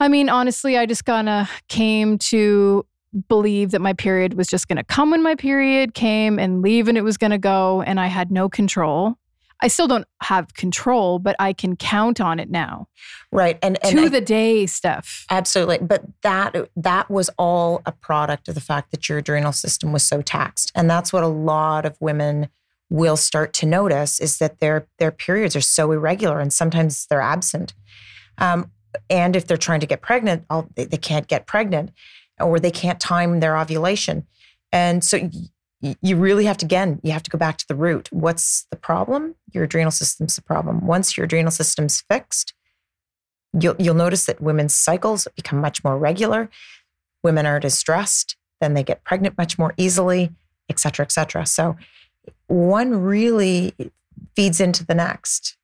I 0.00 0.08
mean, 0.08 0.28
honestly, 0.28 0.78
I 0.78 0.86
just 0.86 1.04
kind 1.04 1.28
of 1.28 1.48
came 1.68 2.18
to 2.18 2.86
believe 3.28 3.72
that 3.72 3.80
my 3.80 3.92
period 3.92 4.34
was 4.34 4.48
just 4.48 4.66
going 4.68 4.76
to 4.76 4.84
come 4.84 5.10
when 5.10 5.22
my 5.22 5.34
period 5.34 5.94
came 5.94 6.38
and 6.38 6.62
leave 6.62 6.88
and 6.88 6.96
it 6.96 7.02
was 7.02 7.16
going 7.16 7.32
to 7.32 7.38
go, 7.38 7.82
and 7.82 8.00
I 8.00 8.06
had 8.06 8.30
no 8.30 8.48
control. 8.48 9.16
I 9.62 9.68
still 9.68 9.88
don't 9.88 10.06
have 10.22 10.54
control, 10.54 11.18
but 11.18 11.36
I 11.38 11.52
can 11.52 11.76
count 11.76 12.18
on 12.18 12.40
it 12.40 12.50
now. 12.50 12.86
Right. 13.30 13.58
And, 13.62 13.76
and 13.84 13.98
to 13.98 14.04
I- 14.04 14.08
the 14.08 14.20
day, 14.22 14.64
Steph. 14.64 15.26
Absolutely. 15.30 15.78
But 15.78 16.02
that 16.22 16.56
that 16.76 17.10
was 17.10 17.28
all 17.36 17.82
a 17.84 17.92
product 17.92 18.48
of 18.48 18.54
the 18.54 18.60
fact 18.62 18.90
that 18.90 19.08
your 19.08 19.18
adrenal 19.18 19.52
system 19.52 19.92
was 19.92 20.02
so 20.02 20.22
taxed. 20.22 20.72
And 20.74 20.88
that's 20.88 21.12
what 21.12 21.22
a 21.22 21.28
lot 21.28 21.84
of 21.84 21.96
women 22.00 22.48
will 22.88 23.18
start 23.18 23.52
to 23.52 23.66
notice 23.66 24.18
is 24.18 24.38
that 24.38 24.60
their 24.60 24.86
their 24.98 25.12
periods 25.12 25.54
are 25.54 25.60
so 25.60 25.92
irregular 25.92 26.40
and 26.40 26.52
sometimes 26.52 27.06
they're 27.10 27.20
absent. 27.20 27.74
Um, 28.38 28.70
and 29.08 29.36
if 29.36 29.46
they're 29.46 29.56
trying 29.56 29.80
to 29.80 29.86
get 29.86 30.02
pregnant, 30.02 30.44
they, 30.74 30.84
they 30.84 30.96
can't 30.96 31.28
get 31.28 31.46
pregnant 31.46 31.90
or 32.38 32.58
they 32.58 32.70
can't 32.70 33.00
time 33.00 33.40
their 33.40 33.56
ovulation. 33.56 34.26
And 34.72 35.04
so 35.04 35.30
y- 35.82 35.96
you 36.02 36.16
really 36.16 36.44
have 36.44 36.56
to, 36.58 36.66
again, 36.66 37.00
you 37.02 37.12
have 37.12 37.22
to 37.22 37.30
go 37.30 37.38
back 37.38 37.56
to 37.58 37.68
the 37.68 37.74
root. 37.74 38.08
What's 38.12 38.66
the 38.70 38.76
problem? 38.76 39.34
Your 39.52 39.64
adrenal 39.64 39.90
system's 39.90 40.36
the 40.36 40.42
problem. 40.42 40.86
Once 40.86 41.16
your 41.16 41.24
adrenal 41.24 41.50
system's 41.50 42.02
fixed, 42.02 42.54
you'll, 43.58 43.76
you'll 43.78 43.94
notice 43.94 44.26
that 44.26 44.40
women's 44.40 44.74
cycles 44.74 45.26
become 45.36 45.60
much 45.60 45.82
more 45.84 45.98
regular. 45.98 46.50
Women 47.22 47.46
aren't 47.46 47.64
as 47.64 47.78
stressed. 47.78 48.36
Then 48.60 48.74
they 48.74 48.82
get 48.82 49.04
pregnant 49.04 49.38
much 49.38 49.58
more 49.58 49.74
easily, 49.76 50.30
et 50.68 50.78
cetera, 50.78 51.04
et 51.04 51.12
cetera. 51.12 51.46
So 51.46 51.76
one 52.46 53.00
really 53.00 53.74
feeds 54.36 54.60
into 54.60 54.84
the 54.84 54.94
next. 54.94 55.56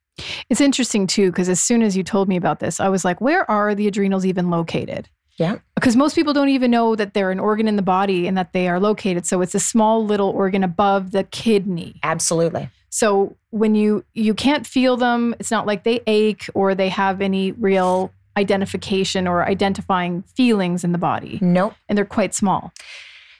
It's 0.48 0.60
interesting 0.60 1.06
too, 1.06 1.30
because 1.30 1.48
as 1.48 1.60
soon 1.60 1.82
as 1.82 1.96
you 1.96 2.02
told 2.02 2.28
me 2.28 2.36
about 2.36 2.60
this, 2.60 2.80
I 2.80 2.88
was 2.88 3.04
like, 3.04 3.20
where 3.20 3.48
are 3.50 3.74
the 3.74 3.86
adrenals 3.86 4.24
even 4.24 4.50
located? 4.50 5.08
Yeah. 5.38 5.56
Because 5.74 5.96
most 5.96 6.14
people 6.14 6.32
don't 6.32 6.48
even 6.48 6.70
know 6.70 6.96
that 6.96 7.12
they're 7.12 7.30
an 7.30 7.38
organ 7.40 7.68
in 7.68 7.76
the 7.76 7.82
body 7.82 8.26
and 8.26 8.38
that 8.38 8.52
they 8.54 8.68
are 8.68 8.80
located. 8.80 9.26
So 9.26 9.42
it's 9.42 9.54
a 9.54 9.60
small 9.60 10.04
little 10.04 10.30
organ 10.30 10.64
above 10.64 11.10
the 11.10 11.24
kidney. 11.24 12.00
Absolutely. 12.02 12.70
So 12.88 13.36
when 13.50 13.74
you 13.74 14.04
you 14.14 14.32
can't 14.32 14.66
feel 14.66 14.96
them, 14.96 15.34
it's 15.38 15.50
not 15.50 15.66
like 15.66 15.84
they 15.84 16.00
ache 16.06 16.48
or 16.54 16.74
they 16.74 16.88
have 16.88 17.20
any 17.20 17.52
real 17.52 18.10
identification 18.38 19.26
or 19.28 19.44
identifying 19.44 20.22
feelings 20.34 20.84
in 20.84 20.92
the 20.92 20.98
body. 20.98 21.38
Nope. 21.42 21.74
And 21.88 21.98
they're 21.98 22.04
quite 22.06 22.34
small. 22.34 22.72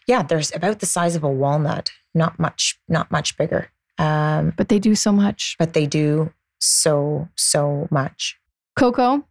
Yeah, 0.07 0.23
there's 0.23 0.55
about 0.55 0.81
the 0.81 0.87
size 0.87 1.17
of 1.17 1.25
a 1.25 1.29
walnut, 1.31 1.91
not 2.15 2.39
much, 2.39 2.79
not 2.89 3.11
much 3.11 3.37
bigger. 3.39 3.71
Um, 3.99 4.53
But 4.57 4.69
they 4.69 4.79
do 4.79 4.95
so 4.95 5.11
much. 5.13 5.57
but 5.59 5.73
they 5.73 5.87
do 5.87 6.33
so, 6.61 7.29
so 7.37 7.89
much. 7.91 8.39
Coco, 8.79 9.27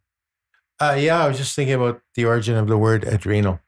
Uh, 0.80 0.96
yeah, 1.00 1.24
I 1.24 1.28
was 1.28 1.38
just 1.38 1.56
thinking 1.56 1.76
about 1.76 2.02
the 2.16 2.26
origin 2.26 2.56
of 2.58 2.68
the 2.68 2.78
word 2.78 3.04
adrenal. 3.04 3.60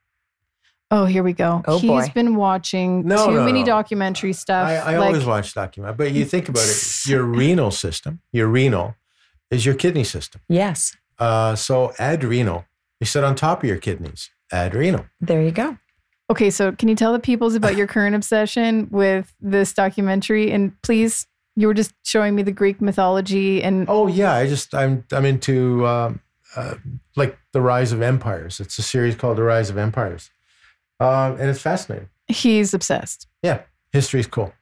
oh, 0.90 1.04
here 1.04 1.22
we 1.22 1.32
go. 1.34 1.62
Oh, 1.66 1.78
He's 1.78 1.88
boy. 1.90 2.12
been 2.14 2.34
watching 2.36 3.06
No, 3.06 3.26
too 3.26 3.34
no, 3.34 3.44
many 3.44 3.60
no. 3.60 3.66
documentary 3.66 4.32
stuff. 4.32 4.68
I, 4.68 4.76
I 4.76 4.96
like- 4.98 5.06
always 5.08 5.24
watch 5.26 5.52
document, 5.54 5.96
but 5.98 6.12
you 6.12 6.24
think 6.24 6.48
about 6.48 6.64
it, 6.64 7.06
your 7.06 7.22
renal 7.24 7.70
system, 7.70 8.20
your 8.32 8.46
renal 8.48 8.94
is 9.50 9.64
your 9.66 9.74
kidney 9.74 10.04
system. 10.04 10.40
Yes. 10.48 10.96
Uh, 11.18 11.54
so 11.54 11.92
adrenal, 11.98 12.64
you 13.00 13.06
sit 13.06 13.22
on 13.22 13.34
top 13.34 13.62
of 13.62 13.68
your 13.68 13.78
kidneys. 13.78 14.30
Adrenal. 14.50 15.04
There 15.20 15.42
you 15.42 15.50
go. 15.52 15.76
Okay, 16.30 16.50
so 16.50 16.72
can 16.72 16.88
you 16.88 16.94
tell 16.96 17.12
the 17.12 17.18
peoples 17.18 17.54
about 17.54 17.76
your 17.76 17.86
current 17.86 18.14
obsession 18.14 18.88
with 18.90 19.34
this 19.40 19.72
documentary? 19.72 20.50
And 20.50 20.72
please, 20.82 21.26
you 21.58 21.66
were 21.66 21.74
just 21.74 21.92
showing 22.04 22.36
me 22.36 22.42
the 22.44 22.52
Greek 22.52 22.80
mythology 22.80 23.62
and 23.64 23.84
Oh 23.88 24.06
yeah, 24.06 24.32
I 24.34 24.46
just 24.46 24.74
I'm 24.74 25.04
I'm 25.12 25.24
into 25.24 25.84
um, 25.86 26.20
uh, 26.56 26.74
like 27.16 27.36
the 27.52 27.60
rise 27.60 27.90
of 27.92 28.00
empires. 28.00 28.60
It's 28.60 28.78
a 28.78 28.82
series 28.82 29.16
called 29.16 29.36
The 29.38 29.42
Rise 29.42 29.68
of 29.68 29.76
Empires, 29.76 30.30
uh, 31.00 31.34
and 31.38 31.50
it's 31.50 31.60
fascinating. 31.60 32.08
he's 32.28 32.74
obsessed. 32.74 33.26
Yeah, 33.42 33.62
history's 33.92 34.26
cool. 34.28 34.52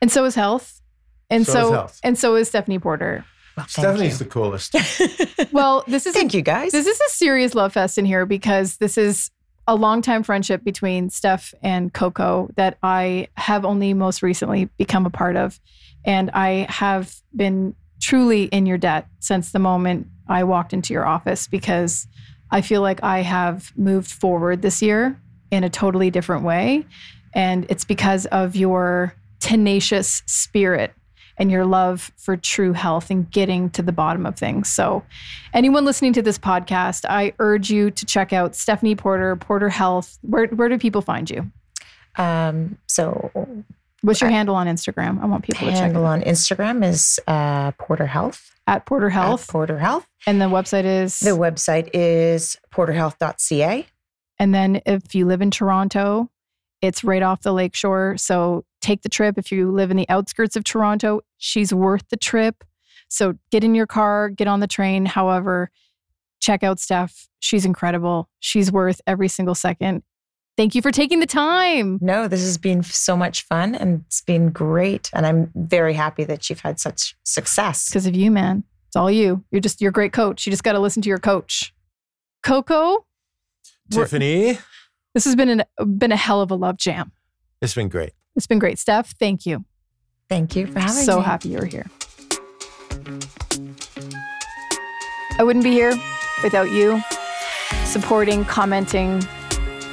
And 0.00 0.10
so 0.10 0.24
is 0.24 0.34
health. 0.34 0.80
And 1.28 1.44
So 1.46 1.52
so, 1.52 1.66
is 1.66 1.70
health. 1.72 2.00
and 2.02 2.18
so 2.18 2.34
is 2.36 2.48
Stephanie 2.48 2.78
Porter. 2.78 3.24
Well, 3.56 3.66
Stephanie's 3.68 4.18
you. 4.18 4.24
the 4.24 4.30
coolest. 4.30 4.74
Well, 5.52 5.84
this 5.88 6.06
is 6.06 6.14
a, 6.14 6.18
thank 6.18 6.32
you, 6.32 6.42
guys. 6.42 6.72
this 6.72 6.86
is 6.86 6.98
a 7.00 7.08
serious 7.10 7.54
love 7.54 7.72
fest 7.74 7.98
in 7.98 8.04
here 8.06 8.24
because 8.24 8.76
this 8.78 8.96
is 8.96 9.30
a 9.66 9.74
longtime 9.74 10.22
friendship 10.22 10.64
between 10.64 11.10
Steph 11.10 11.52
and 11.62 11.92
Coco 11.92 12.48
that 12.56 12.78
I 12.82 13.28
have 13.36 13.64
only 13.64 13.92
most 13.94 14.22
recently 14.22 14.70
become 14.78 15.06
a 15.06 15.10
part 15.10 15.36
of. 15.36 15.60
And 16.04 16.30
I 16.30 16.66
have 16.68 17.14
been 17.34 17.74
truly 18.00 18.44
in 18.44 18.66
your 18.66 18.78
debt 18.78 19.06
since 19.18 19.52
the 19.52 19.58
moment 19.58 20.06
I 20.28 20.44
walked 20.44 20.72
into 20.72 20.92
your 20.92 21.06
office 21.06 21.46
because 21.46 22.06
I 22.50 22.60
feel 22.62 22.82
like 22.82 23.02
I 23.02 23.20
have 23.20 23.72
moved 23.76 24.10
forward 24.10 24.62
this 24.62 24.80
year 24.82 25.20
in 25.50 25.64
a 25.64 25.70
totally 25.70 26.10
different 26.10 26.44
way. 26.44 26.86
And 27.34 27.66
it's 27.68 27.84
because 27.84 28.26
of 28.26 28.56
your 28.56 29.14
tenacious 29.40 30.22
spirit 30.26 30.92
and 31.36 31.50
your 31.50 31.64
love 31.64 32.12
for 32.16 32.36
true 32.36 32.72
health 32.72 33.10
and 33.10 33.30
getting 33.30 33.70
to 33.70 33.82
the 33.82 33.92
bottom 33.92 34.26
of 34.26 34.36
things. 34.36 34.68
So, 34.68 35.02
anyone 35.54 35.84
listening 35.84 36.12
to 36.14 36.22
this 36.22 36.38
podcast, 36.38 37.06
I 37.08 37.32
urge 37.38 37.70
you 37.70 37.90
to 37.92 38.04
check 38.04 38.32
out 38.32 38.54
Stephanie 38.54 38.94
Porter, 38.94 39.36
Porter 39.36 39.70
Health. 39.70 40.18
Where, 40.22 40.46
where 40.48 40.68
do 40.68 40.76
people 40.76 41.02
find 41.02 41.30
you? 41.30 41.50
um, 42.16 42.78
so 42.86 43.30
What's 44.02 44.20
your 44.20 44.30
handle 44.30 44.54
on 44.54 44.66
Instagram? 44.66 45.22
I 45.22 45.26
want 45.26 45.44
people 45.44 45.66
to 45.66 45.72
check 45.72 45.80
handle 45.82 46.04
it. 46.04 46.08
on 46.08 46.22
Instagram 46.22 46.84
is 46.86 47.20
uh, 47.26 47.72
Porter 47.72 48.06
Health. 48.06 48.50
at 48.66 48.86
Porter 48.86 49.08
at 49.08 49.12
Health. 49.12 49.48
Porter 49.48 49.78
Health. 49.78 50.06
and 50.26 50.40
the 50.40 50.46
website 50.46 50.84
is 50.84 51.20
The 51.20 51.30
website 51.30 51.90
is 51.92 52.56
porterhealth.ca. 52.72 53.86
And 54.38 54.54
then 54.54 54.80
if 54.86 55.14
you 55.14 55.26
live 55.26 55.42
in 55.42 55.50
Toronto, 55.50 56.30
it's 56.80 57.04
right 57.04 57.22
off 57.22 57.42
the 57.42 57.52
lakeshore. 57.52 58.16
So 58.16 58.64
take 58.80 59.02
the 59.02 59.10
trip. 59.10 59.36
If 59.36 59.52
you 59.52 59.70
live 59.70 59.90
in 59.90 59.98
the 59.98 60.08
outskirts 60.08 60.56
of 60.56 60.64
Toronto, 60.64 61.20
she's 61.36 61.74
worth 61.74 62.08
the 62.08 62.16
trip. 62.16 62.64
So 63.08 63.34
get 63.50 63.64
in 63.64 63.74
your 63.74 63.86
car, 63.86 64.30
get 64.30 64.48
on 64.48 64.60
the 64.60 64.66
train. 64.66 65.04
However, 65.04 65.70
check 66.40 66.62
out 66.62 66.80
Steph. 66.80 67.28
She's 67.40 67.66
incredible. 67.66 68.30
She's 68.38 68.72
worth 68.72 69.00
every 69.06 69.28
single 69.28 69.54
second. 69.54 70.02
Thank 70.60 70.74
you 70.74 70.82
for 70.82 70.92
taking 70.92 71.20
the 71.20 71.26
time. 71.26 71.98
No, 72.02 72.28
this 72.28 72.42
has 72.42 72.58
been 72.58 72.82
so 72.82 73.16
much 73.16 73.46
fun 73.46 73.74
and 73.74 74.04
it's 74.06 74.20
been 74.20 74.50
great. 74.50 75.08
And 75.14 75.24
I'm 75.24 75.50
very 75.54 75.94
happy 75.94 76.22
that 76.24 76.50
you've 76.50 76.60
had 76.60 76.78
such 76.78 77.16
success. 77.24 77.88
Because 77.88 78.04
of 78.04 78.14
you, 78.14 78.30
man. 78.30 78.64
It's 78.88 78.94
all 78.94 79.10
you. 79.10 79.42
You're 79.50 79.62
just 79.62 79.80
you're 79.80 79.88
a 79.88 79.92
great 79.92 80.12
coach. 80.12 80.44
You 80.44 80.50
just 80.50 80.62
got 80.62 80.72
to 80.72 80.78
listen 80.78 81.00
to 81.00 81.08
your 81.08 81.16
coach. 81.16 81.72
Coco, 82.42 83.06
Tiffany, 83.90 84.58
this 85.14 85.24
has 85.24 85.34
been 85.34 85.48
an, 85.48 85.62
been 85.96 86.12
a 86.12 86.16
hell 86.16 86.42
of 86.42 86.50
a 86.50 86.56
love 86.56 86.76
jam. 86.76 87.10
it's 87.62 87.74
been 87.74 87.88
great. 87.88 88.12
It's 88.36 88.46
been 88.46 88.58
great, 88.58 88.78
Steph. 88.78 89.14
Thank 89.18 89.46
you. 89.46 89.64
Thank 90.28 90.56
you 90.56 90.66
for 90.66 90.78
having 90.78 90.92
so 90.92 91.00
me. 91.00 91.04
So 91.04 91.20
happy 91.22 91.48
you're 91.48 91.64
here. 91.64 91.86
I 95.38 95.42
wouldn't 95.42 95.64
be 95.64 95.70
here 95.70 95.94
without 96.42 96.70
you 96.70 97.00
supporting, 97.86 98.44
commenting, 98.44 99.26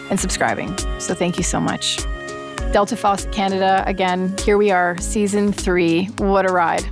and 0.10 0.20
subscribing. 0.20 0.78
So 1.00 1.14
thank 1.14 1.38
you 1.38 1.44
so 1.44 1.60
much. 1.60 1.98
Delta 2.72 2.96
Faucet 2.96 3.32
Canada, 3.32 3.84
again, 3.88 4.36
here 4.40 4.58
we 4.58 4.72
are, 4.72 4.98
season 5.00 5.52
three. 5.52 6.06
What 6.18 6.50
a 6.50 6.54
ride. 6.54 6.86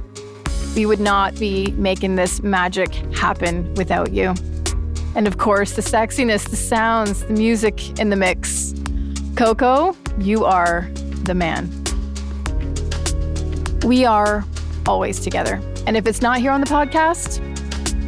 We 0.75 0.85
would 0.85 0.99
not 0.99 1.37
be 1.37 1.71
making 1.71 2.15
this 2.15 2.41
magic 2.41 2.93
happen 3.13 3.73
without 3.75 4.11
you. 4.13 4.33
And 5.15 5.27
of 5.27 5.37
course, 5.37 5.73
the 5.73 5.81
sexiness, 5.81 6.49
the 6.49 6.55
sounds, 6.55 7.23
the 7.25 7.33
music 7.33 7.99
in 7.99 8.09
the 8.09 8.15
mix. 8.15 8.73
Coco, 9.35 9.95
you 10.19 10.45
are 10.45 10.89
the 11.23 11.33
man. 11.33 11.69
We 13.85 14.05
are 14.05 14.43
always 14.87 15.19
together. 15.19 15.61
And 15.87 15.95
if 15.95 16.07
it's 16.07 16.21
not 16.21 16.39
here 16.39 16.51
on 16.51 16.61
the 16.61 16.67
podcast, 16.67 17.41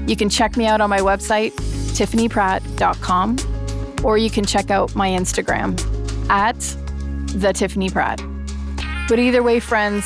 you 0.09 0.15
can 0.15 0.29
check 0.29 0.57
me 0.57 0.65
out 0.65 0.81
on 0.81 0.89
my 0.89 0.99
website, 0.99 1.51
tiffanypratt.com, 1.95 3.37
or 4.03 4.17
you 4.17 4.29
can 4.29 4.45
check 4.45 4.71
out 4.71 4.95
my 4.95 5.09
Instagram 5.09 5.79
at 6.29 6.59
the 7.39 7.53
Tiffany 7.53 7.89
Pratt. 7.89 8.21
But 9.07 9.19
either 9.19 9.43
way, 9.43 9.59
friends, 9.59 10.05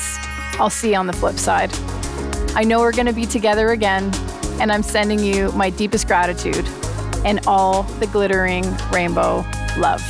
I'll 0.54 0.70
see 0.70 0.90
you 0.90 0.96
on 0.96 1.06
the 1.06 1.12
flip 1.12 1.36
side. 1.36 1.70
I 2.54 2.64
know 2.64 2.80
we're 2.80 2.92
going 2.92 3.06
to 3.06 3.12
be 3.12 3.26
together 3.26 3.70
again, 3.70 4.12
and 4.60 4.70
I'm 4.70 4.82
sending 4.82 5.18
you 5.18 5.50
my 5.52 5.70
deepest 5.70 6.06
gratitude 6.06 6.66
and 7.24 7.40
all 7.46 7.84
the 8.00 8.06
glittering 8.06 8.64
rainbow 8.92 9.44
love. 9.78 10.02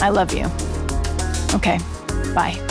I 0.00 0.10
love 0.10 0.32
you. 0.32 0.44
Okay, 1.54 1.78
bye. 2.34 2.67